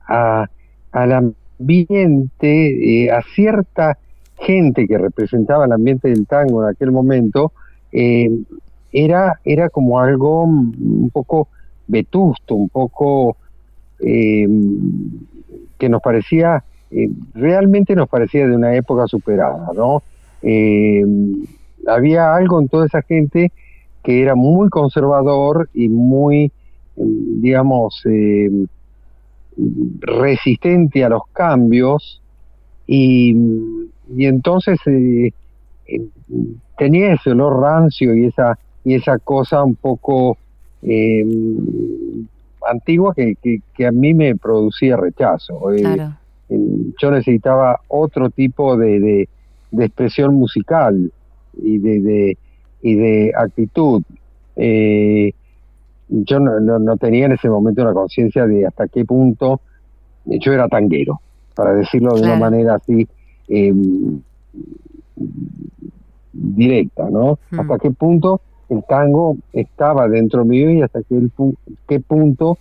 a, 0.09 0.47
al 0.91 1.35
ambiente, 1.59 3.05
eh, 3.05 3.11
a 3.11 3.23
cierta 3.35 3.99
gente 4.39 4.87
que 4.87 4.99
representaba 4.99 5.65
el 5.67 5.73
ambiente 5.73 6.09
del 6.09 6.27
tango 6.27 6.63
en 6.63 6.71
aquel 6.71 6.91
momento, 6.91 7.53
eh, 7.93 8.31
era, 8.93 9.41
era 9.45 9.69
como 9.69 10.01
algo 10.01 10.47
mm, 10.47 11.03
un 11.05 11.11
poco 11.11 11.49
vetusto, 11.87 12.55
un 12.55 12.69
poco 12.69 13.37
eh, 14.01 14.49
que 15.79 15.89
nos 15.89 16.01
parecía, 16.03 16.65
realmente 17.35 17.95
nos 17.95 18.09
parecía 18.09 18.47
de 18.47 18.55
una 18.55 18.75
época 18.75 19.07
superada, 19.07 19.71
¿no? 19.75 20.03
Había 21.87 22.35
algo 22.35 22.61
en 22.61 22.69
toda 22.69 22.87
esa 22.87 23.03
gente 23.03 23.53
que 24.03 24.23
era 24.23 24.35
muy 24.35 24.69
conservador 24.69 25.69
y 25.75 25.89
muy, 25.89 26.45
eh, 26.45 26.51
digamos, 26.97 28.03
resistente 30.01 31.05
a 31.05 31.09
los 31.09 31.23
cambios 31.33 32.21
y, 32.87 33.33
y 34.17 34.27
entonces 34.27 34.79
eh, 34.87 35.31
eh, 35.87 36.01
tenía 36.79 37.15
ese 37.15 37.31
olor 37.31 37.61
rancio 37.61 38.15
y 38.15 38.27
esa 38.27 38.59
y 38.85 38.95
esa 38.95 39.19
cosa 39.19 39.63
un 39.65 39.77
poco 39.77 40.37
eh, 40.83 41.25
antigua 42.71 43.15
que, 43.15 43.35
que- 43.43 43.61
que 43.75 43.87
a 43.87 43.93
mí 43.93 44.13
me 44.15 44.37
producía 44.37 44.97
rechazo. 44.97 45.73
Eh, 45.73 45.81
Claro. 45.81 46.15
eh, 46.51 46.59
yo 47.01 47.11
necesitaba 47.11 47.81
otro 47.89 48.31
tipo 48.31 48.77
de, 48.77 49.01
de- 49.01 49.29
de 49.71 49.85
expresión 49.87 50.35
musical 50.35 51.11
y 51.63 51.79
de, 51.79 52.01
de- 52.01 52.39
y 52.83 52.95
de 52.95 53.33
actitud. 53.37 54.03
Eh, 54.57 55.33
yo 56.09 56.39
no, 56.41 56.61
no- 56.61 56.79
no 56.79 56.97
tenía 56.97 57.27
en 57.27 57.33
ese 57.33 57.49
momento 57.49 57.83
una 57.83 57.93
conciencia 57.93 58.47
de 58.47 58.67
hasta 58.67 58.89
qué 58.89 59.05
punto 59.05 59.61
yo 60.27 60.53
era 60.53 60.69
tanguero, 60.69 61.21
para 61.55 61.75
decirlo 61.75 62.15
de 62.15 62.23
una 62.23 62.37
manera 62.41 62.75
así 62.77 63.07
eh, 63.49 63.73
directa, 66.33 67.09
¿no? 67.11 67.39
Mm. 67.51 67.61
Hasta 67.61 67.79
qué 67.79 67.91
punto 67.91 68.41
el 68.69 68.83
tango 68.85 69.37
estaba 69.53 70.09
dentro 70.09 70.45
mío 70.45 70.71
y 70.71 70.83
hasta 70.83 71.03
qué, 71.03 71.17
el 71.17 71.31
qué 71.87 72.01
punto 72.01 72.59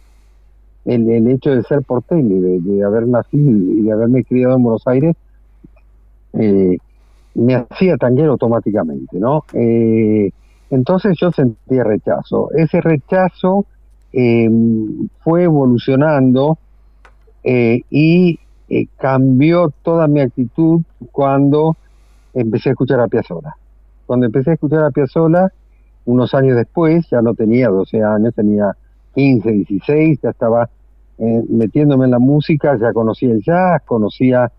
el, 0.86 1.10
el 1.10 1.27
hecho 1.29 1.51
de 1.56 1.63
ser 1.63 1.82
porteño, 1.84 2.41
de, 2.41 2.60
de 2.60 2.84
haber 2.84 3.08
nacido 3.08 3.49
y 3.51 3.82
de 3.82 3.91
haberme 3.91 4.23
criado 4.25 4.58
en 4.58 4.63
Buenos 4.63 4.86
Aires, 4.86 5.15
eh, 6.34 6.77
me 7.36 7.56
hacía 7.56 7.95
tanguero 7.97 8.34
automáticamente, 8.34 9.17
¿no? 9.17 9.43
Eh, 9.53 10.32
entonces 10.69 11.17
yo 11.19 11.32
sentía 11.32 11.84
rechazo. 11.84 12.49
Ese 12.52 12.82
rechazo 12.82 13.65
eh, 14.12 14.49
fue 15.23 15.43
evolucionando 15.43 16.58
eh, 17.43 17.82
y 17.89 18.39
eh, 18.69 18.88
cambió 18.97 19.71
toda 19.84 20.08
mi 20.08 20.21
actitud 20.21 20.82
cuando 21.12 21.78
empecé 22.34 22.69
a 22.69 22.71
escuchar 22.71 22.99
a 22.99 23.08
Piazzolla. 23.08 23.56
Cuando 24.06 24.26
empecé 24.26 24.52
a 24.52 24.54
escuchar 24.54 24.84
a 24.84 24.91
Piazzolla, 24.91 25.52
unos 26.06 26.34
años 26.34 26.58
después, 26.58 27.08
ya 27.10 27.21
no 27.21 27.34
tenía 27.34 27.69
12 27.69 28.04
años, 28.04 28.34
tenía 28.34 28.76
15, 29.15 29.52
16, 29.52 30.19
ya 30.21 30.30
estaba 30.30 30.69
eh, 31.17 31.43
metiéndome 31.49 32.06
en 32.06 32.12
la 32.12 32.19
música, 32.19 32.78
ya 32.80 32.91
conocía 32.93 33.32
el 33.32 33.41
jazz, 33.43 33.82
conocía 33.86 34.52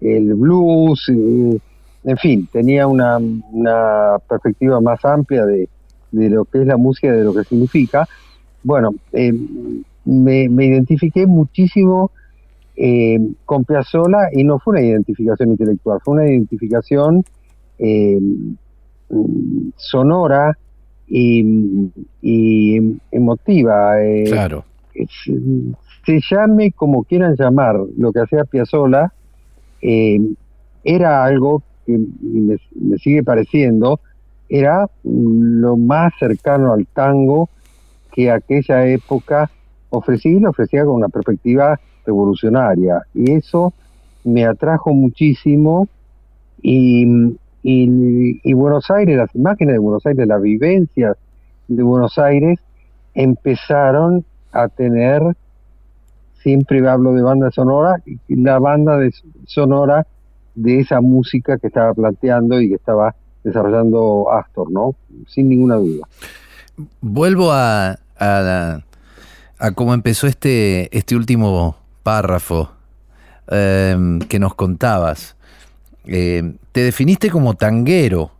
el 0.00 0.34
blues, 0.34 1.08
eh, 1.08 1.58
en 2.04 2.16
fin, 2.18 2.48
tenía 2.52 2.86
una, 2.86 3.18
una 3.18 4.18
perspectiva 4.28 4.80
más 4.80 5.02
amplia 5.04 5.46
de, 5.46 5.68
de 6.12 6.30
lo 6.30 6.44
que 6.44 6.60
es 6.60 6.66
la 6.66 6.76
música 6.76 7.08
y 7.08 7.18
de 7.18 7.24
lo 7.24 7.34
que 7.34 7.44
significa. 7.44 8.06
Bueno, 8.62 8.94
eh, 9.12 9.32
me, 10.04 10.48
me 10.48 10.66
identifiqué 10.66 11.26
muchísimo 11.26 12.10
eh, 12.76 13.18
con 13.44 13.64
Piazzolla 13.64 14.28
y 14.32 14.44
no 14.44 14.58
fue 14.58 14.72
una 14.72 14.82
identificación 14.82 15.50
intelectual, 15.50 16.00
fue 16.04 16.14
una 16.14 16.28
identificación 16.28 17.24
eh, 17.78 18.20
sonora 19.76 20.56
y, 21.06 21.90
y 22.20 22.98
emotiva. 23.10 23.94
Claro. 24.26 24.64
se, 24.94 25.32
se 26.04 26.20
llame 26.30 26.72
como 26.72 27.04
quieran 27.04 27.34
llamar 27.38 27.80
lo 27.96 28.12
que 28.12 28.20
hacía 28.20 28.44
Piazzolla, 28.44 29.12
era 29.80 31.24
algo 31.24 31.62
que 31.84 31.98
me, 32.20 32.58
sigue 32.98 33.22
pareciendo, 33.22 34.00
era 34.48 34.86
lo 35.04 35.76
más 35.76 36.12
cercano 36.18 36.72
al 36.72 36.86
tango 36.86 37.48
que 38.12 38.30
aquella 38.30 38.86
época 38.86 39.50
ofrecía 39.90 40.32
y 40.32 40.40
lo 40.40 40.50
ofrecía 40.50 40.84
con 40.84 40.94
una 40.96 41.08
perspectiva 41.08 41.78
revolucionaria. 42.06 43.02
Y 43.14 43.32
eso 43.32 43.72
me 44.24 44.44
atrajo 44.44 44.92
muchísimo 44.92 45.88
y, 46.62 47.04
y- 47.62 48.40
y 48.42 48.52
Buenos 48.52 48.90
Aires, 48.90 49.16
las 49.16 49.34
imágenes 49.34 49.74
de 49.74 49.78
Buenos 49.78 50.04
Aires, 50.06 50.26
las 50.26 50.40
vivencias 50.42 51.16
de 51.68 51.82
Buenos 51.82 52.18
Aires 52.18 52.58
empezaron 53.14 54.24
a 54.52 54.68
tener, 54.68 55.22
siempre 56.42 56.86
hablo 56.88 57.12
de 57.14 57.22
banda 57.22 57.50
sonora, 57.50 58.02
la 58.28 58.58
banda 58.58 58.98
de 58.98 59.12
sonora 59.46 60.06
de 60.54 60.80
esa 60.80 61.00
música 61.00 61.58
que 61.58 61.66
estaba 61.66 61.94
planteando 61.94 62.60
y 62.60 62.68
que 62.68 62.74
estaba 62.76 63.14
desarrollando 63.42 64.32
Astor, 64.32 64.70
¿no? 64.70 64.94
Sin 65.28 65.48
ninguna 65.48 65.76
duda. 65.76 66.06
Vuelvo 67.00 67.52
a, 67.52 67.98
a, 68.18 68.80
a 69.58 69.70
cómo 69.72 69.94
empezó 69.94 70.26
este, 70.26 70.96
este 70.96 71.16
último 71.16 71.76
párrafo 72.02 72.70
eh, 73.50 74.18
que 74.28 74.38
nos 74.38 74.54
contabas. 74.54 75.36
Eh, 76.06 76.54
te 76.72 76.80
definiste 76.82 77.30
como 77.30 77.54
tanguero. 77.54 78.30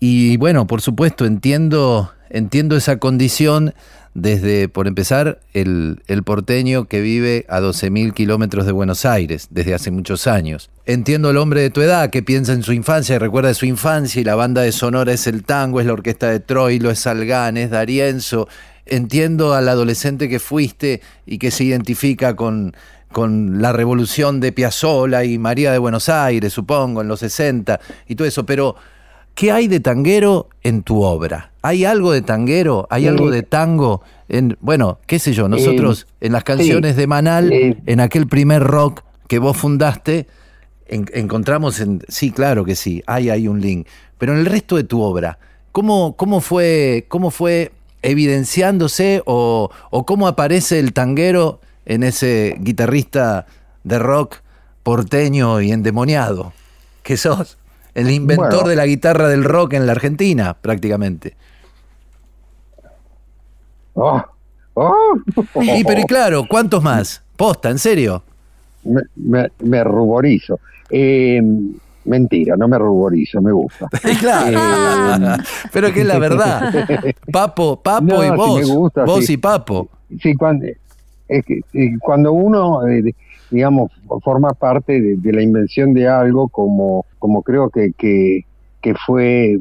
Y 0.00 0.36
bueno, 0.36 0.66
por 0.66 0.80
supuesto, 0.80 1.24
entiendo, 1.24 2.10
entiendo 2.30 2.76
esa 2.76 2.98
condición 2.98 3.74
desde, 4.14 4.68
por 4.68 4.86
empezar, 4.86 5.40
el, 5.52 6.00
porteño 6.24 6.86
que 6.86 7.00
vive 7.00 7.44
a 7.48 7.60
12.000 7.60 8.14
kilómetros 8.14 8.64
de 8.64 8.72
Buenos 8.72 9.04
Aires 9.04 9.48
desde 9.50 9.74
hace 9.74 9.90
muchos 9.90 10.26
años. 10.26 10.70
Entiendo 10.86 11.28
al 11.28 11.36
hombre 11.36 11.60
de 11.60 11.70
tu 11.70 11.82
edad 11.82 12.10
que 12.10 12.22
piensa 12.22 12.52
en 12.52 12.62
su 12.62 12.72
infancia 12.72 13.16
y 13.16 13.18
recuerda 13.18 13.48
de 13.48 13.54
su 13.54 13.66
infancia 13.66 14.20
y 14.20 14.24
la 14.24 14.36
banda 14.36 14.62
de 14.62 14.72
Sonora 14.72 15.12
es 15.12 15.26
el 15.26 15.44
tango, 15.44 15.80
es 15.80 15.86
la 15.86 15.92
orquesta 15.92 16.30
de 16.30 16.40
Troilo, 16.40 16.90
es 16.90 17.00
Salgán, 17.00 17.56
es 17.56 17.70
D'Arienzo 17.70 18.48
entiendo 18.86 19.54
al 19.54 19.68
adolescente 19.68 20.28
que 20.28 20.38
fuiste 20.38 21.00
y 21.26 21.38
que 21.38 21.50
se 21.50 21.64
identifica 21.64 22.36
con, 22.36 22.74
con 23.12 23.62
la 23.62 23.72
revolución 23.72 24.40
de 24.40 24.52
Piazzolla 24.52 25.24
y 25.24 25.38
María 25.38 25.72
de 25.72 25.78
Buenos 25.78 26.08
Aires, 26.08 26.52
supongo, 26.52 27.00
en 27.00 27.08
los 27.08 27.20
60 27.20 27.80
y 28.08 28.14
todo 28.14 28.26
eso, 28.28 28.44
pero 28.44 28.76
¿qué 29.34 29.52
hay 29.52 29.68
de 29.68 29.80
tanguero 29.80 30.48
en 30.62 30.82
tu 30.82 31.02
obra? 31.02 31.52
¿Hay 31.62 31.84
algo 31.84 32.12
de 32.12 32.22
tanguero? 32.22 32.86
¿Hay 32.90 33.02
Sí. 33.02 33.08
algo 33.08 33.30
de 33.30 33.42
tango? 33.42 34.02
En, 34.28 34.56
bueno, 34.60 34.98
qué 35.06 35.18
sé 35.18 35.32
yo, 35.32 35.48
nosotros 35.48 36.06
en 36.20 36.32
las 36.32 36.44
canciones 36.44 36.94
sí. 36.94 37.00
de 37.00 37.06
Manal, 37.06 37.52
Eh. 37.52 37.76
en 37.86 38.00
aquel 38.00 38.26
primer 38.26 38.62
rock 38.62 39.02
que 39.28 39.38
vos 39.38 39.56
fundaste, 39.56 40.26
en- 40.86 41.08
encontramos 41.14 41.80
en... 41.80 42.02
Sí, 42.08 42.30
claro 42.30 42.64
que 42.64 42.74
sí, 42.76 43.02
hay, 43.06 43.30
hay 43.30 43.48
un 43.48 43.60
link. 43.60 43.86
Pero 44.18 44.32
en 44.34 44.38
el 44.40 44.46
resto 44.46 44.76
de 44.76 44.84
tu 44.84 45.00
obra, 45.02 45.38
¿cómo, 45.72 46.14
cómo, 46.16 46.40
fue, 46.40 47.06
cómo 47.08 47.30
fue 47.30 47.72
evidenciándose 48.02 49.22
o, 49.26 49.70
o 49.90 50.06
cómo 50.06 50.26
aparece 50.28 50.78
el 50.78 50.92
tanguero 50.92 51.60
en 51.86 52.02
ese 52.02 52.56
guitarrista 52.60 53.46
de 53.84 53.98
rock 53.98 54.36
porteño 54.82 55.60
y 55.60 55.72
endemoniado 55.72 56.52
que 57.02 57.16
sos? 57.16 57.58
El 57.94 58.10
inventor 58.10 58.50
Bueno. 58.50 58.68
de 58.68 58.76
la 58.76 58.86
guitarra 58.86 59.28
del 59.28 59.44
rock 59.44 59.74
en 59.74 59.86
la 59.86 59.92
Argentina, 59.92 60.54
prácticamente. 60.60 61.36
Oh, 63.94 64.22
oh. 64.74 64.94
Y 65.62 65.84
pero 65.84 66.00
y 66.00 66.04
claro, 66.04 66.44
¿cuántos 66.48 66.82
más? 66.82 67.22
Posta, 67.36 67.70
¿en 67.70 67.78
serio? 67.78 68.22
me, 68.84 69.02
me- 69.16 69.50
me 69.60 69.82
ruborizo. 69.84 70.58
Eh, 70.90 71.40
mentira, 72.04 72.56
no 72.56 72.68
me 72.68 72.76
ruborizo, 72.78 73.40
me 73.40 73.52
gusta. 73.52 73.88
claro. 74.20 75.42
pero 75.72 75.92
que 75.92 76.00
es 76.00 76.06
la 76.06 76.18
verdad. 76.18 76.86
Papo, 77.32 77.80
Papo 77.80 78.02
No, 78.04 78.24
y 78.24 78.30
vos. 78.30 78.60
me 78.60 78.64
gusta, 78.66 79.04
vos 79.04 79.24
sí. 79.24 79.34
y 79.34 79.36
Papo. 79.38 79.88
Sí, 80.20 80.34
cuando, 80.34 80.66
es 81.28 81.44
que, 81.46 81.60
eh, 81.72 81.96
cuando 82.00 82.32
uno, 82.32 82.86
eh, 82.86 83.14
digamos, 83.54 83.92
forma 84.22 84.52
parte 84.52 85.00
de, 85.00 85.16
de 85.16 85.32
la 85.32 85.40
invención 85.42 85.94
de 85.94 86.08
algo, 86.08 86.48
como, 86.48 87.06
como 87.18 87.42
creo 87.42 87.70
que, 87.70 87.92
que, 87.96 88.42
que 88.82 88.94
fue 89.06 89.56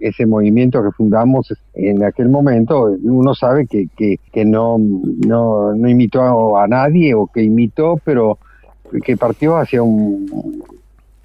ese 0.00 0.24
movimiento 0.24 0.82
que 0.82 0.92
fundamos 0.92 1.52
en 1.74 2.02
aquel 2.04 2.28
momento, 2.30 2.96
uno 3.02 3.34
sabe 3.34 3.66
que, 3.66 3.88
que, 3.96 4.18
que 4.32 4.44
no, 4.44 4.78
no, 4.78 5.74
no 5.74 5.88
imitó 5.88 6.56
a 6.56 6.66
nadie 6.66 7.12
o 7.14 7.26
que 7.26 7.42
imitó, 7.42 7.98
pero 8.04 8.38
que 9.04 9.16
partió 9.16 9.56
hacia 9.56 9.82
un, 9.82 10.26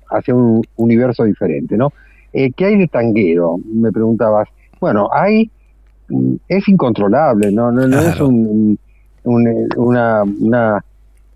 hacia 0.09 0.35
un 0.35 0.61
universo 0.75 1.23
diferente, 1.23 1.77
¿no? 1.77 1.93
Eh, 2.33 2.51
¿Qué 2.51 2.65
hay 2.65 2.77
de 2.77 2.87
tanguero? 2.87 3.57
Me 3.73 3.91
preguntabas. 3.91 4.49
Bueno, 4.81 5.07
hay 5.13 5.49
es 6.49 6.67
incontrolable, 6.67 7.51
no, 7.51 7.71
no, 7.71 7.87
no 7.87 7.99
es 8.01 8.19
un, 8.19 8.77
un- 9.23 9.67
una, 9.77 10.23
una 10.23 10.85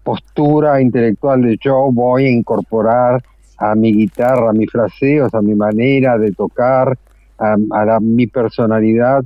postura 0.04 0.82
intelectual 0.82 1.42
de 1.42 1.58
yo 1.62 1.92
voy 1.92 2.26
a 2.26 2.32
incorporar 2.32 3.24
a 3.58 3.76
mi 3.76 3.94
guitarra, 3.94 4.50
a 4.50 4.54
mis 4.54 4.72
fraseos, 4.72 5.34
a 5.34 5.42
mi 5.42 5.54
manera 5.54 6.18
de 6.18 6.32
tocar, 6.32 6.98
a, 7.38 8.00
mi 8.02 8.28
personalidad 8.28 9.24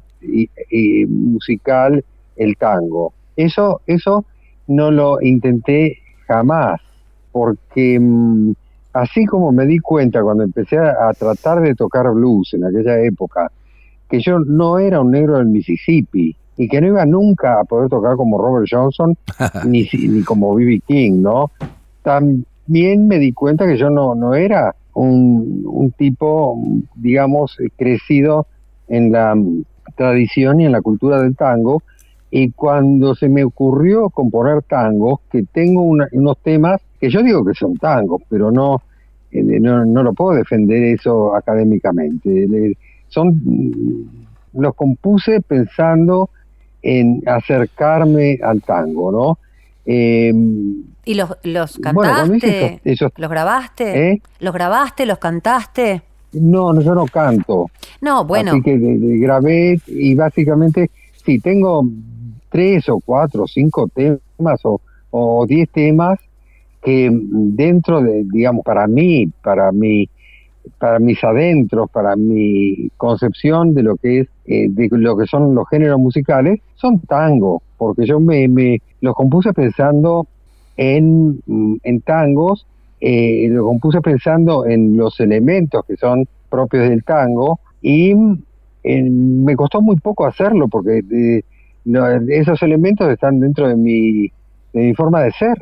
musical, 1.07 2.03
el 2.36 2.57
tango. 2.57 3.13
Eso, 3.36 3.82
eso 3.88 4.26
no 4.67 4.91
lo 4.91 5.21
intenté 5.21 5.99
jamás, 6.28 6.80
porque 7.32 7.99
mm, 7.99 8.53
así 8.93 9.26
como 9.26 9.51
me 9.51 9.65
di 9.65 9.80
cuenta 9.80 10.21
cuando 10.21 10.43
empecé 10.43 10.78
a, 10.78 11.09
a 11.09 11.13
tratar 11.13 11.61
de 11.61 11.76
tocar 11.76 12.09
blues 12.11 12.53
en 12.53 12.65
aquella 12.65 12.99
época, 12.99 13.51
que 14.09 14.19
yo 14.19 14.39
no 14.39 14.80
era 14.80 15.01
un 15.01 15.11
negro 15.11 15.38
del 15.38 15.47
Mississippi 15.47 16.36
y 16.58 16.68
que 16.68 16.82
no 16.82 16.88
iba 16.88 17.06
nunca 17.06 17.60
a 17.60 17.64
poder 17.64 17.89
tocar 17.89 18.16
como 18.16 18.38
Robert 18.38 18.68
Johnson 18.70 19.16
ni, 19.66 19.88
ni 19.93 20.24
como 20.24 20.54
B.B. 20.56 20.82
King, 20.88 21.22
¿no? 21.22 21.51
También 22.04 23.08
me 23.08 23.18
di 23.20 23.34
cuenta 23.34 23.66
que 23.66 23.78
yo 23.78 23.89
no, 23.89 24.14
no 24.16 24.34
era 24.36 24.76
un, 24.93 25.64
un 25.66 25.91
tipo, 25.91 26.60
digamos, 26.95 27.58
crecido 27.78 28.45
en 28.88 29.12
la 29.12 29.34
mm, 29.36 29.64
tradición 29.95 30.62
y 30.62 30.66
en 30.66 30.72
la 30.74 30.82
cultura 30.82 31.22
del 31.22 31.36
tango. 31.36 31.82
Y 32.30 32.51
cuando 32.51 33.16
se 33.16 33.30
me 33.30 33.43
ocurrió 33.43 34.10
componer 34.10 34.64
tangos, 34.64 35.20
que 35.32 35.43
tengo 35.51 35.82
una- 35.84 36.08
unos 36.14 36.38
temas 36.39 36.82
que 36.99 37.10
yo 37.10 37.22
digo 37.24 37.43
que 37.45 37.54
son 37.54 37.76
tangos, 37.78 38.22
pero 38.30 38.51
no, 38.51 38.82
eh, 39.32 39.41
no, 39.60 39.86
no 39.86 40.04
lo 40.04 40.14
puedo 40.14 40.36
defender 40.38 40.84
eso 40.84 41.36
académicamente. 41.36 42.76
Son, 43.08 43.28
mm, 43.43 44.60
los 44.62 44.76
compuse 44.76 45.41
pensando 45.41 46.30
en 46.84 47.24
acercarme 47.26 48.38
al 48.44 48.62
tango, 48.62 49.12
¿no? 49.12 49.38
Eh, 49.86 50.34
¿Y 51.06 51.14
los, 51.16 51.30
los 51.44 51.80
Bueno, 51.94 52.14
cantaste? 52.14 52.66
esos- 52.66 52.80
esos- 52.84 53.12
¿Los 53.18 53.30
grabaste? 53.30 54.12
¿Eh? 54.12 54.22
¿Los 54.40 54.54
grabaste? 54.54 55.06
¿Los 55.06 55.18
cantaste? 55.18 56.02
no, 56.34 56.74
no, 56.74 56.82
yo 56.82 56.96
no 56.96 57.06
canto. 57.06 57.68
No, 58.02 58.26
bueno. 58.26 58.52
Así 58.52 58.62
que 58.64 58.78
de- 58.78 58.98
de- 58.98 59.18
grabé 59.20 59.80
y 59.88 60.16
básicamente, 60.16 60.90
sí, 61.26 61.40
tengo 61.40 61.86
tres 62.50 62.90
o 62.90 63.00
cuatro 63.00 63.44
o 63.44 63.48
cinco 63.48 63.88
temas 63.94 64.60
o, 64.64 64.82
o 65.12 65.46
diez 65.46 65.70
temas 65.70 66.20
que 66.82 67.10
dentro 67.12 68.02
de, 68.02 68.24
digamos, 68.32 68.64
para 68.66 68.88
mí, 68.88 69.28
para 69.44 69.72
mi, 69.72 70.10
para 70.78 70.99
mis 70.99 71.24
adentros, 71.24 71.89
para 71.91 72.16
mi 72.16 72.89
concepción 72.97 73.74
de 73.74 73.84
lo 73.84 73.95
que 73.95 74.20
es, 74.22 74.28
eh, 74.45 74.68
de 74.70 74.89
lo 74.91 75.18
que 75.18 75.26
son 75.26 75.55
los 75.55 75.68
géneros 75.70 75.99
musicales, 75.99 76.59
son 76.76 76.99
tango, 76.99 77.61
porque 77.78 78.05
yo 78.05 78.20
me, 78.20 78.47
me 78.47 78.82
los 79.01 79.16
compuse 79.16 79.53
pensando 79.53 80.28
en, 80.78 81.41
mm, 81.45 81.76
en 81.84 82.01
tangos, 82.01 82.66
eh, 83.05 83.49
lo 83.49 83.66
compuse 83.66 83.99
pensando 83.99 84.66
en 84.66 84.95
los 84.95 85.20
elementos 85.20 85.84
que 85.86 85.97
son 85.97 86.26
propios 86.49 86.88
del 86.88 87.03
tango 87.03 87.59
y 87.82 88.14
eh, 88.84 89.03
me 89.03 89.57
costó 89.57 89.82
muy 89.82 89.97
poco 89.97 90.26
hacerlo 90.26 90.70
porque 90.70 91.03
eh, 91.11 91.43
esos 92.30 92.64
elementos 92.64 93.09
están 93.09 93.41
dentro 93.41 93.68
de 93.68 93.76
mi, 93.76 94.32
de 94.72 94.82
mi 94.82 94.93
forma 94.93 95.22
de 95.22 95.32
ser, 95.34 95.57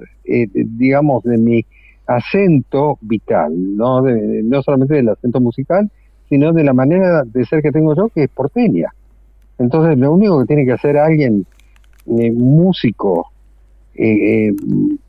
digamos, 0.53 1.23
de 1.23 1.37
mi 1.39 1.65
acento 2.15 2.97
vital, 3.01 3.53
¿no? 3.77 4.01
No 4.01 4.61
solamente 4.61 4.95
del 4.95 5.09
acento 5.09 5.39
musical, 5.39 5.89
sino 6.31 6.53
de 6.53 6.63
la 6.63 6.73
manera 6.73 7.23
de 7.25 7.45
ser 7.45 7.61
que 7.61 7.71
tengo 7.71 7.93
yo, 7.95 8.09
que 8.09 8.23
es 8.23 8.29
porteña. 8.29 8.93
Entonces, 9.59 9.97
lo 9.97 10.13
único 10.13 10.39
que 10.39 10.45
tiene 10.45 10.65
que 10.65 10.71
hacer 10.71 10.97
alguien 10.97 11.45
eh, 12.07 12.31
músico 12.31 13.31
eh, 13.93 14.47
eh, 14.47 14.53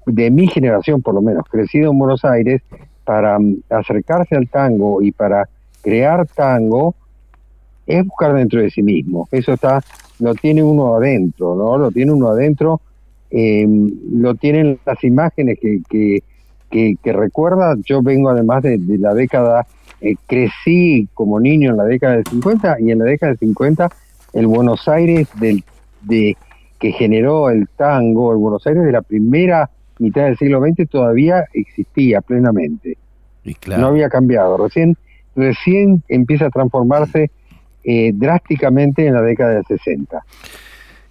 de 0.06 0.30
mi 0.30 0.46
generación, 0.48 1.00
por 1.00 1.14
lo 1.14 1.22
menos, 1.22 1.44
crecido 1.48 1.90
en 1.90 1.98
Buenos 1.98 2.24
Aires, 2.24 2.60
para 3.04 3.38
mm, 3.38 3.62
acercarse 3.70 4.34
al 4.34 4.48
tango 4.48 5.00
y 5.00 5.12
para 5.12 5.48
crear 5.80 6.26
tango, 6.26 6.94
es 7.86 8.04
buscar 8.04 8.34
dentro 8.34 8.60
de 8.60 8.70
sí 8.70 8.82
mismo. 8.82 9.28
Eso 9.30 9.52
está, 9.54 9.80
lo 10.18 10.34
tiene 10.34 10.62
uno 10.62 10.96
adentro, 10.96 11.54
¿no? 11.54 11.78
Lo 11.78 11.90
tiene 11.90 12.12
uno 12.12 12.28
adentro, 12.28 12.80
lo 13.30 14.34
tienen 14.34 14.78
las 14.84 15.02
imágenes 15.04 15.58
que, 15.58 16.22
que, 16.72 16.96
que 17.04 17.12
recuerda. 17.12 17.76
Yo 17.84 18.02
vengo 18.02 18.30
además 18.30 18.64
de, 18.64 18.78
de 18.78 18.98
la 18.98 19.14
década, 19.14 19.66
eh, 20.00 20.16
crecí 20.26 21.06
como 21.14 21.38
niño 21.38 21.70
en 21.70 21.76
la 21.76 21.84
década 21.84 22.14
del 22.16 22.24
50 22.26 22.78
y 22.80 22.90
en 22.90 22.98
la 22.98 23.04
década 23.04 23.30
del 23.32 23.38
50 23.38 23.88
el 24.32 24.46
Buenos 24.48 24.88
Aires 24.88 25.28
del, 25.38 25.62
de, 26.00 26.36
que 26.80 26.90
generó 26.92 27.50
el 27.50 27.68
tango, 27.76 28.32
el 28.32 28.38
Buenos 28.38 28.66
Aires 28.66 28.82
de 28.84 28.90
la 28.92 29.02
primera 29.02 29.70
mitad 29.98 30.24
del 30.24 30.36
siglo 30.38 30.60
XX 30.60 30.88
todavía 30.88 31.44
existía 31.52 32.20
plenamente. 32.22 32.96
Y 33.44 33.54
claro. 33.54 33.82
No 33.82 33.88
había 33.88 34.08
cambiado. 34.08 34.56
Recién, 34.56 34.96
recién 35.36 36.02
empieza 36.08 36.46
a 36.46 36.50
transformarse 36.50 37.30
eh, 37.84 38.12
drásticamente 38.14 39.06
en 39.06 39.14
la 39.14 39.22
década 39.22 39.50
del 39.56 39.64
60. 39.66 40.24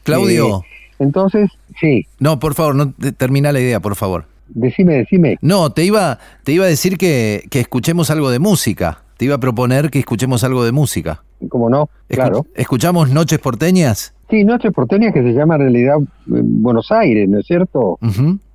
Claudio. 0.03 0.57
Eh, 0.59 0.68
entonces, 0.99 1.49
sí, 1.80 2.05
No, 2.20 2.39
por 2.39 2.53
favor, 2.53 2.76
no 2.76 2.91
te- 2.91 3.12
termina 3.12 3.51
la 3.51 3.59
idea, 3.59 3.80
por 3.80 3.95
favor. 3.95 4.26
Decime, 4.54 4.95
decime. 4.95 5.38
No, 5.41 5.72
te 5.72 5.84
iba, 5.84 6.20
te 6.43 6.52
iba 6.52 6.66
a 6.66 6.68
decir 6.68 6.97
que, 6.97 7.45
que 7.49 7.60
escuchemos 7.60 8.10
algo 8.10 8.32
de 8.32 8.39
música. 8.39 9.04
Te 9.18 9.26
iba 9.26 9.36
a 9.36 9.39
proponer 9.39 9.91
que 9.91 9.99
escuchemos 9.99 10.43
algo 10.43 10.64
de 10.64 10.72
música. 10.72 11.24
¿Cómo 11.49 11.70
no? 11.70 11.89
Claro. 12.08 12.45
¿Escuchamos 12.56 13.10
Noches 13.10 13.39
Porteñas? 13.39 14.14
Sí, 14.30 14.43
Noches 14.43 14.72
Porteñas 14.74 15.14
que 15.14 15.22
se 15.22 15.34
llama 15.34 15.56
en 15.56 15.62
realidad 15.62 15.97
eh, 15.99 16.06
Buenos 16.26 16.91
Aires, 16.91 17.28
¿no 17.28 17.39
es 17.39 17.45
cierto? 17.45 17.99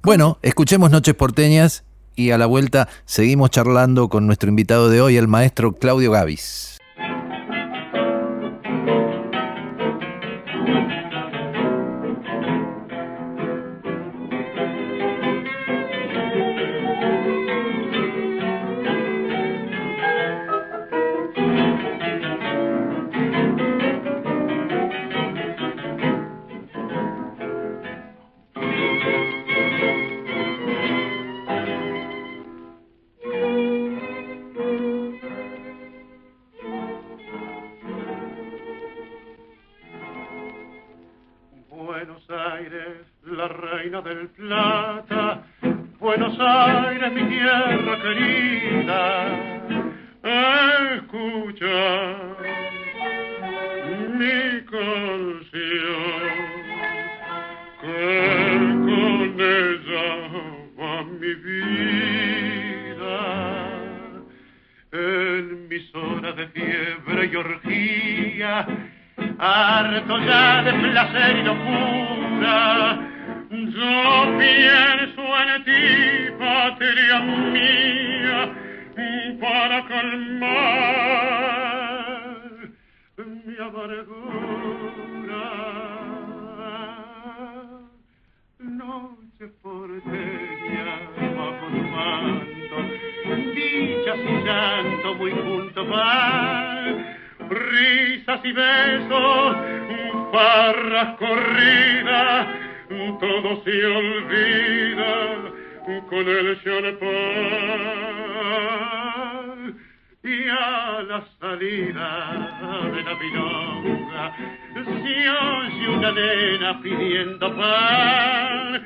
Bueno, 0.02 0.38
escuchemos 0.42 0.90
Noches 0.90 1.14
Porteñas 1.14 1.84
y 2.14 2.30
a 2.30 2.38
la 2.38 2.46
vuelta 2.46 2.88
seguimos 3.04 3.50
charlando 3.50 4.08
con 4.08 4.26
nuestro 4.26 4.48
invitado 4.48 4.88
de 4.88 5.00
hoy, 5.00 5.16
el 5.16 5.28
maestro 5.28 5.72
Claudio 5.72 6.10
Gavis. 6.10 6.75
Noche 88.96 89.46
porteña 89.62 90.84
bajo 91.36 91.66
tu 91.68 91.80
manto, 91.92 92.76
dichas 93.54 94.20
y 94.24 94.34
llanto 94.42 95.08
muy 95.16 95.32
junto 95.32 95.80
van, 95.86 96.94
risas 97.50 98.40
y 98.42 98.52
besos, 98.52 99.56
farras 100.32 101.16
corridas, 101.18 102.48
todo 103.20 103.62
se 103.64 103.84
olvida 103.84 105.12
con 106.08 106.26
el 106.26 106.58
champán 106.64 107.16
y 110.26 110.48
a 110.48 111.02
la 111.02 111.24
salida 111.38 112.10
de 112.92 113.02
la 113.02 113.14
milonga 113.14 114.36
se 114.74 115.30
oye 115.30 115.88
una 115.88 116.10
nena 116.10 116.80
pidiendo 116.82 117.56
pan. 117.56 118.82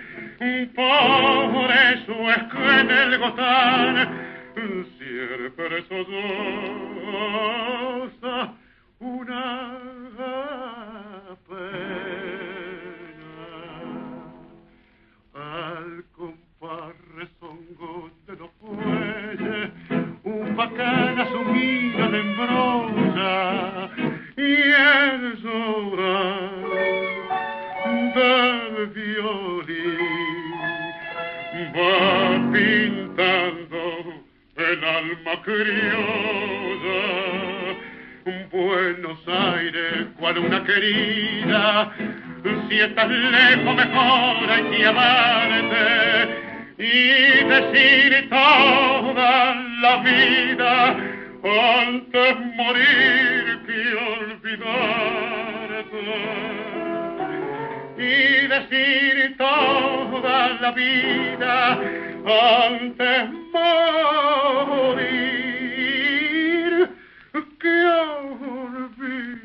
Por 0.75 1.71
eso 1.71 2.31
es 2.31 2.43
que 2.53 2.81
en 2.81 2.91
el 2.91 3.19
gozar 3.19 4.11
siempre 4.99 5.83
sodosa 5.89 6.35
una 8.99 9.79
pena. 11.49 11.81
Al 15.35 16.05
compás 16.13 16.95
rezongo 17.15 18.11
de 18.27 18.37
los 18.37 18.51
bueyes, 18.61 19.00
bacana 20.61 21.27
sumido 21.33 22.05
en 22.05 22.15
embrolla 22.17 23.89
y 24.37 24.53
el 24.93 25.21
llorar 25.43 26.51
del 28.15 28.87
violín 28.89 30.53
va 31.75 32.53
pintando 32.53 33.83
el 34.57 34.85
alma 34.85 35.35
criolla. 35.45 37.01
Buenos 38.53 39.21
Aires, 39.29 40.09
cual 40.19 40.39
una 40.39 40.63
querida, 40.65 41.91
si 42.69 42.81
estás 42.81 43.09
lejos 43.09 43.77
mejor 43.77 44.51
hay 44.51 44.65
que 44.65 44.87
amarte 44.87 45.85
y 46.77 47.45
decir 47.45 48.29
toda 48.29 49.70
la 49.81 49.97
vida 50.03 50.97
antes 51.43 52.37
morir 52.57 53.63
que 53.67 53.81
olvidarte 54.21 54.77
y 57.97 58.47
decir 58.47 59.37
toda 59.39 60.49
la 60.61 60.71
vida 60.73 61.79
antes 62.27 63.31
morir 63.55 65.21
que 67.59 67.87
olvidarte. 67.87 69.41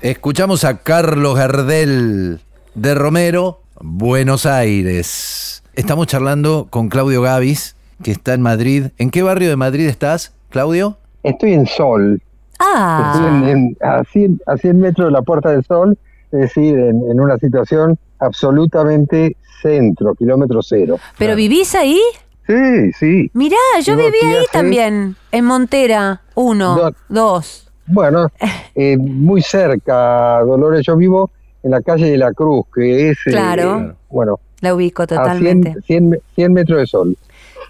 Escuchamos 0.00 0.64
a 0.64 0.82
Carlos 0.82 1.36
Gardel 1.36 2.40
de 2.74 2.94
Romero, 2.94 3.63
Buenos 3.80 4.46
Aires. 4.46 5.62
Estamos 5.74 6.06
charlando 6.06 6.68
con 6.70 6.88
Claudio 6.88 7.22
Gavis, 7.22 7.76
que 8.02 8.12
está 8.12 8.34
en 8.34 8.42
Madrid. 8.42 8.86
¿En 8.98 9.10
qué 9.10 9.22
barrio 9.22 9.48
de 9.48 9.56
Madrid 9.56 9.86
estás, 9.88 10.32
Claudio? 10.50 10.96
Estoy 11.22 11.54
en 11.54 11.66
Sol, 11.66 12.20
Ah, 12.60 13.12
estoy 13.14 13.28
en- 13.28 13.48
en- 13.48 13.76
a, 13.82 14.04
100, 14.04 14.40
a 14.46 14.56
100 14.56 14.78
metros 14.80 15.06
de 15.08 15.12
la 15.12 15.22
Puerta 15.22 15.50
del 15.50 15.64
Sol, 15.64 15.98
es 16.30 16.40
decir, 16.40 16.78
en, 16.78 17.02
en 17.10 17.20
una 17.20 17.36
situación 17.38 17.98
absolutamente 18.20 19.36
centro, 19.60 20.14
kilómetro 20.14 20.60
cero. 20.62 20.98
¿pero 21.18 21.34
vivís 21.34 21.74
ahí? 21.74 21.98
Sí, 22.46 22.92
sí. 22.98 23.30
Mirá, 23.34 23.56
yo 23.82 23.96
Vivo 23.96 24.08
viví 24.10 24.24
ahí 24.34 24.36
hace- 24.42 24.48
también, 24.52 25.16
en 25.32 25.44
Montera, 25.44 26.22
uno, 26.34 26.76
No. 26.76 26.90
dos. 27.08 27.68
Bueno, 27.86 28.28
eh, 28.74 28.96
muy 28.98 29.42
cerca, 29.42 30.40
Dolores. 30.44 30.86
Yo 30.86 30.96
vivo 30.96 31.30
en 31.64 31.70
la 31.72 31.80
calle 31.82 32.08
de 32.10 32.16
la 32.18 32.32
Cruz, 32.32 32.66
que 32.72 33.10
es, 33.10 33.16
eh, 33.26 33.30
Claro. 33.30 33.96
bueno, 34.10 34.38
La 34.60 34.74
ubico 34.74 35.02
a 35.02 35.06
100, 35.06 35.18
totalmente. 35.18 35.74
100, 35.86 36.18
100 36.36 36.52
metros 36.52 36.78
de 36.78 36.86
sol. 36.86 37.16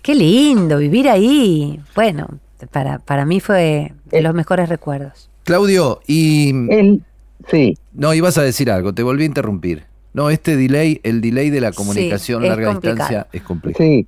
Qué 0.02 0.14
lindo 0.14 0.76
vivir 0.78 1.08
ahí. 1.08 1.80
Bueno, 1.94 2.28
para, 2.70 2.98
para 2.98 3.24
mí 3.24 3.40
fue 3.40 3.92
de 4.10 4.20
los 4.20 4.34
mejores 4.34 4.68
recuerdos. 4.68 5.30
Claudio, 5.44 6.00
y... 6.06 6.50
Él, 6.72 7.02
sí, 7.50 7.78
No, 7.94 8.12
ibas 8.14 8.36
a 8.36 8.42
decir 8.42 8.70
algo, 8.70 8.92
te 8.92 9.02
volví 9.02 9.22
a 9.22 9.26
interrumpir. 9.26 9.84
No, 10.12 10.30
este 10.30 10.56
delay, 10.56 11.00
el 11.02 11.20
delay 11.20 11.50
de 11.50 11.60
la 11.60 11.72
comunicación 11.72 12.42
es 12.44 12.50
larga 12.50 12.72
complicado. 12.72 12.96
distancia 13.08 13.26
es 13.32 13.42
complejo. 13.42 13.78
sí. 13.82 14.06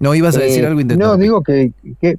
No, 0.00 0.14
ibas 0.14 0.36
a 0.36 0.40
decir 0.40 0.64
Eh, 0.64 0.66
algo 0.66 0.74
No, 0.76 0.80
intentando. 0.82 1.16
digo 1.16 1.42
que, 1.42 1.70
que- 2.00 2.18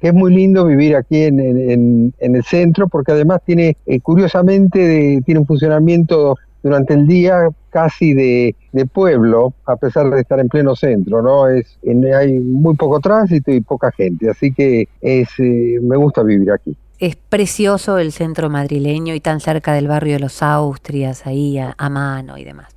que 0.00 0.08
es 0.08 0.14
muy 0.14 0.32
lindo 0.34 0.66
vivir 0.66 0.94
aquí 0.94 1.22
en, 1.22 1.40
en- 1.40 1.70
en- 1.70 2.14
en 2.18 2.36
el 2.36 2.44
centro, 2.44 2.86
porque 2.88 3.12
además 3.12 3.40
tiene, 3.46 3.78
eh, 3.86 4.00
curiosamente, 4.00 4.78
de- 4.78 5.22
tiene 5.24 5.40
un 5.40 5.46
funcionamiento 5.46 6.36
durante 6.64 6.94
el 6.94 7.06
día 7.06 7.48
casi 7.70 8.14
de, 8.14 8.56
de 8.72 8.86
pueblo, 8.86 9.52
a 9.66 9.76
pesar 9.76 10.10
de 10.10 10.20
estar 10.22 10.40
en 10.40 10.48
pleno 10.48 10.74
centro, 10.74 11.22
¿no? 11.22 11.46
Es, 11.48 11.78
en- 11.82 12.12
hay 12.12 12.38
muy 12.40 12.74
poco 12.74 12.98
tránsito 13.00 13.52
y 13.52 13.60
poca 13.60 13.92
gente, 13.92 14.30
así 14.30 14.52
que 14.52 14.88
es, 15.00 15.28
eh, 15.38 15.78
me 15.82 15.96
gusta 15.96 16.22
vivir 16.24 16.50
aquí. 16.50 16.76
Es 16.98 17.16
precioso 17.16 17.98
el 17.98 18.12
centro 18.12 18.48
madrileño 18.48 19.14
y 19.14 19.20
tan 19.20 19.40
cerca 19.40 19.74
del 19.74 19.88
barrio 19.88 20.14
de 20.14 20.20
los 20.20 20.42
Austrias, 20.42 21.26
ahí 21.26 21.58
a, 21.58 21.74
a 21.76 21.88
mano 21.90 22.38
y 22.38 22.44
demás. 22.44 22.68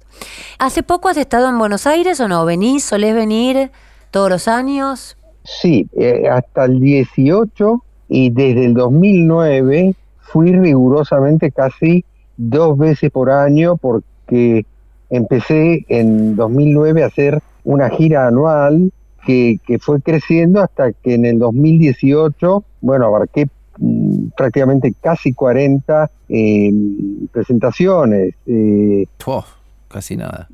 ¿Hace 0.59 0.83
poco 0.83 1.07
has 1.09 1.17
estado 1.17 1.47
en 1.47 1.57
Buenos 1.57 1.87
Aires 1.87 2.19
o 2.19 2.27
no? 2.27 2.43
¿Venís, 2.43 2.83
solés 2.83 3.15
venir 3.15 3.71
todos 4.11 4.29
los 4.29 4.47
años? 4.47 5.15
Sí, 5.43 5.87
eh, 5.95 6.27
hasta 6.29 6.65
el 6.65 6.79
18 6.81 7.83
y 8.09 8.31
desde 8.31 8.65
el 8.65 8.73
2009 8.73 9.93
fui 10.19 10.51
rigurosamente 10.51 11.51
casi 11.51 12.03
dos 12.37 12.77
veces 12.77 13.11
por 13.11 13.29
año 13.31 13.77
porque 13.77 14.65
empecé 15.09 15.85
en 15.89 16.35
2009 16.35 17.03
a 17.03 17.07
hacer 17.07 17.39
una 17.63 17.89
gira 17.89 18.27
anual 18.27 18.91
que, 19.25 19.59
que 19.65 19.79
fue 19.79 20.01
creciendo 20.01 20.61
hasta 20.61 20.93
que 20.93 21.15
en 21.15 21.25
el 21.25 21.39
2018, 21.39 22.63
bueno, 22.81 23.07
abarqué 23.07 23.47
mm, 23.77 24.27
prácticamente 24.37 24.93
casi 25.01 25.33
40 25.33 26.09
eh, 26.29 26.71
presentaciones. 27.31 28.33
eh, 28.45 29.05
Oh, 29.25 29.43
casi 29.89 30.15
nada. 30.15 30.47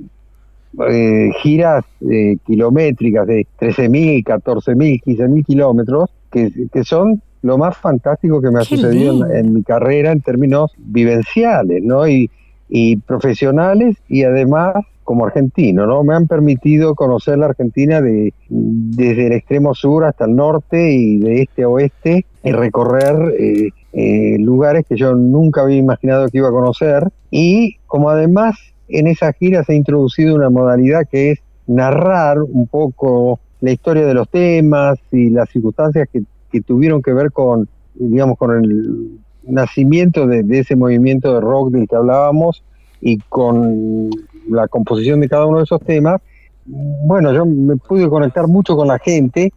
eh, 0.90 1.30
giras 1.42 1.86
eh, 2.10 2.38
kilométricas 2.48 3.28
de 3.28 3.46
13.000, 3.60 4.24
14.000, 4.24 5.02
15.000 5.04 5.46
kilómetros, 5.46 6.10
que, 6.32 6.52
que 6.72 6.84
son 6.84 7.22
lo 7.44 7.58
más 7.58 7.78
fantástico 7.78 8.41
que 8.41 8.50
me 8.50 8.60
ha 8.60 8.62
Qué 8.62 8.76
sucedido 8.78 9.26
en, 9.28 9.36
en 9.36 9.54
mi 9.54 9.64
carrera 9.64 10.12
en 10.12 10.22
términos 10.22 10.72
vivenciales, 10.78 11.84
¿no? 11.84 12.08
Y, 12.08 12.32
y 12.70 12.98
profesionales 12.98 13.98
y 14.08 14.24
además 14.24 14.74
como 15.04 15.26
argentino, 15.26 15.86
¿no? 15.86 16.04
Me 16.04 16.16
han 16.16 16.28
permitido 16.28 16.96
conocer 16.96 17.38
la 17.38 17.48
Argentina 17.48 18.02
de, 18.02 18.34
desde 18.50 19.28
el 19.28 19.34
extremo 19.34 19.76
sur 19.76 20.06
hasta 20.06 20.26
el 20.26 20.36
norte 20.36 20.91
y 20.91 21.20
de 21.20 21.41
este 21.41 21.64
a 21.64 21.70
oeste 21.70 22.26
y 22.44 22.52
recorrer 22.52 23.36
eh, 23.38 23.70
eh, 23.91 24.38
lugares 24.39 24.86
que 24.88 24.96
yo 24.96 25.14
nunca 25.14 25.62
había 25.62 25.78
imaginado 25.78 26.28
que 26.30 26.39
iba 26.39 26.48
a 26.48 26.52
conocer 26.52 27.10
y 27.30 27.78
como 27.86 28.10
además 28.10 28.56
en 28.88 29.08
esa 29.08 29.34
gira 29.34 29.64
se 29.64 29.74
ha 29.74 29.76
introducido 29.76 30.34
una 30.36 30.50
modalidad 30.50 31.08
que 31.10 31.32
es 31.32 31.39
narrar 31.68 32.41
un 32.41 32.68
poco 32.68 33.39
la 33.62 33.72
historia 33.72 34.06
de 34.06 34.14
los 34.14 34.30
temas 34.30 34.98
y 35.12 35.30
las 35.30 35.50
circunstancias 35.50 36.08
que, 36.12 36.24
que 36.54 36.62
tuvieron 36.62 37.01
que 37.01 37.12
ver 37.14 37.32
con, 37.34 37.68
digamos, 37.95 38.38
con 38.38 38.64
el 38.64 39.20
nacimiento 39.45 40.26
de, 40.28 40.43
de 40.43 40.60
ese 40.60 40.76
movimiento 40.78 41.34
de 41.34 41.41
rock 41.41 41.72
del 41.72 41.88
que 41.88 41.95
hablábamos 41.97 42.64
y 43.01 43.18
con 43.28 44.10
la 44.49 44.68
composición 44.70 45.20
de 45.20 45.28
cada 45.28 45.45
uno 45.47 45.58
de 45.58 45.64
esos 45.66 45.82
temas, 45.82 46.22
bueno, 46.66 47.34
yo 47.34 47.45
me 47.45 47.76
pude 47.76 48.08
conectar 48.08 48.47
mucho 48.47 48.76
con 48.78 48.88
la 48.88 48.99
gente 48.99 49.51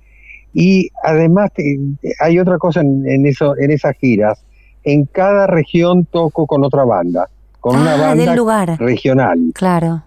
y 0.55 0.89
además 1.05 1.51
eh, 1.59 1.77
hay 2.19 2.39
otra 2.39 2.57
cosa 2.59 2.81
en, 2.81 3.07
en 3.07 3.27
eso, 3.27 3.57
en 3.59 3.71
esas 3.71 3.95
giras. 3.99 4.43
En 4.83 5.05
cada 5.05 5.47
región 5.47 6.05
toco 6.07 6.47
con 6.47 6.65
otra 6.65 6.85
banda, 6.85 7.29
con 7.61 7.77
una 7.77 7.95
Ah, 7.95 8.01
banda 8.09 8.25
del 8.25 8.37
lugar. 8.37 8.77
regional. 8.79 9.39
Claro. 9.55 10.03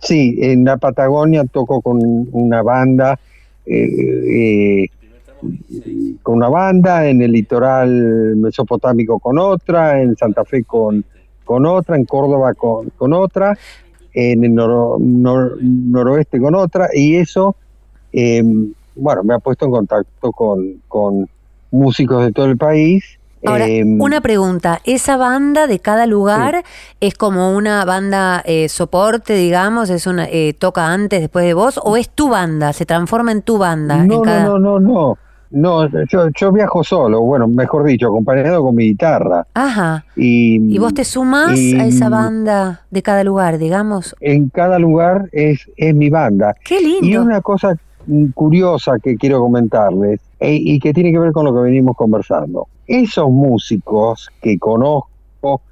Sí, 0.00 0.36
en 0.40 0.64
la 0.64 0.76
Patagonia 0.76 1.44
toco 1.44 1.80
con 1.82 1.98
una 2.32 2.62
banda, 2.62 3.18
eh, 3.66 4.84
eh, 4.84 4.88
con 6.22 6.36
una 6.36 6.48
banda, 6.48 7.08
en 7.08 7.22
el 7.22 7.32
litoral 7.32 8.36
mesopotámico 8.36 9.18
con 9.18 9.38
otra, 9.38 10.00
en 10.00 10.16
Santa 10.16 10.44
Fe 10.44 10.64
con, 10.64 11.04
con 11.44 11.66
otra, 11.66 11.96
en 11.96 12.04
Córdoba 12.04 12.54
con, 12.54 12.90
con 12.90 13.12
otra, 13.12 13.56
en 14.12 14.44
el 14.44 14.54
noro- 14.54 14.98
nor- 14.98 15.58
noroeste 15.60 16.40
con 16.40 16.54
otra, 16.54 16.88
y 16.94 17.16
eso, 17.16 17.56
eh, 18.12 18.42
bueno, 18.96 19.24
me 19.24 19.34
ha 19.34 19.38
puesto 19.38 19.64
en 19.66 19.70
contacto 19.72 20.32
con, 20.32 20.80
con 20.88 21.28
músicos 21.70 22.24
de 22.24 22.32
todo 22.32 22.46
el 22.46 22.56
país. 22.56 23.18
Ahora, 23.46 23.66
eh, 23.66 23.84
una 23.84 24.20
pregunta. 24.20 24.80
¿Esa 24.84 25.16
banda 25.16 25.66
de 25.66 25.78
cada 25.78 26.06
lugar 26.06 26.64
es 27.00 27.14
como 27.14 27.54
una 27.56 27.84
banda 27.84 28.42
eh, 28.46 28.68
soporte, 28.68 29.34
digamos? 29.34 29.90
es 29.90 30.06
una 30.06 30.26
eh, 30.30 30.54
¿Toca 30.58 30.88
antes, 30.92 31.20
después 31.20 31.44
de 31.44 31.54
vos? 31.54 31.78
¿O 31.82 31.96
es 31.96 32.08
tu 32.10 32.28
banda? 32.28 32.72
¿Se 32.72 32.86
transforma 32.86 33.32
en 33.32 33.42
tu 33.42 33.58
banda? 33.58 33.96
en 33.96 34.08
No, 34.08 34.22
cada- 34.22 34.44
no, 34.44 34.58
no, 34.58 34.80
no, 34.80 34.92
no. 34.94 35.18
No, 35.50 35.86
yo, 36.10 36.28
yo 36.34 36.50
viajo 36.50 36.82
solo, 36.82 37.20
bueno, 37.20 37.46
mejor 37.46 37.84
dicho, 37.84 38.08
acompañado 38.08 38.60
con 38.64 38.74
mi 38.74 38.88
guitarra. 38.88 39.46
Ajá. 39.54 40.04
Y, 40.16 40.74
¿Y 40.74 40.78
vos 40.78 40.92
te 40.94 41.04
sumás 41.04 41.56
y- 41.56 41.78
a 41.78 41.86
esa 41.86 42.08
banda 42.08 42.80
de 42.90 43.02
cada 43.02 43.22
lugar, 43.22 43.58
digamos? 43.58 44.16
En 44.20 44.48
cada 44.48 44.80
lugar 44.80 45.28
es, 45.30 45.70
es 45.76 45.94
mi 45.94 46.10
banda. 46.10 46.56
¡Qué 46.64 46.80
lindo! 46.80 47.06
Y 47.06 47.16
una 47.18 47.40
cosa 47.40 47.76
mm, 48.08 48.30
curiosa 48.34 48.98
que 49.00 49.14
quiero 49.16 49.38
comentarles, 49.38 50.18
e- 50.40 50.56
y 50.60 50.80
que 50.80 50.92
tiene 50.92 51.12
que 51.12 51.20
ver 51.20 51.30
con 51.30 51.44
lo 51.44 51.54
que 51.54 51.60
venimos 51.60 51.96
conversando. 51.96 52.66
Esos 52.86 53.30
músicos 53.30 54.30
que 54.42 54.58
conozco 54.58 55.62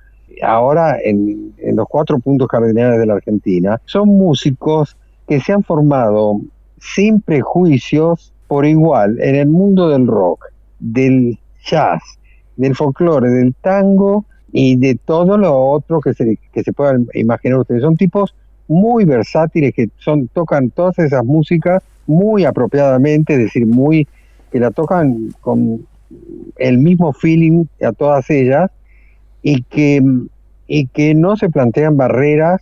ahora 0.43 0.99
en, 1.03 1.53
los 1.75 1.87
cuatro 1.89 2.19
puntos 2.19 2.49
cardinales 2.49 2.99
de 2.99 3.07
la 3.07 3.15
Argentina, 3.15 3.81
son 3.85 4.09
músicos 4.09 4.97
que 5.29 5.41
se 5.41 5.53
han 5.53 5.63
formado 5.63 6.41
sin 6.79 7.21
prejuicios 7.21 8.33
por 8.49 8.67
igual 8.67 9.19
en 9.21 9.37
el 9.37 9.49
mundo 9.49 9.89
del 9.89 10.07
rock, 10.07 10.47
del 10.79 11.39
jazz, 11.65 12.03
del 12.57 12.75
folclore, 12.75 13.31
del 13.31 13.55
tango 13.55 14.25
y 14.53 14.77
de 14.77 14.97
todo 14.97 15.39
lo 15.39 15.57
otro 15.57 16.01
que 16.01 16.13
se, 16.13 16.39
que 16.53 16.63
se 16.63 16.73
puedan 16.73 17.07
imaginar 17.15 17.61
ustedes. 17.61 17.83
Son 17.83 17.97
tipos 17.97 18.35
muy 18.69 19.05
versátiles 19.05 19.75
que 19.75 19.91
son, 19.99 20.29
tocan 20.29 20.71
todas 20.71 20.99
esas 20.99 21.25
músicas 21.25 21.83
muy 22.07 22.45
apropiadamente, 22.45 23.35
es 23.35 23.39
decir, 23.39 23.67
muy 23.67 24.07
que 24.51 24.61
la 24.61 24.71
tocan 24.71 25.33
con 25.41 25.87
el 26.57 26.79
mismo 26.79 27.13
feeling 27.13 27.65
a 27.83 27.93
todas 27.93 28.29
ellas 28.31 28.71
y 29.43 29.63
que, 29.63 30.03
y 30.67 30.87
que 30.87 31.15
no 31.15 31.37
se 31.37 31.51
plantean 31.51 31.97
barreras 31.97 32.61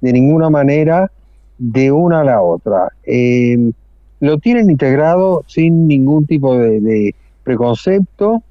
de 0.00 0.12
ninguna 0.12 0.50
manera 0.50 1.10
de 1.58 1.90
una 1.90 2.20
a 2.20 2.24
la 2.24 2.42
otra. 2.42 2.92
Eh, 3.04 3.72
lo 4.20 4.38
tienen 4.38 4.70
integrado 4.70 5.44
sin 5.46 5.86
ningún 5.86 6.26
tipo 6.26 6.56
de, 6.56 6.80
de 6.80 7.14
preconcepto 7.44 8.42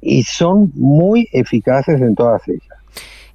y 0.00 0.22
son 0.22 0.72
muy 0.74 1.28
eficaces 1.32 2.00
en 2.00 2.14
todas 2.14 2.46
ellas. 2.48 2.62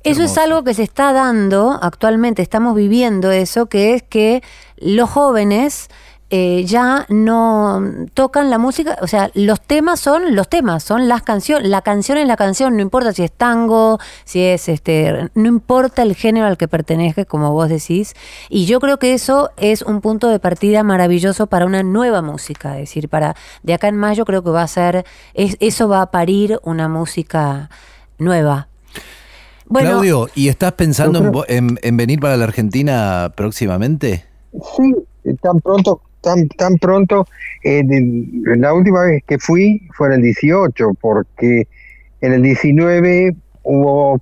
Eso 0.03 0.23
es 0.23 0.35
algo 0.39 0.63
que 0.63 0.73
se 0.73 0.81
está 0.81 1.13
dando 1.13 1.77
actualmente, 1.79 2.41
estamos 2.41 2.75
viviendo 2.75 3.31
eso, 3.31 3.67
que 3.67 3.93
es 3.93 4.01
que 4.01 4.41
los 4.77 5.07
jóvenes 5.09 5.89
eh, 6.33 6.63
ya 6.65 7.05
no 7.09 7.83
tocan 8.13 8.49
la 8.49 8.57
música, 8.57 8.97
o 9.01 9.07
sea, 9.07 9.29
los 9.33 9.59
temas 9.59 9.99
son 9.99 10.33
los 10.33 10.47
temas, 10.47 10.81
son 10.81 11.09
las 11.09 11.21
canciones, 11.23 11.67
la 11.67 11.81
canción 11.81 12.17
es 12.17 12.25
la 12.25 12.37
canción, 12.37 12.75
no 12.77 12.81
importa 12.81 13.11
si 13.11 13.21
es 13.23 13.31
tango, 13.33 13.99
si 14.23 14.41
es 14.41 14.69
este, 14.69 15.29
no 15.35 15.47
importa 15.49 16.01
el 16.03 16.15
género 16.15 16.45
al 16.47 16.55
que 16.57 16.69
pertenezca, 16.69 17.25
como 17.25 17.51
vos 17.51 17.67
decís, 17.67 18.13
y 18.49 18.65
yo 18.65 18.79
creo 18.79 18.97
que 18.97 19.13
eso 19.13 19.51
es 19.57 19.81
un 19.81 19.99
punto 19.99 20.29
de 20.29 20.39
partida 20.39 20.83
maravilloso 20.83 21.47
para 21.47 21.65
una 21.65 21.83
nueva 21.83 22.21
música, 22.21 22.75
es 22.79 22.89
decir, 22.89 23.09
para 23.09 23.35
de 23.63 23.73
acá 23.73 23.89
en 23.89 23.97
mayo 23.97 24.23
creo 24.23 24.41
que 24.41 24.51
va 24.51 24.63
a 24.63 24.67
ser, 24.67 25.05
es, 25.33 25.57
eso 25.59 25.89
va 25.89 26.01
a 26.01 26.11
parir 26.11 26.59
una 26.63 26.87
música 26.87 27.69
nueva. 28.17 28.69
Bueno, 29.65 29.89
Claudio, 29.91 30.27
¿y 30.35 30.47
estás 30.49 30.73
pensando 30.73 31.21
Yo 31.23 31.31
creo- 31.31 31.45
en- 31.47 31.79
en 31.81 31.97
venir 31.97 32.19
para 32.19 32.37
la 32.37 32.43
Argentina 32.45 33.31
próximamente? 33.35 34.25
Sí, 34.77 34.93
tan 35.41 35.59
pronto, 35.61 36.01
tan, 36.21 36.47
tan 36.49 36.77
pronto. 36.77 37.27
eh, 37.63 37.83
la 38.57 38.73
última 38.73 39.03
vez 39.03 39.23
que 39.25 39.37
fui 39.37 39.87
fue 39.93 40.07
en 40.07 40.13
el 40.13 40.21
18, 40.21 40.91
porque 40.99 41.67
en 42.21 42.33
el 42.33 42.41
19 42.41 43.35
hubo, 43.63 44.21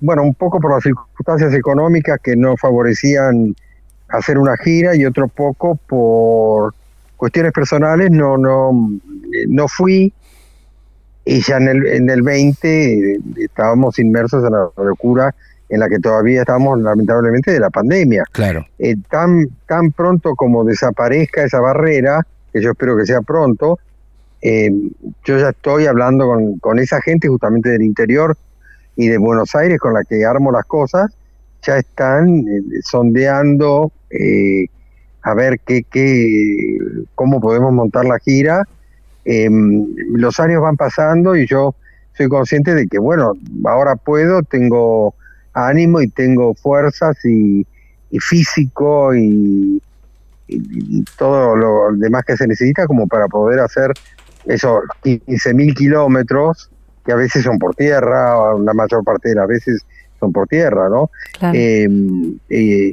bueno, 0.00 0.22
un 0.22 0.34
poco 0.34 0.60
por 0.60 0.72
las 0.72 0.82
circunstancias 0.82 1.54
económicas 1.54 2.20
que 2.22 2.36
no 2.36 2.56
favorecían 2.56 3.54
hacer 4.08 4.38
una 4.38 4.56
gira 4.56 4.94
y 4.94 5.04
otro 5.04 5.28
poco 5.28 5.76
por 5.76 6.74
cuestiones 7.16 7.52
personales, 7.52 8.10
no, 8.10 8.36
no, 8.36 8.72
no 9.48 9.68
fui. 9.68 10.12
Y 11.24 11.40
ya 11.40 11.56
en 11.56 11.68
el, 11.68 11.86
en 11.86 12.10
el 12.10 12.22
20 12.22 13.14
eh, 13.14 13.18
estábamos 13.38 13.98
inmersos 13.98 14.44
en 14.44 14.52
la 14.52 14.70
locura 14.76 15.34
en 15.68 15.80
la 15.80 15.88
que 15.88 15.98
todavía 15.98 16.40
estamos 16.40 16.80
lamentablemente 16.80 17.50
de 17.52 17.60
la 17.60 17.70
pandemia 17.70 18.24
Claro. 18.32 18.64
eh, 18.78 18.94
tan, 19.10 19.48
tan 19.66 19.90
pronto 19.92 20.34
como 20.36 20.64
desaparezca 20.64 21.44
esa 21.44 21.60
barrera, 21.60 22.26
que 22.52 22.62
yo 22.62 22.70
espero 22.70 22.96
que 22.96 23.04
sea 23.06 23.20
pronto, 23.22 23.78
eh, 24.42 24.70
yo 25.24 25.38
ya 25.38 25.48
estoy 25.48 25.86
hablando 25.86 26.26
con, 26.26 26.58
con 26.58 26.78
esa 26.78 27.00
gente 27.00 27.26
justamente 27.28 27.68
del 27.70 27.82
interior 27.82 28.36
y 28.94 29.08
de 29.08 29.18
Buenos 29.18 29.54
Aires 29.54 29.78
con 29.78 29.92
la 29.94 30.04
que 30.04 30.24
armo 30.24 30.52
las 30.52 30.64
cosas, 30.66 31.10
ya 31.62 31.78
están 31.78 32.38
eh, 32.40 32.62
sondeando 32.82 33.90
eh, 34.10 34.66
a 35.22 35.34
ver 35.34 35.58
qué, 35.66 35.82
qué, 35.82 36.78
cómo 37.16 37.40
podemos 37.40 37.72
montar 37.72 38.04
la 38.04 38.18
gira. 38.20 38.62
Eh, 39.24 39.48
los 40.12 40.38
años 40.38 40.62
van 40.62 40.76
pasando 40.76 41.34
y 41.34 41.46
yo 41.48 41.74
soy 42.16 42.28
consciente 42.28 42.74
de 42.74 42.86
que, 42.86 42.98
bueno, 42.98 43.32
ahora 43.64 43.96
puedo, 43.96 44.42
tengo 44.44 45.14
ánimo 45.56 46.00
y 46.00 46.08
tengo 46.08 46.54
fuerzas 46.54 47.16
y, 47.24 47.66
y 48.10 48.18
físico 48.20 49.14
y, 49.14 49.80
y- 50.48 50.98
y 50.98 51.04
todo 51.18 51.56
lo 51.56 51.92
demás 51.96 52.24
que 52.26 52.36
se 52.36 52.46
necesita 52.46 52.86
como 52.86 53.06
para 53.06 53.26
poder 53.26 53.60
hacer 53.60 53.92
esos 54.44 54.82
15.000 55.02 55.74
kilómetros 55.74 56.70
que 57.04 57.12
a 57.12 57.16
veces 57.16 57.42
son 57.44 57.58
por 57.58 57.74
tierra, 57.74 58.36
o 58.38 58.58
la 58.62 58.74
mayor 58.74 59.02
parte 59.02 59.30
de 59.30 59.36
las 59.36 59.48
veces 59.48 59.82
son 60.20 60.32
por 60.32 60.46
tierra, 60.48 60.88
¿no? 60.88 61.10
claro. 61.38 61.56
Eh, 61.58 61.88
eh, 62.50 62.92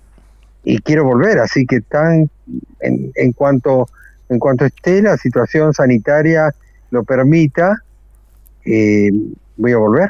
y 0.63 0.77
quiero 0.79 1.03
volver, 1.03 1.39
así 1.39 1.65
que 1.65 1.81
tan 1.81 2.29
en, 2.79 3.11
en 3.15 3.33
cuanto 3.33 3.87
en 4.29 4.39
cuanto 4.39 4.65
esté 4.65 5.01
la 5.01 5.17
situación 5.17 5.73
sanitaria 5.73 6.53
lo 6.91 7.03
permita, 7.03 7.75
eh, 8.65 9.11
voy 9.57 9.71
a 9.73 9.77
volver. 9.77 10.09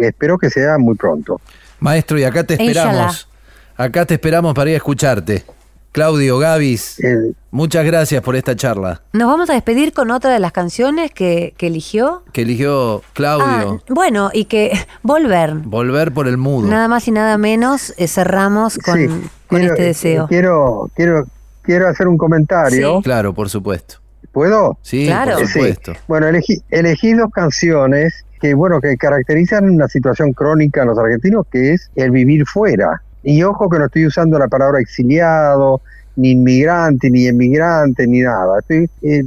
Espero 0.00 0.38
que 0.38 0.48
sea 0.50 0.78
muy 0.78 0.94
pronto. 0.94 1.40
Maestro, 1.80 2.18
y 2.18 2.24
acá 2.24 2.44
te 2.44 2.54
Inshallah. 2.54 2.90
esperamos. 2.90 3.28
Acá 3.76 4.04
te 4.06 4.14
esperamos 4.14 4.54
para 4.54 4.70
ir 4.70 4.74
a 4.74 4.78
escucharte. 4.78 5.44
Claudio, 5.92 6.38
Gavis, 6.38 7.00
Eh, 7.00 7.32
muchas 7.50 7.84
gracias 7.84 8.22
por 8.22 8.36
esta 8.36 8.54
charla 8.54 9.00
Nos 9.14 9.26
vamos 9.26 9.48
a 9.48 9.54
despedir 9.54 9.94
con 9.94 10.10
otra 10.10 10.30
de 10.30 10.38
las 10.38 10.52
canciones 10.52 11.10
que, 11.12 11.54
que 11.56 11.68
eligió. 11.68 12.22
que 12.32 12.42
eligió 12.42 13.02
Claudio. 13.14 13.80
Ah, 13.80 13.84
bueno, 13.88 14.30
y 14.32 14.44
que 14.44 14.78
Volver. 15.02 15.54
Volver 15.54 16.12
por 16.12 16.28
el 16.28 16.36
mudo. 16.36 16.68
Nada 16.68 16.88
más 16.88 17.08
y 17.08 17.10
nada 17.10 17.38
menos 17.38 17.94
eh, 17.96 18.06
cerramos 18.06 18.76
con, 18.78 18.98
sí, 18.98 19.06
con 19.48 19.58
quiero- 19.60 19.74
este 19.74 19.82
deseo. 19.86 20.26
Quiero, 20.28 20.90
quiero, 20.94 21.24
quiero 21.62 21.88
hacer 21.88 22.06
un 22.06 22.18
comentario. 22.18 22.98
Sí. 22.98 23.02
Claro, 23.02 23.32
por 23.32 23.48
supuesto. 23.48 23.96
¿Puedo? 24.32 24.78
Sí, 24.82 25.06
Claro. 25.06 25.38
por 25.38 25.46
Sí. 25.46 25.52
supuesto. 25.54 25.92
Bueno, 26.06 26.26
elegí, 26.28 26.62
elegí 26.70 27.12
dos 27.14 27.30
canciones 27.32 28.24
que, 28.40 28.54
bueno, 28.54 28.80
que 28.80 28.96
caracterizan 28.96 29.68
una 29.68 29.88
situación 29.88 30.32
crónica 30.32 30.82
en 30.82 30.88
los 30.88 30.98
argentinos, 30.98 31.46
que 31.50 31.72
es 31.74 31.90
el 31.96 32.10
vivir 32.10 32.46
fuera. 32.46 33.02
Y 33.22 33.42
ojo 33.42 33.68
que 33.68 33.78
no 33.78 33.86
estoy 33.86 34.06
usando 34.06 34.38
la 34.38 34.46
palabra 34.48 34.80
exiliado, 34.80 35.80
ni 36.16 36.32
inmigrante, 36.32 37.10
ni 37.10 37.26
emigrante, 37.26 38.06
ni 38.06 38.20
nada. 38.20 38.60
Estoy 38.60 38.88
eh, 39.02 39.24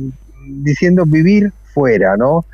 diciendo 0.48 1.04
vivir 1.06 1.52
fuera, 1.74 2.16
¿no? 2.18 2.46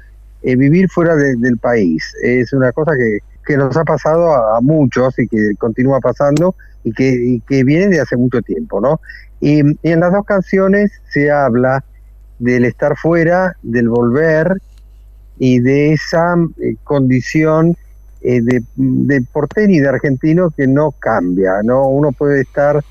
Eh, 0.44 0.56
vivir 0.56 0.90
fuera 0.90 1.16
de- 1.16 1.36
del 1.38 1.58
país. 1.58 2.04
Es 2.24 2.54
una 2.54 2.72
cosa 2.72 2.94
que, 2.98 3.20
que 3.46 3.58
nos 3.58 3.76
ha 3.78 3.84
pasado 3.84 4.34
a, 4.34 4.58
a 4.58 4.62
muchos 4.62 5.18
y 5.20 5.28
que 5.28 5.52
continúa 5.58 6.00
pasando 6.00 6.56
y 6.84 6.92
que, 6.92 7.10
y 7.10 7.40
que 7.42 7.64
viene 7.64 7.88
de 7.88 8.00
hace 8.02 8.16
mucho 8.18 8.42
tiempo, 8.42 8.80
¿no? 8.82 9.00
Y, 9.42 9.62
y 9.88 9.92
en 9.92 10.00
las 10.00 10.12
dos 10.12 10.26
canciones 10.26 10.92
se 11.10 11.30
habla 11.32 11.84
del 12.40 12.66
estar 12.66 12.98
fuera, 12.98 13.56
del 13.64 13.90
volver 13.90 14.54
y 15.40 15.60
de 15.60 15.94
esa 15.94 16.36
eh, 16.62 16.76
condición 16.84 17.76
eh, 18.22 18.42
de, 18.42 18.64
de 18.76 19.22
porteño 19.22 19.76
y 19.76 19.80
de 19.80 19.90
argentino 19.90 20.52
que 20.52 20.68
no 20.68 20.92
cambia, 20.92 21.62
¿no? 21.64 21.88
Uno 21.88 22.12
puede 22.12 22.42
estar, 22.42 22.84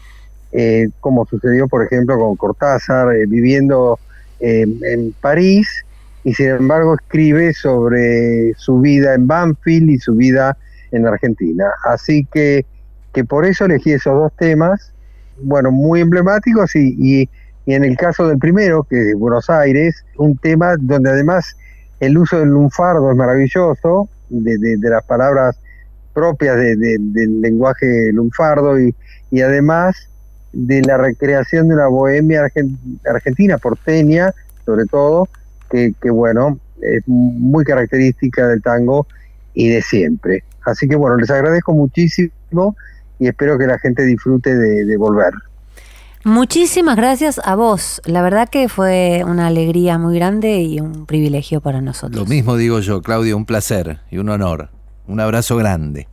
eh, 0.53 0.89
como 1.01 1.27
sucedió 1.27 1.69
por 1.69 1.85
ejemplo 1.85 2.19
con 2.19 2.37
Cortázar, 2.37 3.09
viviendo 3.27 3.99
en 4.39 5.15
París 5.23 5.87
y 6.27 6.35
sin 6.35 6.49
embargo 6.49 6.97
escribe 6.97 7.55
sobre 7.55 8.53
su 8.57 8.81
vida 8.81 9.15
en 9.15 9.29
Banfield 9.29 9.91
y 9.91 9.99
su 9.99 10.15
vida 10.17 10.59
en 10.91 11.07
Argentina. 11.07 11.67
Así 11.85 12.27
que, 12.33 12.67
que 13.15 13.25
por 13.25 13.47
eso 13.47 13.67
elegí 13.67 13.93
esos 13.93 14.15
dos 14.15 14.33
temas, 14.37 14.93
bueno, 15.41 15.71
muy 15.71 16.01
emblemáticos 16.01 16.75
y, 16.75 17.29
y 17.67 17.75
en 17.75 17.85
el 17.85 17.97
caso 17.97 18.29
del 18.29 18.39
primero, 18.39 18.85
que 18.85 19.11
es 19.11 19.15
Buenos 19.19 19.51
Aires, 19.51 20.05
un 20.17 20.39
tema 20.39 20.77
donde 20.79 21.11
además 21.11 21.57
el 22.01 22.17
uso 22.17 22.39
del 22.39 22.51
lunfardo 22.51 23.11
es 23.11 23.17
maravilloso, 23.17 24.09
de, 24.29 24.77
las 24.89 25.05
palabras 25.05 25.59
propias 26.15 26.57
de- 26.57 26.77
de- 26.77 26.97
del 27.01 27.41
lenguaje 27.41 28.13
lunfardo 28.13 28.81
y, 28.81 28.95
y 29.31 29.41
además 29.41 29.97
de 30.53 30.81
la 30.83 30.97
recreación 30.97 31.69
de 31.69 31.75
una 31.75 31.89
bohemia 31.89 32.45
argen- 32.47 32.79
argentina, 33.09 33.59
porteña, 33.59 34.33
sobre 34.65 34.87
todo, 34.87 35.29
que, 35.71 35.93
bueno, 36.11 36.59
es 36.81 37.03
muy 37.07 37.65
característica 37.65 38.47
del 38.49 38.63
tango 38.63 39.07
y 39.55 39.69
de 39.71 39.83
siempre. 39.83 40.45
Así 40.65 40.89
que 40.89 40.97
bueno, 40.97 41.17
les 41.17 41.31
agradezco 41.31 41.73
muchísimo 41.73 42.77
y 43.19 43.29
espero 43.29 43.59
que 43.59 43.67
la 43.67 43.79
gente 43.79 44.05
disfrute 44.05 44.55
de 44.55 44.97
volver. 44.97 45.33
Muchísimas 46.27 46.97
gracias 46.97 47.41
a 47.45 47.55
vos. 47.55 48.03
La 48.05 48.21
verdad 48.21 48.49
que 48.49 48.69
fue 48.69 49.23
una 49.25 49.47
alegría 49.47 49.97
muy 49.97 50.17
grande 50.17 50.61
y 50.61 50.81
un 50.81 51.07
privilegio 51.07 51.61
para 51.61 51.81
nosotros. 51.81 52.17
Lo 52.17 52.27
mismo 52.27 52.57
digo 52.57 52.81
yo, 52.81 53.01
Claudio, 53.01 53.37
un 53.37 53.45
placer 53.47 54.01
y 54.11 54.19
un 54.19 54.29
honor. 54.31 54.71
Un 55.07 55.21
abrazo 55.21 55.57
grande. 55.57 56.09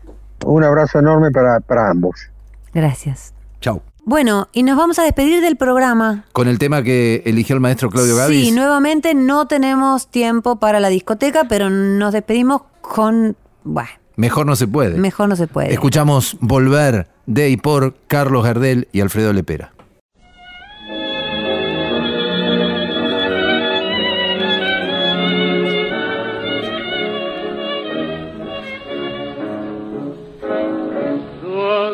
Un 0.46 0.64
abrazo 0.64 1.00
enorme 1.00 1.32
para, 1.32 1.62
para 1.62 1.90
ambos. 1.90 2.30
Gracias. 2.76 3.34
Chau. 3.60 3.82
Bueno, 4.06 4.50
y 4.54 4.62
nos 4.62 4.78
vamos 4.78 5.00
a 5.00 5.04
despedir 5.04 5.42
del 5.42 5.56
programa. 5.56 6.26
Con 6.32 6.48
el 6.48 6.60
tema 6.60 6.84
que 6.84 7.24
eligió 7.26 7.56
el 7.56 7.60
maestro 7.62 7.90
Claudio 7.90 8.16
Gavis. 8.16 8.50
Sí, 8.50 8.52
nuevamente 8.52 9.16
no 9.16 9.48
tenemos 9.48 10.12
tiempo 10.12 10.58
para 10.58 10.80
la 10.80 10.90
discoteca, 10.90 11.46
pero 11.50 11.72
nos 11.72 12.14
despedimos 12.14 12.62
con... 12.82 13.36
Bueno, 13.64 13.90
Mejor 14.16 14.46
no 14.46 14.56
se 14.56 14.68
puede. 14.68 15.00
mejor 15.00 15.28
no 15.28 15.36
se 15.36 15.48
puede. 15.48 15.74
Escuchamos 15.74 16.38
Volver 16.40 17.08
de 17.26 17.50
y 17.50 17.58
por 17.58 17.96
Carlos 18.06 18.44
Gardel 18.44 18.88
y 18.92 19.02
Alfredo 19.02 19.34
Lepera. 19.34 19.73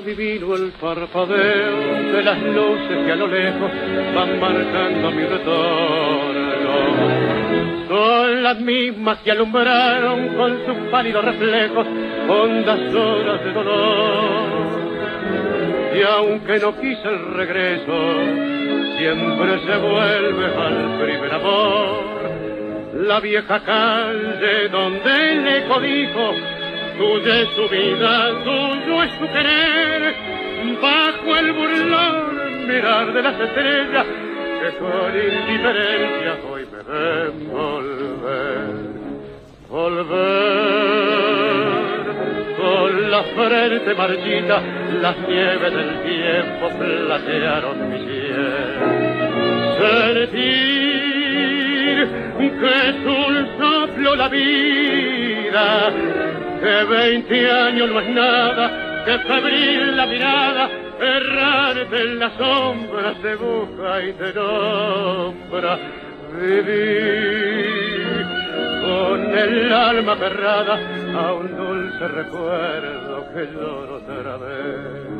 Yo 0.09 0.15
adivino 0.15 0.55
el 0.55 0.71
parpadeo 0.71 2.13
de 2.13 2.23
las 2.23 2.41
luces 2.41 3.05
que 3.05 3.11
a 3.11 3.15
lo 3.15 3.27
lejos 3.27 3.71
van 4.15 4.39
marcando 4.39 5.11
mi 5.11 5.23
retorno. 5.23 6.71
Son 7.87 8.43
las 8.43 8.59
mismas 8.59 9.19
que 9.19 9.31
alumbraron 9.31 10.29
con 10.29 10.65
sus 10.65 10.77
pálidos 10.89 11.23
reflejos 11.25 11.85
hondas 12.27 12.95
horas 12.95 13.43
de 13.43 13.51
dolor. 13.51 14.49
Y 15.95 16.01
aunque 16.01 16.57
no 16.57 16.79
quise 16.79 17.07
el 17.07 17.33
regreso, 17.35 17.93
siempre 18.97 19.59
se 19.59 19.77
vuelve 19.77 20.45
al 20.45 20.99
primer 21.03 21.33
amor. 21.33 21.99
La 22.95 23.19
vieja 23.19 23.59
calle 23.59 24.69
donde 24.69 25.33
el 25.33 25.47
eco 25.47 25.79
dijo 25.79 26.58
Tuya 26.99 27.39
es 27.39 27.49
su 27.55 27.65
vida, 27.69 28.43
tuyo 28.43 29.03
es 29.03 29.11
su 29.13 29.25
querer, 29.31 30.15
bajo 30.81 31.37
el 31.37 31.53
burlón 31.53 32.67
mirar 32.67 33.13
de 33.13 33.21
las 33.21 33.39
estrellas 33.39 34.05
que 34.59 34.69
con 34.79 35.15
indiferencia 35.15 36.37
hoy 36.51 36.67
me 36.69 36.81
ven 36.83 37.53
volver. 37.53 38.99
Volver 39.69 40.09
con 42.57 43.11
la 43.11 43.23
frente 43.23 43.95
marchita, 43.95 44.61
las 45.01 45.17
nieves 45.19 45.73
del 45.73 46.01
tiempo 46.03 46.67
platearon 46.77 47.89
mi 47.89 47.97
piel. 47.97 48.75
Sentir 49.79 50.88
que 52.05 52.89
es 52.89 52.95
un 53.05 53.47
soplo 53.57 54.15
la 54.15 54.29
vida, 54.29 55.91
que 56.61 56.83
veinte 56.85 57.51
años 57.51 57.89
no 57.89 57.99
es 57.99 58.09
nada, 58.09 59.03
que 59.05 59.19
febril 59.19 59.97
la 59.97 60.05
mirada, 60.05 60.69
errarte 60.99 62.01
en 62.01 62.19
las 62.19 62.33
sombras 62.33 63.15
te 63.21 63.35
busca 63.35 64.03
y 64.03 64.13
te 64.13 64.33
nombra. 64.33 65.79
Vivir 66.39 68.25
con 68.81 69.37
el 69.37 69.73
alma 69.73 70.15
cerrada 70.17 70.79
a 71.15 71.33
un 71.33 71.57
dulce 71.57 72.07
recuerdo 72.07 73.25
que 73.33 73.47
lloro 73.51 73.95
otra 73.95 74.37
vez. 74.37 75.19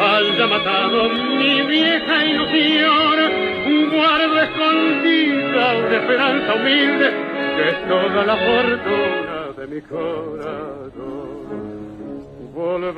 haya 0.00 0.46
matado 0.46 1.08
mi 1.08 1.62
vieja 1.62 2.24
ilusión, 2.24 3.18
guardo 3.90 4.40
escondida 4.42 5.76
una 5.78 5.96
esperanza 5.96 6.54
humilde 6.54 7.08
que 7.56 7.68
es 7.68 7.88
toda 7.88 8.24
la 8.24 8.36
fortuna 8.36 9.52
de 9.56 9.66
mi 9.66 9.80
corazón. 9.82 11.38
Volver 12.54 12.94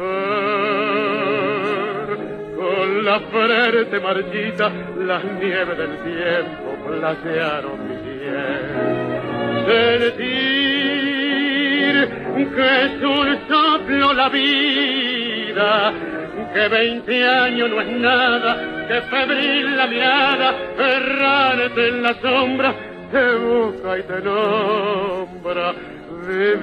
con 2.56 3.04
la 3.04 3.20
frente 3.20 4.00
marchita, 4.00 4.70
las 4.98 5.24
nieves 5.24 5.78
del 5.78 5.98
tiempo 6.02 6.76
platearon 6.86 7.88
mi 7.88 7.96
piel. 7.96 8.64
Sentir 9.66 10.70
que 12.54 12.84
es 12.84 13.02
un 13.02 13.38
soplo 13.48 14.12
la 14.12 14.28
vida, 14.28 15.92
que 16.52 16.68
veinte 16.68 17.26
años 17.26 17.70
no 17.70 17.80
es 17.80 17.88
nada, 17.88 18.86
que 18.88 19.00
febril 19.02 19.76
la 19.76 19.86
mirada, 19.86 20.54
errarte 20.78 21.88
en 21.88 22.02
la 22.02 22.14
sombra, 22.20 22.74
te 23.10 23.36
busca 23.36 23.98
y 23.98 24.02
te 24.02 24.20
nombra. 24.20 25.74
Vivir 26.28 26.60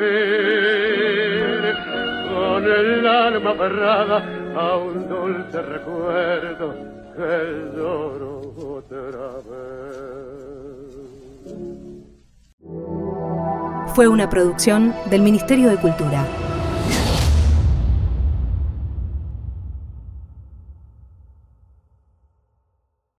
con 2.30 2.64
el 2.64 3.08
alma 3.08 3.52
aferrada 3.52 4.24
a 4.56 4.78
un 4.78 5.10
dulce 5.10 5.62
recuerdo 5.62 6.76
que 7.16 7.76
lloro 7.76 8.42
otra 8.56 9.42
vez. 9.50 9.98
Fue 13.96 14.08
una 14.08 14.30
producción 14.30 14.94
del 15.10 15.22
Ministerio 15.22 15.70
de 15.70 15.78
Cultura. 15.78 16.24